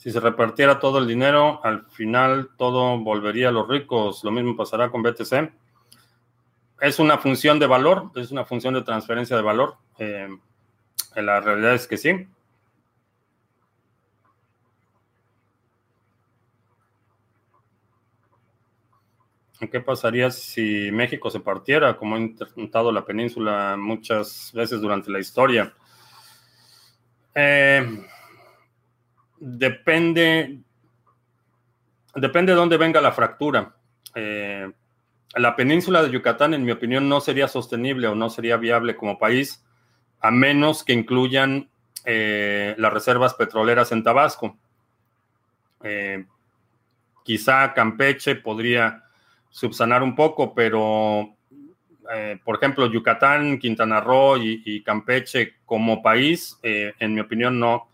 Si 0.09 0.13
se 0.13 0.21
repartiera 0.21 0.81
todo 0.81 1.01
el 1.01 1.07
dinero, 1.07 1.61
al 1.63 1.85
final 1.91 2.49
todo 2.57 2.99
volvería 2.99 3.51
a 3.51 3.53
los 3.53 3.69
ricos. 3.69 4.25
Lo 4.25 4.31
mismo 4.31 4.57
pasará 4.57 4.91
con 4.91 5.03
BTC. 5.03 5.53
Es 6.81 6.99
una 6.99 7.19
función 7.19 7.59
de 7.59 7.67
valor, 7.67 8.11
es 8.15 8.31
una 8.31 8.47
función 8.47 8.73
de 8.73 8.81
transferencia 8.81 9.37
de 9.37 9.43
valor. 9.43 9.77
Eh, 9.99 10.35
la 11.15 11.43
realidad 11.43 11.75
es 11.75 11.87
que 11.87 11.99
sí. 11.99 12.27
¿Qué 19.71 19.81
pasaría 19.83 20.31
si 20.31 20.91
México 20.91 21.29
se 21.29 21.41
partiera, 21.41 21.99
como 21.99 22.17
ha 22.17 22.19
intentado 22.19 22.93
la 22.93 23.05
península 23.05 23.77
muchas 23.77 24.53
veces 24.55 24.81
durante 24.81 25.11
la 25.11 25.19
historia? 25.19 25.75
Eh, 27.35 28.07
depende, 29.41 30.59
depende 32.15 32.53
de 32.53 32.57
dónde 32.57 32.77
venga 32.77 33.01
la 33.01 33.13
fractura. 33.13 33.75
Eh, 34.15 34.71
la 35.35 35.57
península 35.57 36.03
de 36.03 36.11
Yucatán, 36.11 36.55
en 36.55 36.65
mi 36.65 36.73
opinión, 36.73 37.09
no 37.09 37.21
sería 37.21 37.49
sostenible 37.49 38.09
o 38.09 38.15
no 38.15 38.31
sería 38.31 38.57
viable 38.57 38.97
como 38.97 39.19
país 39.19 39.65
a 40.21 40.31
menos 40.31 40.83
que 40.83 40.93
incluyan 40.93 41.69
eh, 42.05 42.75
las 42.79 42.93
reservas 42.93 43.35
petroleras 43.35 43.93
en 43.93 44.03
Tabasco. 44.03 44.57
Eh, 45.83 46.25
quizá 47.25 47.73
Campeche 47.73 48.35
podría 48.35 49.05
subsanar 49.51 50.03
un 50.03 50.15
poco, 50.17 50.55
pero 50.55 51.35
por 52.43 52.57
ejemplo, 52.57 52.87
Yucatán, 52.87 53.59
Quintana 53.59 54.01
Roo 54.01 54.39
y 54.39 54.83
Campeche 54.83 55.57
como 55.67 56.01
país, 56.01 56.59
en 56.63 57.13
mi 57.13 57.21
opinión, 57.21 57.61
no, 57.61 57.89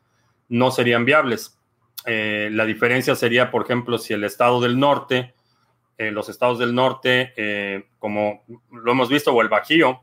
no 0.48 0.70
serían 0.70 1.04
viables. 1.04 1.58
Eh, 2.06 2.50
la 2.52 2.64
diferencia 2.64 3.14
sería, 3.14 3.50
por 3.50 3.62
ejemplo, 3.62 3.98
si 3.98 4.12
el 4.12 4.24
estado 4.24 4.60
del 4.60 4.78
norte, 4.78 5.34
eh, 5.96 6.10
los 6.10 6.28
estados 6.28 6.58
del 6.58 6.74
norte, 6.74 7.32
eh, 7.36 7.86
como 7.98 8.44
lo 8.70 8.92
hemos 8.92 9.08
visto, 9.08 9.32
o 9.32 9.42
el 9.42 9.48
Bajío, 9.48 10.02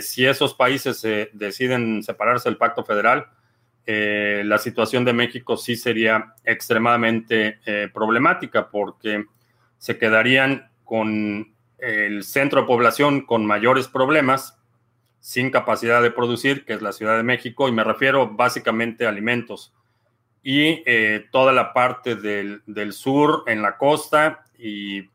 si 0.00 0.24
esos 0.24 0.54
países 0.54 1.06
deciden 1.34 2.02
separarse 2.02 2.48
del 2.48 2.56
pacto 2.56 2.82
federal, 2.82 3.26
la 3.84 4.56
situación 4.56 5.04
de 5.04 5.12
México 5.12 5.58
sí 5.58 5.76
sería 5.76 6.32
extremadamente 6.44 7.60
problemática 7.92 8.70
porque 8.70 9.26
se 9.76 9.98
quedarían 9.98 10.70
con 10.82 11.54
el 11.76 12.24
centro 12.24 12.62
de 12.62 12.66
población 12.66 13.26
con 13.26 13.44
mayores 13.44 13.86
problemas 13.86 14.58
sin 15.26 15.50
capacidad 15.50 16.00
de 16.02 16.12
producir, 16.12 16.64
que 16.64 16.74
es 16.74 16.82
la 16.82 16.92
Ciudad 16.92 17.16
de 17.16 17.24
México, 17.24 17.66
y 17.66 17.72
me 17.72 17.82
refiero 17.82 18.28
básicamente 18.28 19.06
a 19.06 19.08
alimentos. 19.08 19.74
Y 20.40 20.84
eh, 20.86 21.26
toda 21.32 21.52
la 21.52 21.72
parte 21.72 22.14
del, 22.14 22.62
sur 22.92 23.42
en 23.48 23.60
la 23.60 23.76
costa 23.76 24.44
y 24.56 25.10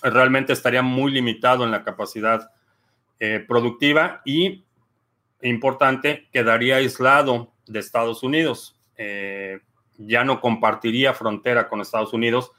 realmente 0.00 0.54
estaría 0.54 0.80
muy 0.80 1.12
limitado 1.12 1.64
en 1.64 1.70
la 1.70 1.84
capacidad 1.84 2.50
eh, 3.18 3.44
productiva 3.46 4.22
y, 4.24 4.64
importante, 5.42 6.26
quedaría 6.32 6.76
aislado 6.76 7.52
de 7.66 7.78
Estados 7.78 8.22
Unidos. 8.22 8.80
Eh, 8.96 9.60
ya 9.98 10.24
no 10.24 10.40
compartiría 10.40 11.12
frontera 11.12 11.68
con 11.68 11.82
Estados 11.82 12.14
Unidos 12.14 12.52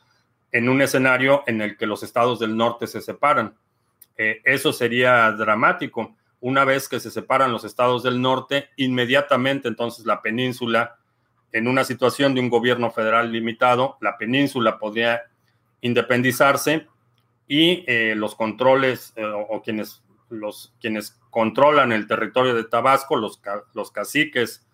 en 0.51 0.69
un 0.69 0.83
escenario 0.83 1.41
en 1.47 1.59
el 1.59 1.75
que 1.75 1.87
los 1.87 2.03
estados 2.03 2.37
del 2.37 2.55
norte 2.55 2.85
se 2.85 3.01
separan. 3.01 3.55
Eso 4.15 4.71
sería 4.71 5.31
dramático. 5.31 6.15
Una 6.41 6.65
vez 6.65 6.89
que 6.89 6.99
se 6.99 7.11
separan 7.11 7.51
los 7.51 7.63
estados 7.63 8.01
del 8.01 8.19
norte, 8.19 8.69
inmediatamente 8.75 9.67
entonces 9.67 10.05
la 10.05 10.21
península, 10.21 10.97
en 11.51 11.67
una 11.67 11.83
situación 11.83 12.33
de 12.33 12.41
un 12.41 12.49
gobierno 12.49 12.89
federal 12.91 13.31
limitado, 13.31 13.97
la 14.01 14.17
península 14.17 14.79
podría 14.79 15.21
independizarse 15.81 16.87
y 17.47 17.83
eh, 17.87 18.15
los 18.15 18.35
controles 18.35 19.13
eh, 19.15 19.23
o, 19.25 19.61
quienes, 19.61 20.03
los, 20.29 20.73
quienes 20.81 21.19
controlan 21.29 21.91
el 21.91 22.07
territorio 22.07 22.55
de 22.55 22.63
Tabasco, 22.63 23.15
los, 23.15 23.39
los 23.73 23.91
caciques 23.91 24.65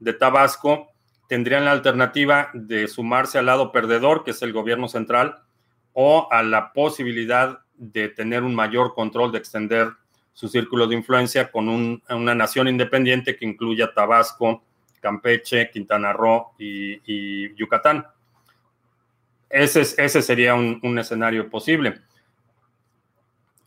de 0.00 0.12
Tabasco, 0.12 0.88
tendrían 1.28 1.64
la 1.64 1.72
alternativa 1.72 2.50
de 2.52 2.88
sumarse 2.88 3.38
al 3.38 3.46
lado 3.46 3.72
perdedor, 3.72 4.22
que 4.22 4.32
es 4.32 4.42
el 4.42 4.52
gobierno 4.52 4.88
central, 4.88 5.42
o 5.92 6.28
a 6.30 6.42
la 6.42 6.72
posibilidad 6.74 7.60
de 7.76 8.08
tener 8.08 8.42
un 8.42 8.54
mayor 8.54 8.94
control, 8.94 9.32
de 9.32 9.38
extender 9.38 9.92
su 10.36 10.48
círculo 10.48 10.86
de 10.86 10.94
influencia 10.94 11.50
con 11.50 11.66
una 12.10 12.34
nación 12.34 12.68
independiente 12.68 13.36
que 13.36 13.46
incluya 13.46 13.94
Tabasco, 13.94 14.62
Campeche, 15.00 15.70
Quintana 15.70 16.12
Roo 16.12 16.52
y, 16.58 17.54
Yucatán. 17.56 18.06
Ese, 19.48 19.80
ese 19.80 20.20
sería 20.20 20.54
un, 20.54 20.78
un, 20.82 20.98
escenario 20.98 21.48
posible. 21.48 22.02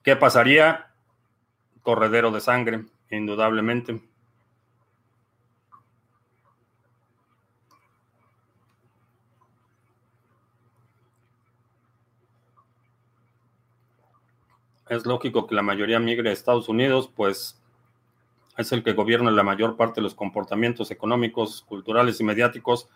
¿Qué 0.04 0.16
pasaría? 0.16 0.92
Corredero 1.82 2.30
de 2.30 2.40
sangre, 2.40 2.86
indudablemente. 3.10 4.00
Es 14.90 15.06
lógico 15.06 15.48
que 15.48 15.56
la 15.56 15.62
mayoría 15.62 16.00
migre 16.00 16.30
a 16.30 16.34
Estados 16.34 16.68
Unidos, 16.68 17.10
pues 17.16 17.62
es 18.58 18.72
el 18.72 18.84
que 18.84 18.94
gobierna 18.94 19.32
la 19.32 19.44
mayor 19.44 19.78
parte 19.78 20.02
de 20.02 20.04
los 20.04 20.16
comportamientos 20.16 20.92
económicos, 20.92 21.64
culturales 21.68 22.20
y 22.20 22.24
mediáticos. 22.24 22.90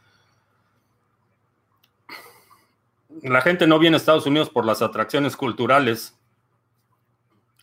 La 3.22 3.42
gente 3.42 3.68
no 3.68 3.80
viene 3.80 3.96
a 3.96 4.00
Estados 4.00 4.26
Unidos 4.26 4.50
por 4.50 4.66
las 4.66 4.82
atracciones 4.82 5.38
culturales, 5.38 6.20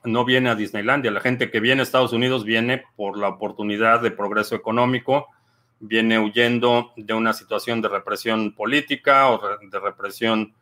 no 0.05 0.24
viene 0.24 0.49
a 0.49 0.55
Disneylandia. 0.55 1.11
La 1.11 1.20
gente 1.20 1.51
que 1.51 1.61
viene 1.61 1.81
a 1.81 1.83
Estados 1.83 2.12
Unidos 2.12 2.45
viene 2.45 2.85
por 2.97 3.18
la 3.18 3.28
oportunidad 3.28 4.01
de 4.01 4.12
progreso 4.12 4.55
económico, 4.55 5.26
viene 5.81 6.18
huyendo 6.18 6.93
de 6.97 7.14
una 7.14 7.33
situación 7.33 7.83
de 7.83 7.89
represión 7.89 8.55
política 8.55 9.28
o 9.28 9.41
de 9.61 9.81
represión 9.81 10.55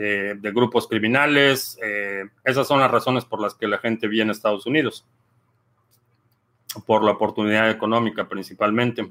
eh, 0.00 0.36
de 0.38 0.52
grupos 0.52 0.86
criminales. 0.86 1.76
Eh, 1.82 2.22
esas 2.44 2.68
son 2.68 2.78
las 2.78 2.88
razones 2.88 3.24
por 3.24 3.40
las 3.40 3.56
que 3.56 3.66
la 3.66 3.78
gente 3.78 4.06
viene 4.06 4.30
a 4.30 4.32
Estados 4.32 4.64
Unidos, 4.64 5.04
por 6.86 7.02
la 7.02 7.10
oportunidad 7.10 7.68
económica 7.68 8.28
principalmente. 8.28 9.10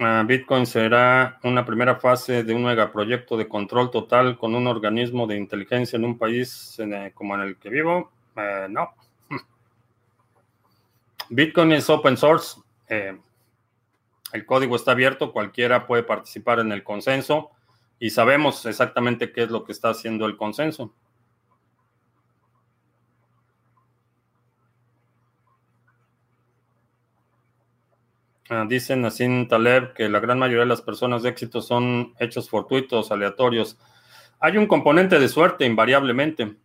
Ah, 0.00 0.24
Bitcoin 0.26 0.64
será 0.64 1.38
una 1.42 1.66
primera 1.66 1.96
fase 1.96 2.44
de 2.44 2.54
un 2.54 2.64
megaproyecto 2.64 3.36
de 3.36 3.46
control 3.46 3.90
total 3.90 4.38
con 4.38 4.54
un 4.54 4.66
organismo 4.66 5.26
de 5.26 5.36
inteligencia 5.36 5.98
en 5.98 6.06
un 6.06 6.16
país 6.16 6.78
eh, 6.78 7.12
como 7.14 7.34
en 7.34 7.42
el 7.42 7.58
que 7.58 7.68
vivo. 7.68 8.10
no. 8.70 8.94
Bitcoin 11.28 11.72
es 11.72 11.90
open 11.90 12.16
source. 12.16 12.64
El 14.34 14.46
código 14.46 14.74
está 14.74 14.90
abierto, 14.90 15.32
cualquiera 15.32 15.86
puede 15.86 16.02
participar 16.02 16.58
en 16.58 16.72
el 16.72 16.82
consenso 16.82 17.52
y 18.00 18.10
sabemos 18.10 18.66
exactamente 18.66 19.30
qué 19.30 19.44
es 19.44 19.50
lo 19.50 19.62
que 19.62 19.70
está 19.70 19.90
haciendo 19.90 20.26
el 20.26 20.36
consenso. 20.36 20.92
Ah, 28.50 28.66
dicen 28.68 29.02
Nassim 29.02 29.46
Taleb 29.46 29.94
que 29.94 30.08
la 30.08 30.18
gran 30.18 30.40
mayoría 30.40 30.64
de 30.64 30.68
las 30.68 30.82
personas 30.82 31.22
de 31.22 31.28
éxito 31.28 31.62
son 31.62 32.12
hechos 32.18 32.50
fortuitos, 32.50 33.12
aleatorios. 33.12 33.78
Hay 34.40 34.56
un 34.56 34.66
componente 34.66 35.20
de 35.20 35.28
suerte, 35.28 35.64
invariablemente. 35.64 36.56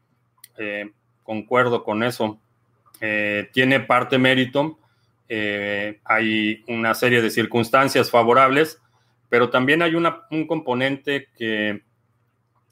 Eh, 0.57 0.91
concuerdo 1.21 1.83
con 1.83 2.01
eso. 2.01 2.39
Eh, 2.99 3.51
tiene 3.53 3.79
parte 3.79 4.17
mérito, 4.17 4.79
eh, 5.31 6.01
hay 6.05 6.63
una 6.67 6.95
serie 6.95 7.21
de 7.21 7.29
circunstancias 7.29 8.09
favorables, 8.09 8.81
pero 9.29 9.51
también 9.51 9.83
hay 9.83 9.93
un 9.93 10.47
componente 10.47 11.27
que 11.37 11.83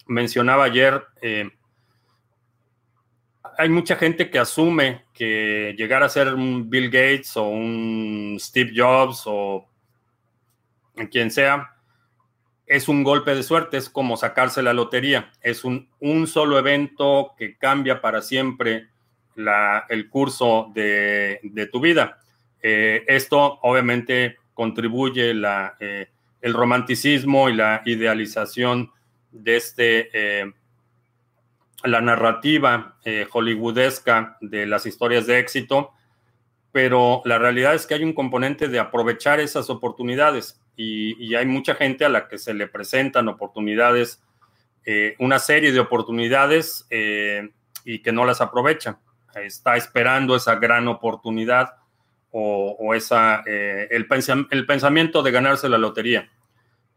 mencionaba 0.08 0.64
ayer. 0.64 1.04
Eh, 1.22 1.52
hay 3.60 3.70
mucha 3.70 3.96
gente 3.96 4.32
que 4.32 4.40
asume 4.40 5.06
que 5.14 5.76
llegar 5.78 6.02
a 6.02 6.10
ser 6.10 6.34
un 6.34 6.68
Bill 6.68 6.90
Gates 6.90 7.38
o 7.38 7.44
un 7.44 8.38
Steve 8.40 8.72
Jobs 8.76 9.24
o 9.28 9.68
quien 11.12 11.30
sea 11.30 11.76
es 12.66 12.90
un 12.90 13.04
golpe 13.04 13.34
de 13.34 13.44
suerte, 13.44 13.78
es 13.78 13.88
como 13.88 14.18
sacarse 14.18 14.62
la 14.62 14.74
lotería, 14.74 15.32
es 15.42 15.64
un, 15.64 15.88
solo 16.28 16.60
evento 16.60 17.34
que 17.38 17.56
cambia 17.56 18.02
para 18.02 18.22
siempre 18.22 18.88
el 19.90 20.10
curso 20.10 20.72
de 20.74 21.70
tu 21.72 21.80
vida. 21.80 22.18
Eh, 22.70 23.06
esto 23.08 23.60
obviamente 23.62 24.40
contribuye 24.54 25.34
la, 25.34 25.78
eh, 25.80 26.10
el 26.42 26.54
romanticismo 26.54 27.48
y 27.48 27.54
la 27.54 27.82
idealización 27.86 28.92
de 29.32 29.56
este, 29.56 30.10
eh, 30.12 30.52
la 31.86 32.02
narrativa 32.02 32.98
hollywoodesca 33.32 34.38
de 34.42 34.66
las 34.66 34.86
historias 34.86 35.26
de 35.28 35.40
éxito, 35.40 35.94
pero 36.74 37.22
la 37.24 37.38
realidad 37.38 37.74
es 37.74 37.86
que 37.86 37.94
hay 37.94 38.04
un 38.04 38.12
componente 38.12 38.68
de 38.68 38.80
aprovechar 38.80 39.40
esas 39.40 39.70
oportunidades 39.70 40.60
y, 40.76 41.16
y 41.26 41.36
hay 41.36 41.46
mucha 41.46 41.74
gente 41.74 42.04
a 42.04 42.10
la 42.10 42.28
que 42.28 42.38
se 42.38 42.54
le 42.54 42.68
presentan 42.68 43.30
oportunidades, 43.30 44.22
una 45.20 45.40
serie 45.40 45.72
de 45.72 45.80
oportunidades 45.80 46.86
y 46.90 48.00
que 48.00 48.12
no 48.12 48.26
las 48.26 48.42
aprovecha. 48.42 49.00
Está 49.36 49.78
esperando 49.78 50.36
esa 50.36 50.56
gran 50.56 50.88
oportunidad 50.88 51.76
o, 52.40 52.94
esa, 52.94 53.42
eh, 53.48 53.88
el, 53.90 54.08
el, 54.52 54.66
pensamiento 54.68 55.24
de 55.24 55.32
ganarse 55.32 55.70
la 55.70 55.80
lotería. 55.80 56.30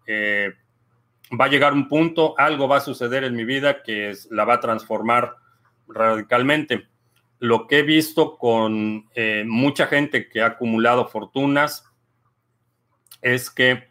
Eh, 0.07 0.53
va 1.39 1.47
a 1.47 1.49
llegar 1.49 1.73
un 1.73 1.89
punto, 1.89 2.35
algo 2.37 2.69
va 2.69 2.77
a 2.77 2.81
suceder 2.81 3.25
en 3.25 3.35
mi 3.35 3.45
vida 3.45 3.83
que 3.83 4.13
la 4.31 4.45
va 4.45 4.55
a 4.55 4.61
transformar 4.61 5.37
radicalmente. 5.89 6.89
Lo 7.39 7.67
que 7.67 7.79
he 7.79 7.83
visto 7.83 8.37
con 8.37 9.09
eh, 9.15 9.45
mucha 9.47 9.87
gente 9.87 10.29
que 10.29 10.43
ha 10.43 10.47
acumulado 10.47 11.09
fortunas 11.09 11.87
es 13.23 13.49
que 13.49 13.89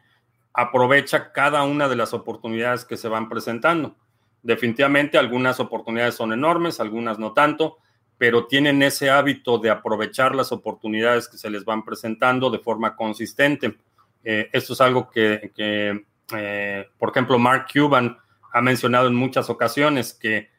aprovecha 0.53 1.31
cada 1.31 1.63
una 1.63 1.89
de 1.89 1.95
las 1.95 2.13
oportunidades 2.13 2.85
que 2.85 2.97
se 2.97 3.07
van 3.07 3.27
presentando. 3.27 3.95
Definitivamente 4.43 5.17
algunas 5.17 5.59
oportunidades 5.59 6.13
son 6.13 6.31
enormes, 6.31 6.79
algunas 6.79 7.17
no 7.17 7.33
tanto, 7.33 7.79
pero 8.19 8.47
tienen 8.47 8.83
ese 8.83 9.09
hábito 9.09 9.57
de 9.59 9.69
aprovechar 9.69 10.35
las 10.35 10.51
oportunidades 10.51 11.29
que 11.29 11.37
se 11.37 11.49
les 11.49 11.63
van 11.63 11.85
presentando 11.85 12.51
de 12.51 12.59
forma 12.59 12.97
consistente. 12.97 13.77
Eh, 14.25 14.49
esto 14.51 14.73
es 14.73 14.81
algo 14.81 15.09
que, 15.09 15.53
eh, 15.55 16.89
por 16.97 17.09
ejemplo, 17.09 17.39
Mark 17.39 17.67
Cuban 17.73 18.17
ha 18.51 18.61
mencionado 18.61 19.07
en 19.07 19.15
muchas 19.15 19.49
ocasiones, 19.49 20.13
que 20.13 20.49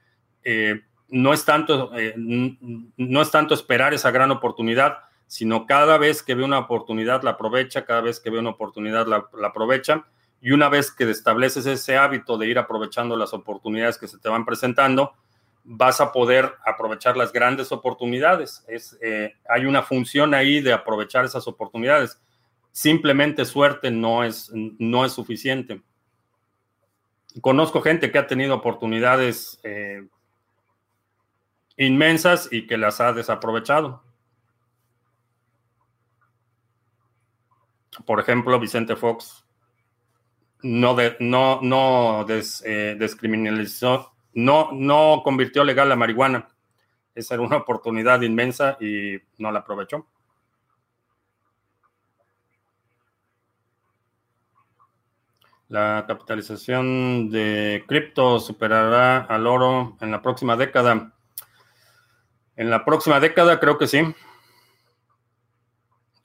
eh, 0.43 0.81
no, 1.11 1.35
es 1.35 1.45
tanto, 1.45 1.93
no 2.17 3.23
es 3.23 3.31
tanto 3.31 3.53
esperar 3.53 3.93
esa 3.93 4.11
gran 4.11 4.31
oportunidad, 4.31 5.01
sino 5.27 5.67
cada 5.67 5.99
vez 5.99 6.23
que 6.23 6.35
ve 6.35 6.43
una 6.43 6.61
oportunidad 6.61 7.23
la 7.23 7.33
aprovecha, 7.33 7.85
cada 7.85 8.01
vez 8.01 8.21
que 8.21 8.31
ve 8.31 8.39
una 8.39 8.51
oportunidad 8.51 9.07
la 9.07 9.47
aprovecha, 9.47 10.07
y 10.41 10.53
una 10.53 10.71
vez 10.71 10.91
que 10.91 11.11
estableces 11.11 11.67
ese 11.67 11.99
hábito 11.99 12.39
de 12.39 12.47
ir 12.47 12.59
aprovechando 12.59 13.17
las 13.17 13.35
oportunidades 13.35 13.99
que 13.99 14.09
se 14.09 14.17
te 14.17 14.31
van 14.31 14.47
presentando, 14.47 15.13
vas 15.65 16.01
a 16.01 16.13
poder 16.13 16.55
aprovechar 16.65 17.17
las 17.17 17.33
grandes 17.33 17.73
oportunidades. 17.73 18.65
Es, 18.69 18.99
eh, 19.03 19.35
hay 19.49 19.67
una 19.67 19.83
función 19.83 20.35
ahí 20.35 20.61
de 20.61 20.73
aprovechar 20.73 21.25
esas 21.25 21.47
oportunidades. 21.47 22.21
Simplemente 22.73 23.45
suerte 23.45 23.91
no 23.91 24.25
es, 24.25 24.51
no 24.55 25.05
es 25.05 25.13
suficiente. 25.13 25.83
Conozco 27.41 27.81
gente 27.83 28.11
que 28.11 28.19
ha 28.19 28.27
tenido 28.27 28.55
oportunidades 28.55 29.61
eh, 29.63 30.07
inmensas 31.77 32.49
y 32.51 32.67
que 32.67 32.77
las 32.77 33.01
ha 33.01 33.13
desaprovechado. 33.13 34.03
por 38.05 38.21
ejemplo, 38.21 38.59
Vicente 38.59 38.97
Fox 38.97 39.45
no, 40.63 40.97
no, 41.21 41.61
no 41.63 42.25
descriminalizó, 42.25 44.10
no, 44.35 44.71
no 44.73 45.23
convirtió 45.25 45.65
legal 45.65 45.89
la 45.89 45.97
marihuana. 45.97 46.49
Esa 47.15 47.35
era 47.35 47.43
una 47.43 47.59
oportunidad 47.59 48.21
inmensa 48.23 48.77
y 48.81 49.19
no 49.39 49.51
la 49.51 49.61
aprovechó. 49.61 50.07
La 55.69 56.05
capitalización 56.09 57.31
de 57.31 57.85
cripto 57.87 58.41
superará 58.41 59.19
al 59.21 59.47
oro 59.47 59.97
en 60.01 60.11
la 60.11 60.21
próxima 60.21 60.57
década. 60.57 61.13
En 62.57 62.71
la 62.71 62.85
próxima 62.85 63.21
década 63.21 63.61
creo 63.61 63.79
que 63.79 63.87
sí. 63.87 64.03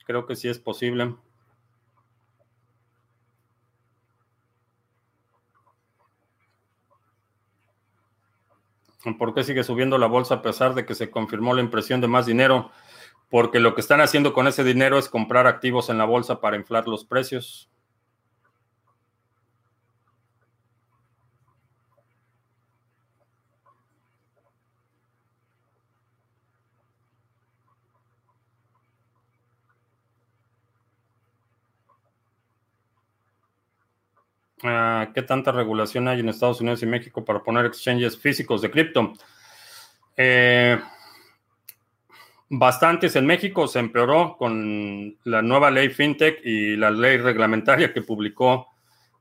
Creo 0.04 0.26
que 0.26 0.34
sí 0.34 0.48
es 0.48 0.58
posible. 0.58 1.14
¿Por 9.14 9.34
qué 9.34 9.44
sigue 9.44 9.62
subiendo 9.62 9.98
la 9.98 10.06
bolsa 10.06 10.36
a 10.36 10.42
pesar 10.42 10.74
de 10.74 10.84
que 10.84 10.94
se 10.94 11.10
confirmó 11.10 11.54
la 11.54 11.62
impresión 11.62 12.00
de 12.00 12.08
más 12.08 12.26
dinero? 12.26 12.70
Porque 13.30 13.60
lo 13.60 13.74
que 13.74 13.80
están 13.80 14.00
haciendo 14.00 14.32
con 14.32 14.48
ese 14.48 14.64
dinero 14.64 14.98
es 14.98 15.08
comprar 15.08 15.46
activos 15.46 15.90
en 15.90 15.98
la 15.98 16.04
bolsa 16.04 16.40
para 16.40 16.56
inflar 16.56 16.88
los 16.88 17.04
precios. 17.04 17.70
Ah, 34.68 35.10
¿Qué 35.14 35.22
tanta 35.22 35.52
regulación 35.52 36.08
hay 36.08 36.20
en 36.20 36.28
Estados 36.28 36.60
Unidos 36.60 36.82
y 36.82 36.86
México 36.86 37.24
para 37.24 37.42
poner 37.42 37.66
exchanges 37.66 38.18
físicos 38.18 38.62
de 38.62 38.70
cripto? 38.70 39.12
Eh, 40.16 40.78
bastantes 42.48 43.16
en 43.16 43.26
México 43.26 43.68
se 43.68 43.78
empeoró 43.78 44.36
con 44.38 45.16
la 45.24 45.42
nueva 45.42 45.70
ley 45.70 45.90
FinTech 45.90 46.40
y 46.44 46.76
la 46.76 46.90
ley 46.90 47.18
reglamentaria 47.18 47.92
que 47.92 48.02
publicó 48.02 48.68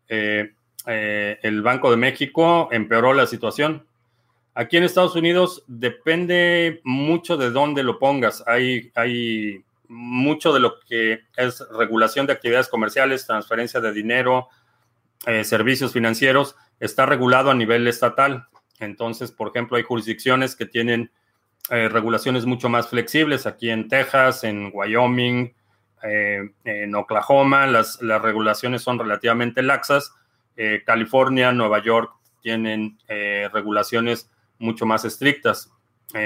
eh, 0.07 0.53
eh, 0.87 1.39
el 1.41 1.61
Banco 1.61 1.91
de 1.91 1.97
México, 1.97 2.69
empeoró 2.71 3.13
la 3.13 3.25
situación. 3.27 3.85
Aquí 4.53 4.77
en 4.77 4.83
Estados 4.83 5.15
Unidos 5.15 5.63
depende 5.67 6.79
mucho 6.83 7.35
de 7.35 7.51
dónde 7.51 7.83
lo 7.83 7.99
pongas. 7.99 8.43
Hay, 8.47 8.91
hay 8.95 9.63
mucho 9.89 10.53
de 10.53 10.59
lo 10.59 10.79
que 10.79 11.19
es 11.35 11.61
regulación 11.77 12.25
de 12.25 12.33
actividades 12.33 12.69
comerciales, 12.69 13.27
transferencia 13.27 13.81
de 13.81 13.91
dinero, 13.91 14.47
eh, 15.25 15.43
servicios 15.43 15.93
financieros 15.93 16.55
está 16.79 17.05
regulado 17.05 17.51
a 17.51 17.55
nivel 17.55 17.87
estatal. 17.87 18.47
Entonces, 18.79 19.31
por 19.31 19.49
ejemplo, 19.49 19.77
hay 19.77 19.83
jurisdicciones 19.83 20.55
que 20.55 20.65
tienen 20.65 21.11
eh, 21.69 21.89
regulaciones 21.89 22.45
mucho 22.45 22.69
más 22.69 22.89
flexibles. 22.89 23.47
Aquí 23.47 23.69
en 23.69 23.87
Texas, 23.87 24.43
en 24.43 24.69
Wyoming, 24.73 25.53
eh, 26.03 26.51
en 26.63 26.95
Oklahoma, 26.95 27.65
las, 27.65 28.01
las, 28.01 28.21
regulaciones 28.21 28.81
son 28.81 28.99
relativamente 28.99 29.61
laxas. 29.61 30.13
California, 30.85 31.51
Nueva 31.51 31.83
York 31.83 32.13
tienen 32.41 32.97
regulaciones 33.51 34.31
mucho 34.57 34.85
más 34.85 35.03
estrictas. 35.03 35.69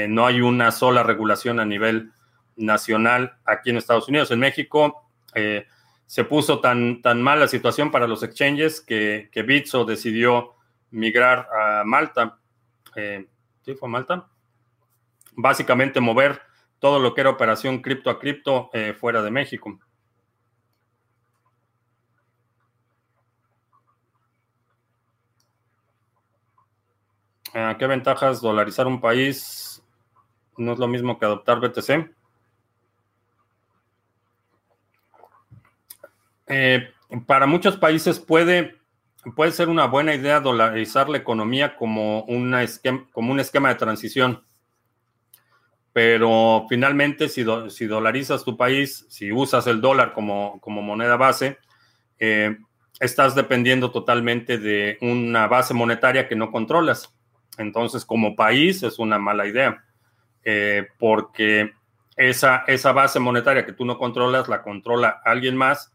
no 0.08 0.28
hay 0.28 0.42
una 0.42 0.70
sola 0.70 1.02
regulación 1.02 1.60
a 1.60 1.66
nivel 1.66 2.12
nacional 2.56 3.40
aquí 3.44 3.72
en 3.72 3.78
Estados 3.78 4.08
Unidos. 4.08 4.30
En 4.30 4.38
México, 4.38 5.10
se 6.10 6.24
puso 6.24 6.60
tan, 6.60 7.04
tan 7.04 7.22
mal 7.22 7.40
la 7.40 7.48
situación 7.48 7.92
para 7.92 8.08
los 8.08 8.24
exchanges 8.24 8.82
que, 8.82 9.30
que 9.32 9.44
Bitso 9.44 9.86
decidió 9.86 10.56
migrar 10.90 11.48
a 11.54 11.84
Malta. 11.86 12.40
Eh, 12.96 13.28
¿Sí 13.62 13.76
fue 13.76 13.90
Malta? 13.90 14.28
Básicamente 15.36 16.00
mover 16.00 16.42
todo 16.80 16.98
lo 16.98 17.14
que 17.14 17.22
era 17.22 17.30
operación 17.30 17.84
cripto 17.84 18.10
a 18.10 18.18
cripto 18.18 18.72
eh, 18.74 18.96
fuera 19.00 19.22
de 19.22 19.30
México. 19.30 19.80
Eh, 27.54 27.76
¿Qué 27.78 27.86
ventajas 27.86 28.42
dolarizar 28.42 28.88
un 28.88 29.00
país? 29.00 29.84
No 30.58 30.74
es 30.74 30.80
lo 30.80 30.88
mismo 30.88 31.20
que 31.20 31.26
adoptar 31.26 31.60
BTC. 31.60 32.19
Eh, 36.50 36.90
para 37.28 37.46
muchos 37.46 37.78
países 37.78 38.20
puede, 38.20 38.76
puede 39.36 39.52
ser 39.52 39.70
una 39.70 39.86
buena 39.86 40.16
idea 40.16 40.40
dolarizar 40.40 41.08
la 41.08 41.20
economía 41.20 41.76
como, 41.76 42.24
una 42.24 42.66
como 43.12 43.32
un 43.32 43.40
esquema 43.40 43.70
de 43.70 43.76
transición. 43.76 44.44
Pero 45.94 46.66
finalmente, 46.70 47.30
si, 47.30 47.46
si, 47.70 47.86
dolarizas 47.86 48.44
tu 48.44 48.58
país, 48.58 49.06
si 49.10 49.32
usas 49.32 49.68
el 49.68 49.82
dólar 49.82 50.14
como, 50.14 50.60
como 50.62 50.82
moneda 50.82 51.18
base, 51.18 51.58
eh, 52.20 52.58
estás 53.00 53.36
dependiendo 53.36 53.92
totalmente 53.92 54.58
de 54.58 54.98
una 55.02 55.48
base 55.48 55.74
monetaria 55.74 56.28
que 56.28 56.36
no 56.36 56.52
controlas. 56.52 57.14
Entonces, 57.58 58.06
como 58.06 58.36
país 58.36 58.84
es 58.84 59.00
una 59.00 59.18
mala 59.20 59.48
idea, 59.48 59.84
eh, 60.44 60.88
porque 60.98 61.74
esa, 62.16 62.64
esa 62.68 62.92
base 62.92 63.20
monetaria 63.20 63.66
que 63.66 63.74
tú 63.74 63.86
no 63.86 63.98
controlas 63.98 64.48
la 64.48 64.62
controla 64.62 65.22
alguien 65.26 65.58
más 65.58 65.92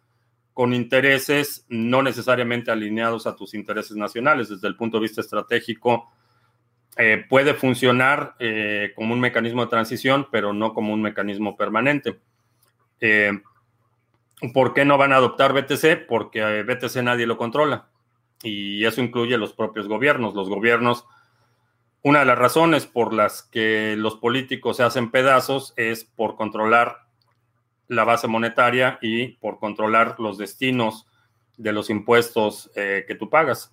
con 0.54 0.72
intereses 0.72 1.66
no 1.68 2.02
necesariamente 2.02 2.70
alineados 2.70 3.26
a 3.26 3.34
tus 3.34 3.54
intereses 3.54 3.96
nacionales. 3.96 4.48
Desde 4.48 4.68
el 4.68 4.76
punto 4.76 4.98
de 4.98 5.02
vista 5.02 5.20
estratégico, 5.20 6.08
eh, 6.96 7.24
puede 7.28 7.54
funcionar 7.54 8.36
eh, 8.38 8.92
como 8.94 9.14
un 9.14 9.20
mecanismo 9.20 9.64
de 9.64 9.70
transición, 9.70 10.28
pero 10.30 10.52
no 10.52 10.72
como 10.72 10.94
un 10.94 11.02
mecanismo 11.02 11.56
permanente. 11.56 12.20
Eh, 13.00 13.32
¿Por 14.52 14.74
qué 14.74 14.84
no 14.84 14.96
van 14.96 15.12
a 15.12 15.16
adoptar 15.16 15.52
BTC? 15.52 16.06
Porque 16.06 16.62
BTC 16.62 17.02
nadie 17.02 17.26
lo 17.26 17.36
controla. 17.36 17.88
Y 18.44 18.84
eso 18.84 19.02
incluye 19.02 19.36
los 19.36 19.54
propios 19.54 19.88
gobiernos. 19.88 20.34
Los 20.34 20.48
gobiernos, 20.48 21.04
una 22.02 22.20
de 22.20 22.26
las 22.26 22.38
razones 22.38 22.86
por 22.86 23.12
las 23.12 23.42
que 23.42 23.96
los 23.96 24.16
políticos 24.16 24.76
se 24.76 24.84
hacen 24.84 25.10
pedazos 25.10 25.72
es 25.76 26.04
por 26.04 26.36
controlar 26.36 27.03
la 27.88 28.04
base 28.04 28.28
monetaria 28.28 28.98
y 29.02 29.28
por 29.38 29.58
controlar 29.58 30.16
los 30.18 30.38
destinos 30.38 31.06
de 31.56 31.72
los 31.72 31.90
impuestos 31.90 32.70
eh, 32.74 33.04
que 33.06 33.14
tú 33.14 33.30
pagas. 33.30 33.72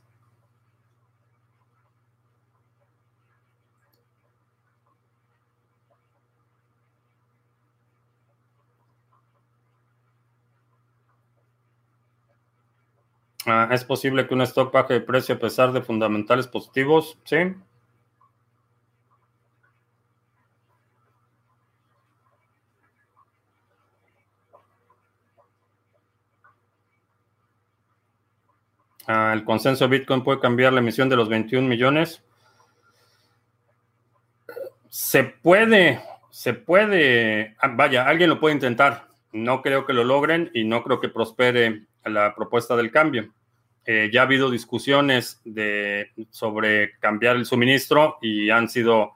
Ah, 13.46 13.70
¿Es 13.72 13.84
posible 13.84 14.28
que 14.28 14.34
un 14.34 14.42
stock 14.42 14.74
baje 14.74 14.96
de 14.96 15.02
precio 15.02 15.36
a 15.36 15.40
pesar 15.40 15.72
de 15.74 15.82
fundamentales 15.84 16.48
positivos? 16.48 17.20
Sí. 17.24 17.38
El 29.34 29.44
consenso 29.44 29.88
Bitcoin 29.88 30.24
puede 30.24 30.40
cambiar 30.40 30.74
la 30.74 30.80
emisión 30.80 31.10
de 31.10 31.16
los 31.16 31.30
21 31.30 31.68
millones. 31.68 32.24
Se 34.90 35.24
puede, 35.24 36.02
se 36.30 36.54
puede, 36.54 37.56
ah, 37.60 37.70
vaya, 37.70 38.08
alguien 38.08 38.30
lo 38.30 38.40
puede 38.40 38.56
intentar. 38.56 39.08
No 39.32 39.62
creo 39.62 39.86
que 39.86 39.94
lo 39.94 40.04
logren 40.04 40.52
y 40.54 40.64
no 40.64 40.84
creo 40.84 41.00
que 41.00 41.10
prospere 41.10 41.86
la 42.04 42.36
propuesta 42.36 42.76
del 42.76 42.92
cambio. 42.92 43.34
Eh, 43.86 44.10
ya 44.14 44.22
ha 44.22 44.26
habido 44.26 44.52
discusiones 44.52 45.42
sobre 46.30 46.98
cambiar 47.00 47.36
el 47.36 47.46
suministro 47.46 48.18
y 48.22 48.50
han 48.50 48.70
sido 48.70 49.14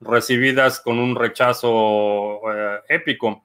recibidas 0.00 0.80
con 0.80 0.98
un 0.98 1.14
rechazo 1.14 2.40
eh, 2.52 2.80
épico. 2.88 3.44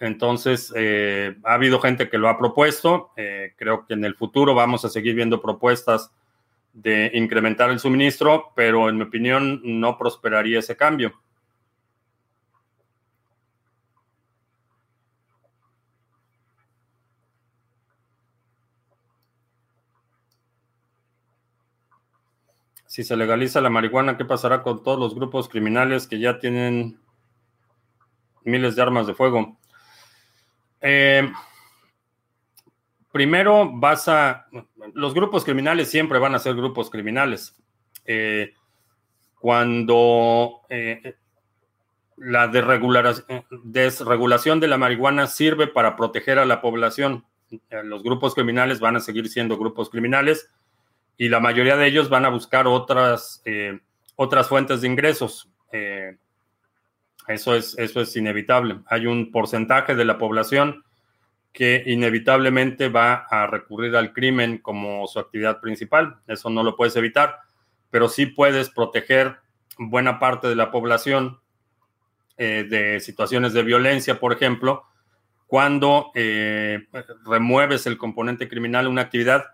Entonces, 0.00 0.72
eh, 0.76 1.36
ha 1.44 1.54
habido 1.54 1.80
gente 1.80 2.08
que 2.08 2.18
lo 2.18 2.28
ha 2.28 2.38
propuesto. 2.38 3.12
Eh, 3.16 3.54
creo 3.56 3.86
que 3.86 3.94
en 3.94 4.04
el 4.04 4.14
futuro 4.14 4.54
vamos 4.54 4.84
a 4.84 4.88
seguir 4.88 5.14
viendo 5.14 5.40
propuestas 5.40 6.12
de 6.72 7.10
incrementar 7.14 7.70
el 7.70 7.78
suministro, 7.78 8.52
pero 8.56 8.88
en 8.88 8.96
mi 8.96 9.04
opinión 9.04 9.60
no 9.64 9.96
prosperaría 9.96 10.58
ese 10.58 10.76
cambio. 10.76 11.14
Si 22.86 23.04
se 23.04 23.16
legaliza 23.16 23.60
la 23.60 23.70
marihuana, 23.70 24.16
¿qué 24.16 24.24
pasará 24.24 24.62
con 24.62 24.82
todos 24.82 24.98
los 24.98 25.14
grupos 25.14 25.48
criminales 25.48 26.06
que 26.06 26.18
ya 26.18 26.38
tienen 26.38 26.98
miles 28.44 28.76
de 28.76 28.82
armas 28.82 29.06
de 29.08 29.14
fuego? 29.14 29.58
Eh, 30.86 31.32
primero 33.10 33.70
vas 33.72 34.06
a, 34.06 34.46
los 34.92 35.14
grupos 35.14 35.42
criminales 35.42 35.90
siempre 35.90 36.18
van 36.18 36.34
a 36.34 36.38
ser 36.38 36.54
grupos 36.54 36.90
criminales. 36.90 37.56
Eh, 38.04 38.52
cuando 39.40 40.60
eh, 40.68 41.14
la 42.18 42.48
desregulación 42.48 44.60
de 44.60 44.68
la 44.68 44.76
marihuana 44.76 45.26
sirve 45.26 45.68
para 45.68 45.96
proteger 45.96 46.38
a 46.38 46.44
la 46.44 46.60
población, 46.60 47.24
los 47.84 48.02
grupos 48.02 48.34
criminales 48.34 48.78
van 48.78 48.96
a 48.96 49.00
seguir 49.00 49.30
siendo 49.30 49.56
grupos 49.56 49.88
criminales 49.88 50.50
y 51.16 51.30
la 51.30 51.40
mayoría 51.40 51.76
de 51.76 51.86
ellos 51.86 52.10
van 52.10 52.26
a 52.26 52.30
buscar 52.30 52.66
otras, 52.66 53.42
otras 54.16 54.48
fuentes 54.48 54.82
de 54.82 54.88
ingresos. 54.88 55.50
Eso, 57.28 57.54
es, 57.54 57.76
eso 57.78 58.00
es 58.00 58.16
inevitable. 58.16 58.80
Hay 58.86 59.06
un 59.06 59.30
porcentaje 59.30 59.94
de 59.94 60.04
la 60.04 60.18
población 60.18 60.84
que 61.54 61.84
inevitablemente 61.86 62.88
va 62.88 63.26
a 63.30 63.46
recurrir 63.46 63.94
al 63.94 64.12
crimen 64.12 64.58
como 64.58 65.06
su 65.06 65.20
actividad 65.20 65.60
principal. 65.60 66.16
Eso 66.26 66.50
no 66.50 66.64
lo 66.64 66.76
puedes 66.76 66.96
evitar, 66.96 67.38
pero 67.90 68.08
sí 68.08 68.26
puedes 68.26 68.70
proteger 68.70 69.36
buena 69.78 70.18
parte 70.18 70.48
de 70.48 70.56
la 70.56 70.72
población 70.72 71.38
eh, 72.36 72.66
de 72.68 72.98
situaciones 72.98 73.52
de 73.52 73.62
violencia, 73.62 74.18
por 74.18 74.32
ejemplo, 74.32 74.82
cuando 75.46 76.10
eh, 76.16 76.88
remueves 77.24 77.86
el 77.86 77.98
componente 77.98 78.48
criminal, 78.48 78.88
una 78.88 79.02
actividad 79.02 79.44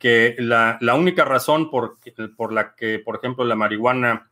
que 0.00 0.34
la, 0.40 0.78
única 0.96 1.24
razón 1.24 1.70
por, 1.70 1.98
por, 2.36 2.52
la 2.52 2.74
que, 2.74 2.98
por 2.98 3.16
ejemplo, 3.16 3.44
la 3.44 3.54
marihuana 3.54 4.28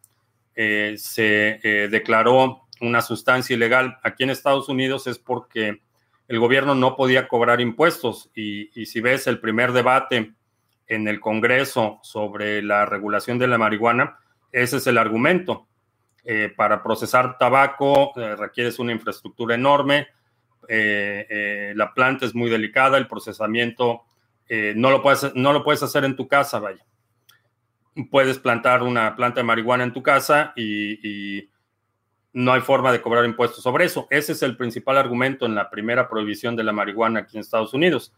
eh, 0.56 0.96
se 0.98 1.60
declaró 1.90 2.63
una 2.80 3.00
sustancia 3.00 3.54
ilegal 3.54 3.98
aquí 4.02 4.24
en 4.24 4.30
Estados 4.30 4.68
Unidos 4.68 5.06
es 5.06 5.18
porque 5.18 5.82
el 6.28 6.38
gobierno 6.38 6.74
no 6.74 6.96
podía 6.96 7.28
cobrar 7.28 7.60
impuestos 7.60 8.30
y, 8.34 8.70
si 8.86 9.00
ves 9.00 9.26
el 9.26 9.40
primer 9.40 9.72
debate 9.72 10.32
en 10.86 11.08
el 11.08 11.20
Congreso 11.20 11.98
sobre 12.02 12.62
la 12.62 12.86
regulación 12.86 13.38
de 13.38 13.46
la 13.46 13.58
marihuana, 13.58 14.18
ese 14.52 14.78
es 14.78 14.86
el 14.86 14.98
argumento. 14.98 15.66
Eh, 16.26 16.52
para 16.56 16.82
procesar 16.82 17.36
tabaco 17.36 18.18
eh, 18.18 18.34
requieres 18.34 18.78
una 18.78 18.92
infraestructura 18.92 19.54
enorme, 19.54 20.08
eh, 20.66 21.74
la 21.76 21.92
planta 21.92 22.24
es 22.24 22.34
muy 22.34 22.48
delicada, 22.48 22.96
el 22.96 23.06
procesamiento 23.06 24.04
no, 24.48 24.90
lo 24.90 25.02
puedes, 25.02 25.34
no 25.34 25.52
lo 25.52 25.64
puedes 25.64 25.82
hacer 25.82 26.04
en 26.04 26.16
tu 26.16 26.28
casa, 26.28 26.58
vaya. 26.58 26.84
Puedes 28.10 28.38
plantar 28.38 28.82
una 28.82 29.16
planta 29.16 29.40
de 29.40 29.44
marihuana 29.44 29.84
en 29.84 29.92
tu 29.92 30.02
casa 30.02 30.52
y 30.54 31.48
no 32.34 32.52
hay 32.52 32.60
forma 32.60 32.92
de 32.92 33.00
cobrar 33.00 33.24
impuestos 33.24 33.62
sobre 33.62 33.84
eso. 33.84 34.08
Ese 34.10 34.32
es 34.32 34.42
el 34.42 34.56
principal 34.56 34.98
argumento 34.98 35.46
en 35.46 35.54
la 35.54 35.70
primera 35.70 36.08
prohibición 36.08 36.56
de 36.56 36.64
la 36.64 36.72
marihuana 36.72 37.20
aquí 37.20 37.36
en 37.36 37.40
Estados 37.40 37.72
Unidos. 37.72 38.12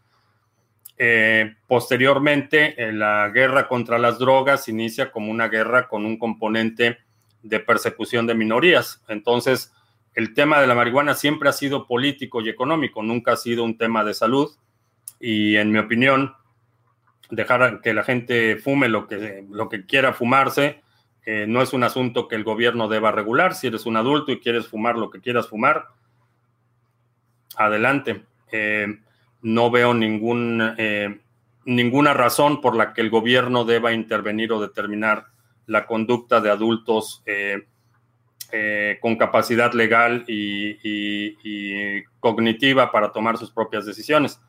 Eh, 0.96 1.54
posteriormente, 1.66 2.74
la 2.92 3.28
guerra 3.28 3.68
contra 3.68 3.98
las 3.98 4.18
drogas 4.18 4.68
inicia 4.68 5.12
como 5.12 5.30
una 5.30 5.48
guerra 5.48 5.86
con 5.86 6.06
un 6.06 6.18
componente 6.18 6.98
de 7.42 7.60
persecución 7.60 8.26
de 8.26 8.34
minorías. 8.34 9.04
Entonces, 9.06 9.74
el 10.14 10.32
tema 10.32 10.62
de 10.62 10.66
la 10.66 10.74
marihuana 10.74 11.14
siempre 11.14 11.50
ha 11.50 11.52
sido 11.52 11.86
político 11.86 12.40
y 12.40 12.48
económico, 12.48 13.02
nunca 13.02 13.32
ha 13.32 13.36
sido 13.36 13.64
un 13.64 13.76
tema 13.76 14.02
de 14.02 14.14
salud. 14.14 14.50
Y 15.20 15.56
en 15.56 15.70
mi 15.70 15.78
opinión, 15.78 16.32
dejar 17.30 17.82
que 17.82 17.92
la 17.92 18.02
gente 18.02 18.56
fume 18.56 18.88
lo 18.88 19.06
que, 19.06 19.44
lo 19.50 19.68
que 19.68 19.84
quiera 19.84 20.14
fumarse 20.14 20.82
eh, 21.28 21.44
no 21.48 21.60
es 21.60 21.72
un 21.72 21.82
asunto 21.82 22.28
que 22.28 22.36
el 22.36 22.44
gobierno 22.44 22.86
deba 22.86 23.10
regular. 23.10 23.56
Si 23.56 23.66
eres 23.66 23.84
un 23.84 23.96
adulto 23.96 24.30
y 24.30 24.38
quieres 24.38 24.68
fumar 24.68 24.96
lo 24.96 25.10
que 25.10 25.20
quieras 25.20 25.48
fumar, 25.48 25.88
adelante. 27.56 28.24
Eh, 28.52 29.00
no 29.42 29.70
veo 29.72 29.92
eh, 29.98 31.20
ninguna 31.64 32.14
razón 32.14 32.60
por 32.60 32.76
la 32.76 32.94
que 32.94 33.00
el 33.00 33.10
gobierno 33.10 33.64
deba 33.64 33.92
intervenir 33.92 34.52
o 34.52 34.60
determinar 34.60 35.26
la 35.66 35.84
conducta 35.86 36.40
de 36.40 36.50
adultos 36.50 37.24
con 39.00 39.16
capacidad 39.16 39.72
legal 39.72 40.24
y, 40.28 42.04
cognitiva 42.20 42.92
para 42.92 43.10
tomar 43.10 43.36
sus 43.36 43.50
propias 43.50 43.84
decisiones. 43.84 44.40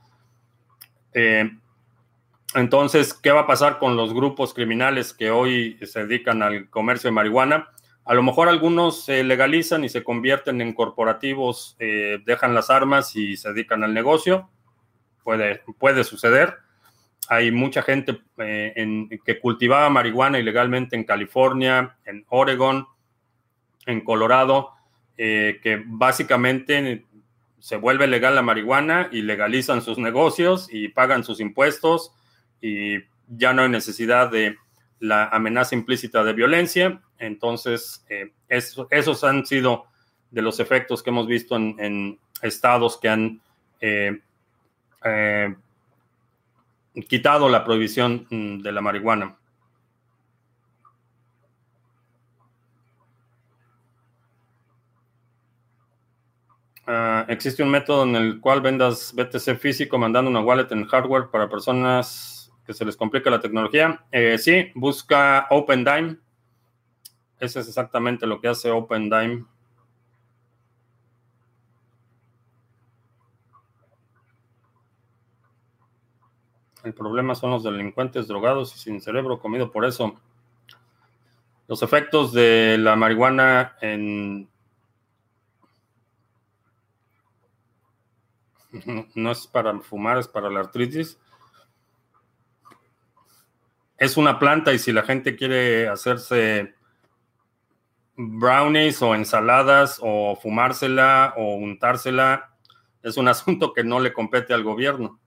Entonces, 2.55 3.13
¿qué 3.13 3.31
va 3.31 3.41
a 3.41 3.47
pasar 3.47 3.77
con 3.77 3.97
los 3.97 4.13
grupos 4.13 4.53
criminales 4.53 5.13
que 5.13 5.31
hoy 5.31 5.77
se 5.83 6.05
dedican 6.05 6.41
al 6.41 6.69
comercio 6.69 7.09
de 7.09 7.13
marihuana? 7.13 7.69
A 8.05 8.13
lo 8.13 8.23
mejor 8.23 8.47
algunos 8.47 9.03
se 9.03 9.23
legalizan 9.23 9.83
y 9.83 9.89
se 9.89 10.03
convierten 10.03 10.61
en 10.61 10.73
corporativos, 10.73 11.75
eh, 11.79 12.19
dejan 12.25 12.55
las 12.55 12.69
armas 12.69 13.15
y 13.17 13.35
se 13.35 13.49
dedican 13.49 13.83
al 13.83 13.93
negocio. 13.93 14.49
Puede, 15.23 15.61
puede 15.77 16.05
suceder. 16.05 16.55
Hay 17.27 17.51
mucha 17.51 17.81
gente 17.81 18.21
eh, 18.37 19.09
que 19.25 19.39
cultivaba 19.41 19.89
marihuana 19.89 20.39
ilegalmente 20.39 20.95
en 20.95 21.03
California, 21.03 21.97
en 22.05 22.25
Oregon, 22.29 22.87
en 23.85 23.99
Colorado, 24.01 24.71
eh, 25.17 25.59
que 25.61 25.83
básicamente 25.85 27.05
se 27.59 27.75
vuelve 27.75 28.07
legal 28.07 28.35
la 28.35 28.41
marihuana 28.41 29.09
y 29.11 29.21
legalizan 29.21 29.81
sus 29.81 29.97
negocios 29.97 30.69
y 30.71 30.87
pagan 30.87 31.25
sus 31.25 31.41
impuestos 31.41 32.13
y 32.61 32.97
ya 33.27 33.53
no 33.53 33.63
hay 33.63 33.69
necesidad 33.69 34.31
de 34.31 34.57
la 34.99 35.27
amenaza 35.27 35.75
implícita 35.75 36.23
de 36.23 36.33
violencia. 36.33 37.01
Entonces, 37.19 38.05
eh, 38.09 38.31
esos 38.49 39.23
han 39.23 39.45
sido 39.45 39.85
de 40.31 40.41
los 40.41 40.59
efectos 40.59 41.03
que 41.03 41.09
hemos 41.09 41.27
visto 41.27 41.55
en, 41.55 42.19
estados 42.41 42.99
que 42.99 43.09
han 43.09 43.41
eh, 43.81 44.21
eh, 45.03 45.55
quitado 47.07 47.49
la 47.49 47.63
prohibición 47.63 48.27
mm, 48.29 48.59
de 48.61 48.71
la 48.71 48.81
marihuana. 48.81 49.37
Ah, 56.89 57.25
existe 57.27 57.63
un 57.63 57.69
método 57.69 58.03
en 58.03 58.15
el 58.15 58.39
cual 58.39 58.61
vendas 58.61 59.13
BTC 59.13 59.57
físico 59.57 59.97
mandando 59.97 60.31
una 60.31 60.39
wallet 60.39 60.71
en 60.71 60.85
hardware 60.85 61.29
para 61.29 61.49
personas 61.49 62.36
que 62.67 62.73
se 62.73 62.83
les 62.83 62.97
complica 62.97 63.29
la 63.29 63.39
tecnología. 63.39 64.05
Eh, 64.11 64.37
sí, 64.37 64.71
busca 64.75 65.47
OpenDime. 65.49 66.17
Ese 67.39 67.61
es 67.61 67.67
exactamente 67.69 68.27
lo 68.27 68.41
que 68.41 68.49
hace 68.49 68.69
OpenDime. 68.69 69.45
El 76.83 76.93
problema 76.93 77.35
son 77.35 77.51
los 77.51 77.63
delincuentes 77.63 78.27
drogados 78.27 78.75
y 78.75 78.79
sin 78.79 78.99
cerebro 78.99 79.39
comido 79.39 79.71
por 79.71 79.85
eso. 79.85 80.19
Los 81.69 81.81
efectos 81.83 82.33
de 82.33 82.77
la 82.77 82.97
marihuana 82.97 83.77
en... 83.79 84.49
No 89.15 89.31
es 89.31 89.47
para 89.47 89.79
fumar, 89.79 90.17
es 90.17 90.27
para 90.27 90.49
la 90.49 90.59
artritis 90.59 91.17
es 93.97 94.17
una 94.17 94.39
planta 94.39 94.73
y 94.73 94.79
si 94.79 94.91
la 94.91 95.03
gente 95.03 95.35
quiere 95.35 95.87
hacerse 95.87 96.75
brownies 98.15 99.01
o 99.01 99.15
ensaladas 99.15 99.99
o 100.01 100.35
fumársela 100.35 101.33
o 101.37 101.55
untársela, 101.55 102.55
es 103.03 103.17
un 103.17 103.27
asunto 103.27 103.73
que 103.73 103.83
no 103.83 103.99
le 103.99 104.13
compete 104.13 104.53
al 104.53 104.63
gobierno. 104.63 105.19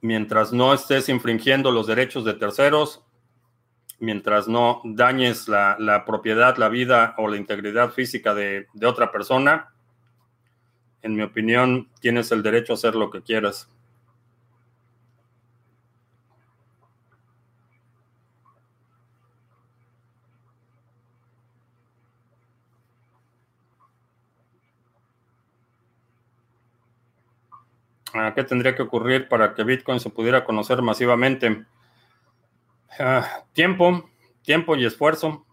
Mientras 0.00 0.52
no 0.52 0.72
estés 0.72 1.08
infringiendo 1.08 1.70
los 1.70 1.86
derechos 1.86 2.24
de 2.24 2.34
terceros, 2.34 3.04
mientras 3.98 4.46
no 4.46 4.80
dañes 4.84 5.48
la, 5.48 6.04
propiedad, 6.06 6.56
la 6.58 6.68
vida 6.68 7.14
o 7.18 7.28
la 7.28 7.36
integridad 7.36 7.90
física 7.90 8.34
de, 8.34 8.66
otra 8.84 9.10
persona, 9.10 9.72
en 11.02 11.14
mi 11.14 11.22
opinión, 11.22 11.90
tienes 12.00 12.30
el 12.30 12.42
derecho 12.42 12.72
a 12.72 12.76
hacer 12.76 12.94
lo 12.94 13.10
que 13.10 13.22
quieras. 13.22 13.68
¿Qué 28.34 28.44
tendría 28.44 28.74
que 28.74 28.82
ocurrir 28.82 29.28
para 29.28 29.54
que 29.54 29.64
Bitcoin 29.64 30.00
se 30.00 30.10
pudiera 30.10 30.44
conocer 30.44 30.82
masivamente? 30.82 31.64
Ah, 32.98 33.44
tiempo, 33.52 34.08
tiempo 34.42 34.76
y 34.76 34.86
esfuerzo. 34.86 35.44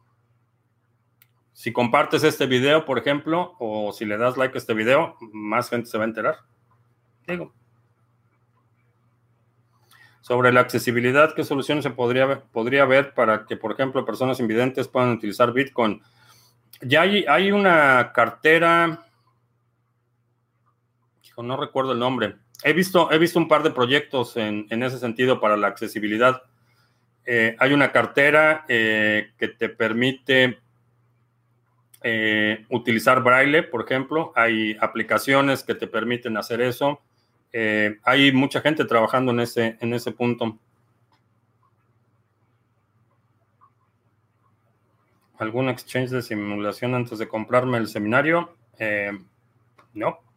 Si 1.53 1.71
compartes 1.71 2.23
este 2.23 2.45
video, 2.45 2.85
por 2.85 2.97
ejemplo, 2.97 3.55
o 3.59 3.91
si 3.91 4.05
le 4.05 4.17
das 4.17 4.37
like 4.37 4.57
a 4.57 4.59
este 4.59 4.73
video, 4.73 5.17
más 5.33 5.69
gente 5.69 5.89
se 5.89 5.97
va 5.97 6.03
a 6.03 6.07
enterar. 6.07 6.37
Digo. 7.27 7.53
Sobre 10.21 10.53
la 10.53 10.61
accesibilidad, 10.61 11.33
¿qué 11.35 11.43
soluciones 11.43 11.83
se 11.83 11.89
podría, 11.89 12.43
podría 12.45 12.83
haber 12.83 13.13
para 13.13 13.45
que, 13.45 13.57
por 13.57 13.73
ejemplo, 13.73 14.05
personas 14.05 14.39
invidentes 14.39 14.87
puedan 14.87 15.11
utilizar 15.11 15.51
Bitcoin? 15.51 16.01
Ya 16.81 17.01
hay, 17.01 17.25
hay 17.27 17.51
una 17.51 18.13
cartera 18.13 19.05
no 21.41 21.57
recuerdo 21.57 21.93
el 21.93 21.99
nombre. 21.99 22.35
He 22.63 22.71
visto, 22.71 23.11
he 23.11 23.17
visto 23.17 23.39
un 23.39 23.49
par 23.49 23.61
de 23.61 23.71
proyectos 23.71 24.37
en, 24.37 24.67
ese 24.83 24.97
sentido 24.97 25.41
para 25.41 25.57
la 25.57 25.67
accesibilidad. 25.67 26.43
Eh, 27.25 27.55
hay 27.59 27.73
una 27.73 27.91
cartera 27.91 28.63
eh, 28.69 29.31
que 29.37 29.49
te 29.49 29.67
permite 29.67 30.59
eh, 32.01 32.65
utilizar 32.69 33.21
braille, 33.21 33.63
por 33.63 33.83
ejemplo. 33.83 34.31
Hay 34.35 34.77
aplicaciones 34.79 35.63
que 35.63 35.75
te 35.75 35.87
permiten 35.87 36.37
hacer 36.37 36.61
eso. 36.61 37.01
hay 38.03 38.31
mucha 38.31 38.61
gente 38.61 38.85
trabajando 38.85 39.31
en 39.33 39.41
ese, 39.41 39.77
en 39.81 39.93
ese 39.93 40.11
punto. 40.11 40.57
¿Algún 45.37 45.67
exchange 45.67 46.11
de 46.11 46.21
simulación 46.21 46.95
antes 46.95 47.19
de 47.19 47.27
comprarme 47.27 47.77
el 47.77 47.87
seminario? 47.87 48.55
no. 49.93 50.32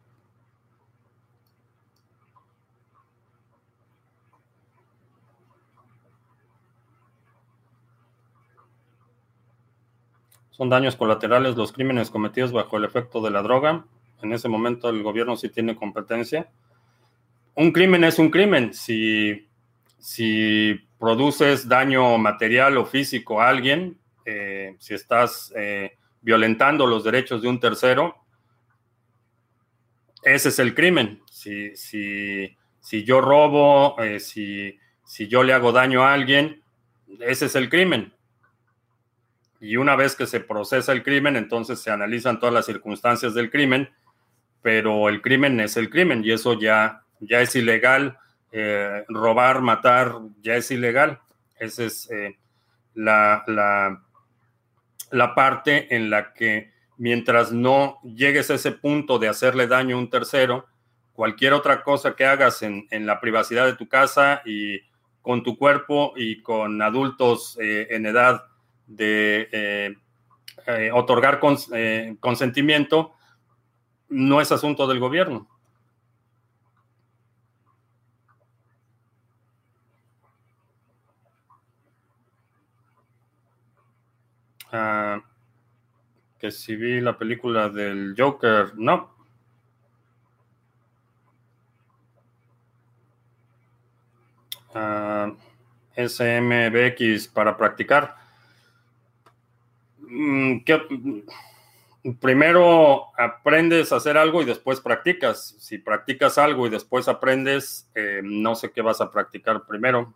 Son 10.57 10.69
daños 10.69 10.95
colaterales 10.95 11.55
los 11.55 11.71
crímenes 11.71 12.09
cometidos 12.09 12.51
bajo 12.51 12.77
el 12.77 12.83
efecto 12.83 13.21
de 13.21 13.29
la 13.29 13.43
droga. 13.43 13.85
En 14.23 14.33
ese 14.33 14.49
momento 14.49 14.89
el 14.89 15.03
gobierno 15.03 15.37
sí 15.37 15.49
tiene 15.49 15.75
competencia. 15.75 16.49
Un 17.53 17.71
crimen 17.71 18.03
es 18.03 18.17
un 18.17 18.31
crimen. 18.31 18.73
Si, 18.73 19.47
si 19.99 20.73
produces 20.97 21.67
daño 21.67 22.17
material 22.17 22.75
o 22.77 22.87
físico 22.87 23.39
a 23.39 23.49
alguien, 23.49 23.99
eh, 24.25 24.75
si 24.79 24.95
estás 24.95 25.53
eh, 25.55 25.95
violentando 26.21 26.87
los 26.87 27.03
derechos 27.03 27.43
de 27.43 27.49
un 27.49 27.59
tercero, 27.59 28.15
ese 30.23 30.49
es 30.49 30.57
el 30.57 30.73
crimen. 30.73 31.21
Si, 31.29 31.75
si, 31.75 32.57
si 32.79 33.03
yo 33.03 33.21
robo, 33.21 34.01
eh, 34.01 34.19
si, 34.19 34.75
si 35.05 35.27
yo 35.27 35.43
le 35.43 35.53
hago 35.53 35.71
daño 35.71 36.01
a 36.01 36.15
alguien, 36.15 36.63
ese 37.19 37.45
es 37.45 37.55
el 37.55 37.69
crimen. 37.69 38.16
Y 39.59 39.77
una 39.77 39.95
vez 39.95 40.15
que 40.15 40.27
se 40.27 40.39
procesa 40.39 40.91
el 40.91 41.03
crimen, 41.03 41.35
entonces 41.35 41.79
se 41.79 41.91
analizan 41.91 42.39
todas 42.39 42.53
las 42.53 42.65
circunstancias 42.65 43.33
del 43.33 43.49
crimen, 43.49 43.89
pero 44.61 45.09
el 45.09 45.21
crimen 45.21 45.59
es 45.59 45.77
el 45.77 45.89
crimen 45.89 46.23
y 46.23 46.31
eso 46.31 46.59
ya, 46.59 47.03
ya 47.19 47.41
es 47.41 47.55
ilegal. 47.55 48.17
Eh, 48.51 49.03
robar, 49.09 49.61
matar, 49.61 50.15
ya 50.41 50.55
es 50.55 50.71
ilegal. 50.71 51.19
Esa 51.59 51.83
es 51.83 52.09
eh, 52.11 52.37
la, 52.93 53.43
la, 53.47 54.01
la, 55.11 55.35
parte 55.35 55.93
en 55.95 56.09
la 56.09 56.33
que 56.33 56.71
mientras 56.97 57.51
no 57.51 57.99
llegues 58.03 58.49
a 58.49 58.55
ese 58.55 58.71
punto 58.71 59.19
de 59.19 59.27
hacerle 59.27 59.67
daño 59.67 59.95
a 59.95 59.99
un 59.99 60.09
tercero, 60.09 60.65
cualquier 61.13 61.53
otra 61.53 61.83
cosa 61.83 62.15
que 62.15 62.25
hagas 62.25 62.61
en, 62.61 62.87
en 62.91 63.05
la 63.05 63.19
privacidad 63.19 63.65
de 63.65 63.75
tu 63.75 63.87
casa 63.87 64.41
y 64.45 64.79
con 65.21 65.43
tu 65.43 65.57
cuerpo 65.57 66.13
y 66.15 66.41
con 66.41 66.81
adultos 66.81 67.57
eh, 67.59 67.87
en 67.89 68.05
edad 68.05 68.45
de 68.87 69.49
eh, 69.51 69.95
eh, 70.65 70.91
otorgar 70.93 71.39
eh, 71.73 72.15
consentimiento 72.19 73.13
no 74.09 74.41
es 74.41 74.51
asunto 74.51 74.87
del 74.87 74.99
gobierno. 74.99 75.47
Ah, 84.71 85.21
que 86.39 86.51
si 86.51 86.75
vi 86.75 87.01
la 87.01 87.17
película 87.17 87.69
del 87.69 88.15
Joker, 88.17 88.73
no. 88.75 89.15
Ah, 94.73 95.31
SMBX 95.95 97.27
para 97.29 97.57
practicar. 97.57 98.26
Mm, 100.09 100.63
primero 102.19 103.07
aprendes 103.17 103.91
a 103.91 103.97
hacer 103.97 104.17
algo 104.17 104.41
y 104.41 104.45
después 104.45 104.79
practicas. 104.79 105.55
Si 105.59 105.77
practicas 105.77 106.37
algo 106.37 106.67
y 106.67 106.69
después 106.69 107.07
aprendes, 107.07 107.89
eh, 107.95 108.21
no 108.23 108.55
sé 108.55 108.71
qué 108.71 108.81
vas 108.81 109.01
a 109.01 109.11
practicar 109.11 109.65
primero. 109.65 110.13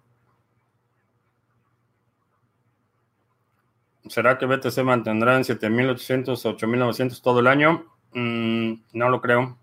¿Será 4.08 4.38
que 4.38 4.46
BTC 4.46 4.84
mantendrá 4.84 5.38
en 5.38 5.44
7.800 5.44 6.46
o 6.46 6.58
8.900 6.58 7.22
todo 7.22 7.40
el 7.40 7.48
año? 7.48 7.86
Mm, 8.14 8.74
no 8.94 9.10
lo 9.10 9.22
creo. 9.22 9.58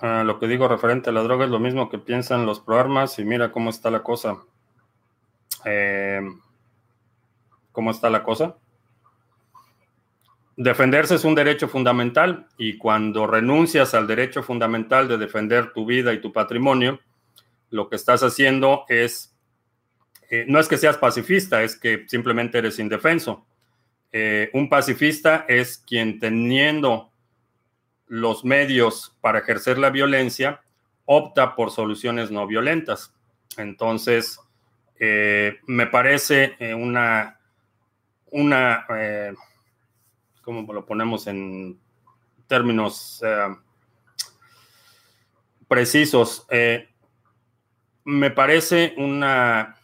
Ah, 0.00 0.22
lo 0.24 0.38
que 0.38 0.46
digo 0.46 0.68
referente 0.68 1.10
a 1.10 1.12
la 1.12 1.22
droga 1.22 1.44
es 1.44 1.50
lo 1.50 1.58
mismo 1.58 1.90
que 1.90 1.98
piensan 1.98 2.46
los 2.46 2.60
proarmas 2.60 3.18
y 3.18 3.24
mira 3.24 3.50
cómo 3.50 3.70
está 3.70 3.90
la 3.90 4.02
cosa. 4.04 4.38
Eh, 5.64 6.20
¿Cómo 7.72 7.90
está 7.90 8.10
la 8.10 8.22
cosa? 8.22 8.56
Defenderse 10.56 11.14
es 11.14 11.24
un 11.24 11.36
derecho 11.36 11.68
fundamental 11.68 12.48
y 12.56 12.76
cuando 12.78 13.28
renuncias 13.28 13.94
al 13.94 14.08
derecho 14.08 14.42
fundamental 14.42 15.06
de 15.06 15.16
defender 15.16 15.72
tu 15.72 15.86
vida 15.86 16.12
y 16.12 16.20
tu 16.20 16.32
patrimonio, 16.32 16.98
lo 17.70 17.88
que 17.88 17.94
estás 17.94 18.24
haciendo 18.24 18.84
es, 18.88 19.36
eh, 20.30 20.44
no 20.48 20.58
es 20.58 20.66
que 20.66 20.76
seas 20.76 20.96
pacifista, 20.96 21.62
es 21.62 21.76
que 21.76 22.04
simplemente 22.08 22.58
eres 22.58 22.80
indefenso. 22.80 23.46
Eh, 24.10 24.50
un 24.54 24.68
pacifista 24.68 25.44
es 25.48 25.78
quien 25.78 26.18
teniendo 26.18 27.12
los 28.08 28.44
medios 28.44 29.16
para 29.20 29.38
ejercer 29.38 29.78
la 29.78 29.90
violencia, 29.90 30.62
opta 31.04 31.54
por 31.54 31.70
soluciones 31.70 32.32
no 32.32 32.46
violentas. 32.48 33.14
Entonces, 33.56 34.40
eh, 35.00 35.60
me 35.66 35.86
parece 35.86 36.56
eh, 36.58 36.74
una, 36.74 37.38
una 38.30 38.84
eh, 38.90 39.32
¿cómo 40.42 40.72
lo 40.72 40.84
ponemos 40.84 41.26
en 41.26 41.78
términos 42.46 43.22
precisos? 45.68 46.46
me 48.04 48.30
parece 48.30 48.94
una, 48.96 49.76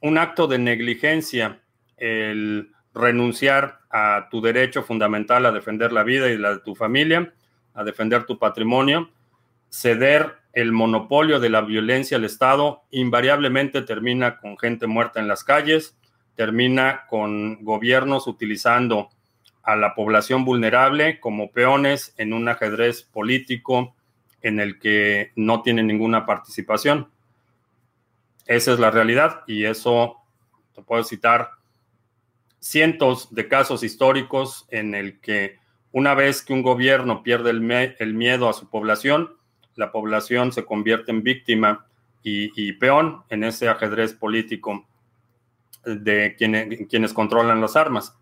un 0.00 0.16
acto 0.16 0.46
de 0.46 0.58
negligencia 0.58 1.60
el 1.96 2.72
renunciar 2.94 3.80
a 3.90 4.28
tu 4.30 4.40
derecho 4.40 4.84
fundamental 4.84 5.44
a 5.44 5.52
defender 5.52 5.92
la 5.92 6.04
vida 6.04 6.28
y 6.28 6.38
la 6.38 6.52
de 6.52 6.58
tu 6.60 6.76
familia, 6.76 7.34
a 7.74 7.82
defender 7.82 8.24
tu 8.24 8.38
patrimonio, 8.38 9.10
ceder 9.68 10.39
el 10.52 10.72
monopolio 10.72 11.40
de 11.40 11.48
la 11.48 11.60
violencia 11.60 12.16
al 12.16 12.24
Estado 12.24 12.82
invariablemente 12.90 13.82
termina 13.82 14.38
con 14.38 14.58
gente 14.58 14.86
muerta 14.86 15.20
en 15.20 15.28
las 15.28 15.44
calles, 15.44 15.96
termina 16.34 17.06
con 17.08 17.62
gobiernos 17.64 18.26
utilizando 18.26 19.10
a 19.62 19.76
la 19.76 19.94
población 19.94 20.44
vulnerable 20.44 21.20
como 21.20 21.52
peones 21.52 22.14
en 22.16 22.32
un 22.32 22.48
ajedrez 22.48 23.02
político 23.02 23.94
en 24.42 24.58
el 24.58 24.78
que 24.78 25.32
no 25.36 25.62
tienen 25.62 25.86
ninguna 25.86 26.26
participación. 26.26 27.10
Esa 28.46 28.72
es 28.72 28.78
la 28.78 28.90
realidad 28.90 29.42
y 29.46 29.64
eso 29.64 30.16
te 30.74 30.82
puedo 30.82 31.04
citar 31.04 31.50
cientos 32.58 33.34
de 33.34 33.48
casos 33.48 33.82
históricos 33.82 34.66
en 34.70 34.94
el 34.94 35.20
que 35.20 35.58
una 35.92 36.14
vez 36.14 36.42
que 36.42 36.52
un 36.52 36.62
gobierno 36.62 37.22
pierde 37.22 37.50
el 37.50 38.14
miedo 38.14 38.48
a 38.48 38.52
su 38.52 38.68
población, 38.68 39.36
la 39.80 39.90
población 39.90 40.52
se 40.52 40.66
convierte 40.66 41.10
en 41.10 41.22
víctima 41.22 41.86
y, 42.22 42.72
peón 42.74 43.24
en 43.30 43.44
ese 43.44 43.66
ajedrez 43.66 44.12
político 44.12 44.86
de 45.86 46.36
quienes 46.36 47.14
controlan 47.14 47.62
las 47.62 47.76
armas. 47.76 48.14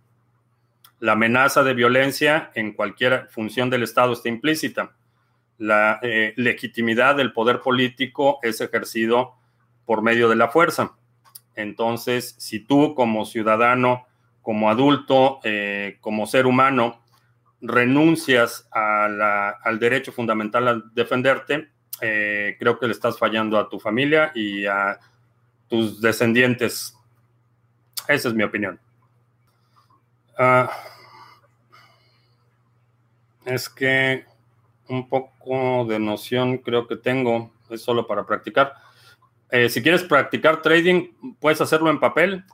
La 1.01 1.13
amenaza 1.13 1.65
de 1.65 1.75
violencia 1.75 2.53
en 2.55 2.75
cualquier 2.75 3.27
función 3.31 3.71
del 3.71 3.83
Estado 3.83 4.13
está 4.13 4.29
implícita. 4.29 4.95
La 5.59 5.99
eh, 6.03 6.33
legitimidad 6.37 7.17
del 7.17 7.33
poder 7.33 7.61
político 7.61 8.39
es 8.43 8.61
ejercido 8.61 9.35
por 9.85 10.03
medio 10.03 10.29
de 10.29 10.37
la 10.37 10.51
fuerza. 10.51 10.93
Entonces, 11.57 12.37
si 12.39 12.61
tú 12.61 12.95
como 12.95 13.25
ciudadano, 13.25 14.07
como 14.43 14.71
adulto, 14.71 15.41
eh, 15.43 15.97
como 16.01 16.29
ser 16.29 16.47
humano, 16.47 17.01
renuncias 17.61 18.69
al 18.71 19.79
derecho 19.79 20.13
fundamental 20.13 20.69
a 20.69 20.83
defenderte, 20.95 21.71
eh, 22.01 22.57
creo 22.59 22.79
que 22.79 22.87
le 22.87 22.93
estás 22.93 23.19
fallando 23.19 23.59
a 23.59 23.69
tu 23.69 23.81
familia 23.81 24.31
y 24.35 24.67
a 24.67 24.99
tus 25.69 26.01
descendientes. 26.01 26.97
Esa 28.07 28.29
es 28.29 28.35
mi 28.35 28.45
opinión. 28.45 28.81
Ah, 30.39 30.71
es 33.45 33.69
que 33.69 34.25
un 34.89 35.09
poco 35.09 35.85
de 35.87 35.99
noción 35.99 36.59
creo 36.59 36.87
que 36.87 36.97
tengo, 36.97 37.53
es 37.69 37.83
solo 37.83 38.07
para 38.07 38.25
practicar. 38.25 38.75
Eh, 39.51 39.69
si 39.69 39.83
quieres 39.83 40.05
practicar 40.05 40.63
trading, 40.63 41.09
puedes 41.41 41.61
hacerlo 41.61 41.91
en 41.91 42.01
papel. 42.01 42.45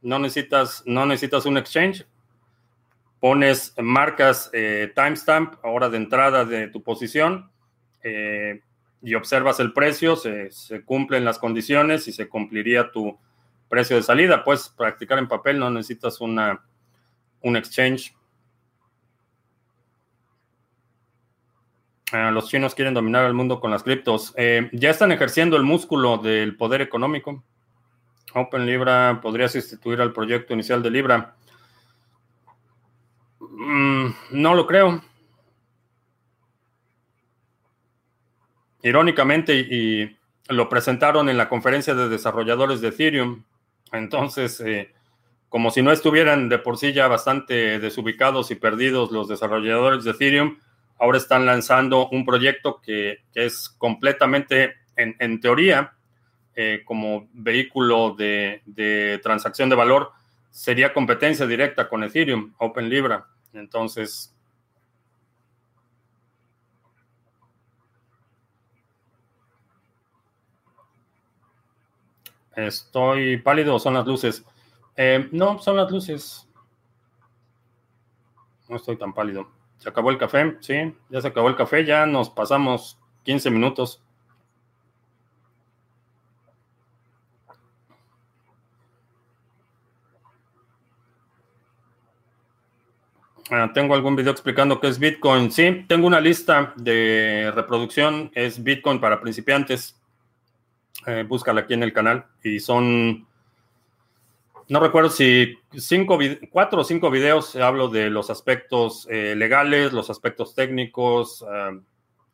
No 0.00 0.18
necesitas, 0.18 0.82
no 0.86 1.06
necesitas 1.06 1.46
un 1.46 1.56
exchange 1.56 2.06
pones, 3.22 3.72
marcas 3.78 4.50
timestamp, 4.96 5.54
hora 5.62 5.88
de 5.88 5.96
entrada 5.96 6.44
de 6.44 6.66
tu 6.66 6.82
posición 6.82 7.48
y 9.02 9.14
observas 9.14 9.58
el 9.58 9.72
precio, 9.72 10.14
se, 10.16 10.50
cumplen 10.84 11.24
las 11.24 11.38
condiciones 11.38 12.06
y 12.06 12.12
se 12.12 12.28
cumpliría 12.28 12.92
tu 12.92 13.18
precio 13.68 13.96
de 13.96 14.02
salida. 14.02 14.44
Puedes 14.44 14.68
practicar 14.68 15.18
en 15.18 15.26
papel, 15.28 15.58
no 15.58 15.70
necesitas 15.70 16.20
una, 16.20 16.64
un 17.40 17.56
exchange. 17.56 18.14
Ah, 22.12 22.30
los 22.30 22.48
chinos 22.48 22.74
quieren 22.74 22.94
dominar 22.94 23.24
el 23.24 23.34
mundo 23.34 23.58
con 23.58 23.70
las 23.70 23.82
criptos. 23.82 24.32
Eh, 24.36 24.68
ya 24.72 24.90
están 24.90 25.10
ejerciendo 25.10 25.56
el 25.56 25.64
músculo 25.64 26.18
del 26.18 26.56
poder 26.56 26.80
económico. 26.80 27.42
Open 28.34 28.66
Libra 28.66 29.20
podría 29.20 29.48
sustituir 29.48 30.00
al 30.00 30.12
proyecto 30.12 30.54
inicial 30.54 30.82
de 30.82 30.90
Libra. 30.90 31.34
Mm, 33.54 34.14
no 34.30 34.54
lo 34.54 34.66
creo. 34.66 35.02
Irónicamente, 38.82 39.54
y, 39.54 40.16
lo 40.48 40.68
presentaron 40.68 41.28
en 41.28 41.36
la 41.36 41.48
conferencia 41.48 41.94
de 41.94 42.08
desarrolladores 42.08 42.80
de 42.80 42.88
Ethereum. 42.88 43.44
Entonces, 43.92 44.60
eh, 44.60 44.92
como 45.48 45.70
si 45.70 45.82
no 45.82 45.92
estuvieran 45.92 46.48
de 46.48 46.58
por 46.58 46.78
sí 46.78 46.92
ya 46.92 47.08
bastante 47.08 47.78
desubicados 47.78 48.50
y 48.50 48.56
perdidos 48.56 49.12
los 49.12 49.28
desarrolladores 49.28 50.04
de 50.04 50.10
Ethereum, 50.10 50.58
ahora 50.98 51.18
están 51.18 51.46
lanzando 51.46 52.08
un 52.08 52.24
proyecto 52.24 52.80
que, 52.82 53.18
es 53.34 53.68
completamente, 53.78 54.74
en, 54.96 55.40
teoría, 55.40 55.94
eh, 56.54 56.82
como 56.84 57.28
vehículo 57.32 58.14
de, 58.16 59.20
transacción 59.22 59.68
de 59.68 59.76
valor, 59.76 60.10
sería 60.50 60.92
competencia 60.92 61.46
directa 61.46 61.88
con 61.88 62.02
Ethereum, 62.02 62.52
Open 62.58 62.88
Libra. 62.88 63.26
Entonces, 63.52 64.34
¿Estoy 72.56 73.38
pálido 73.38 73.78
son 73.78 73.94
las 73.94 74.06
luces? 74.06 74.44
Eh, 74.96 75.28
no, 75.32 75.58
son 75.58 75.76
las 75.76 75.90
luces. 75.90 76.46
No 78.68 78.76
estoy 78.76 78.96
tan 78.96 79.12
pálido. 79.14 79.48
¿Se 79.78 79.88
acabó 79.88 80.10
el 80.10 80.18
café? 80.18 80.56
Sí, 80.60 80.94
ya 81.08 81.20
se 81.20 81.28
acabó 81.28 81.48
el 81.48 81.56
café, 81.56 81.84
ya 81.84 82.06
nos 82.06 82.30
pasamos 82.30 82.98
15 83.24 83.50
minutos. 83.50 84.02
Tengo 93.74 93.94
algún 93.94 94.16
video 94.16 94.32
explicando 94.32 94.80
qué 94.80 94.88
es 94.88 94.98
Bitcoin. 94.98 95.50
Sí, 95.50 95.84
tengo 95.88 96.06
una 96.06 96.20
lista 96.20 96.72
de 96.76 97.52
reproducción. 97.54 98.30
Es 98.34 98.62
Bitcoin 98.62 99.00
para 99.00 99.20
principiantes. 99.20 100.00
Eh, 101.06 101.24
búscala 101.26 101.62
aquí 101.62 101.74
en 101.74 101.82
el 101.82 101.92
canal. 101.92 102.26
Y 102.42 102.60
son 102.60 103.26
no 104.72 104.80
recuerdo 104.80 105.10
si 105.10 105.58
cinco, 105.72 106.18
cuatro 106.50 106.80
o 106.80 106.84
cinco 106.84 107.10
videos 107.10 107.56
hablo 107.56 107.88
de 107.88 108.08
los 108.08 108.30
aspectos 108.30 109.06
eh, 109.10 109.34
legales, 109.36 109.92
los 109.92 110.08
aspectos 110.08 110.54
técnicos, 110.54 111.44
eh, 111.46 111.80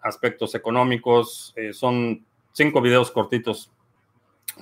aspectos 0.00 0.54
económicos. 0.54 1.52
Eh, 1.56 1.72
son 1.72 2.24
cinco 2.52 2.80
videos 2.80 3.10
cortitos. 3.10 3.72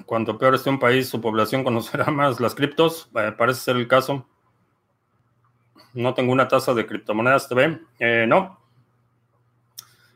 Cuanto 0.07 0.39
peor 0.39 0.55
esté 0.55 0.71
un 0.71 0.79
país, 0.79 1.09
su 1.09 1.21
población 1.21 1.65
conocerá 1.65 2.07
más 2.11 2.41
las 2.41 2.55
criptos. 2.55 3.11
parece 3.37 3.61
ser 3.61 3.77
el 3.77 3.89
caso. 3.89 4.27
No 5.97 6.15
tengo 6.15 6.33
una 6.33 6.47
tasa 6.47 6.73
de 6.75 6.87
criptomonedas 6.87 7.49
TV. 7.49 7.81
no. 8.27 8.61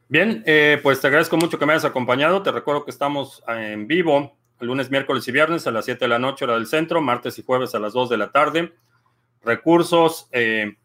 Bien, 0.08 0.44
pues 0.82 1.00
te 1.00 1.06
agradezco 1.06 1.36
mucho 1.36 1.58
que 1.58 1.66
me 1.66 1.72
hayas 1.72 1.84
acompañado. 1.84 2.42
Te 2.42 2.52
recuerdo 2.52 2.84
que 2.84 2.90
estamos 2.90 3.42
en 3.48 3.86
vivo 3.86 4.36
lunes, 4.60 4.90
miércoles 4.90 5.26
y 5.26 5.32
viernes 5.32 5.66
a 5.66 5.70
las 5.70 5.84
7 5.86 6.04
de 6.04 6.08
la 6.08 6.18
noche, 6.18 6.44
hora 6.44 6.54
del 6.54 6.66
centro, 6.66 7.00
martes 7.00 7.38
y 7.38 7.42
jueves 7.42 7.74
a 7.74 7.78
las 7.78 7.92
2 7.92 8.10
de 8.10 8.16
la 8.16 8.30
tarde. 8.30 8.74
Recursos, 9.42 10.28
eh, 10.32 10.76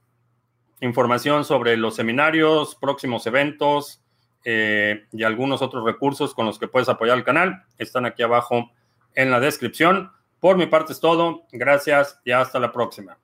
información 0.81 1.43
sobre 1.43 1.77
los 1.77 1.95
seminarios, 1.95 2.75
próximos 2.75 3.27
eventos 3.27 4.01
eh, 4.43 5.05
y 5.11 5.23
algunos 5.23 5.61
otros 5.61 5.83
recursos 5.83 6.33
con 6.33 6.45
los 6.45 6.57
que 6.57 6.67
puedes 6.67 6.89
apoyar 6.89 7.17
el 7.17 7.23
canal. 7.23 7.63
Están 7.77 8.05
aquí 8.05 8.23
abajo 8.23 8.71
en 9.13 9.29
la 9.29 9.39
descripción. 9.39 10.11
Por 10.39 10.57
mi 10.57 10.67
parte 10.67 10.93
es 10.93 10.99
todo. 10.99 11.43
Gracias 11.51 12.19
y 12.23 12.31
hasta 12.31 12.59
la 12.59 12.71
próxima. 12.71 13.17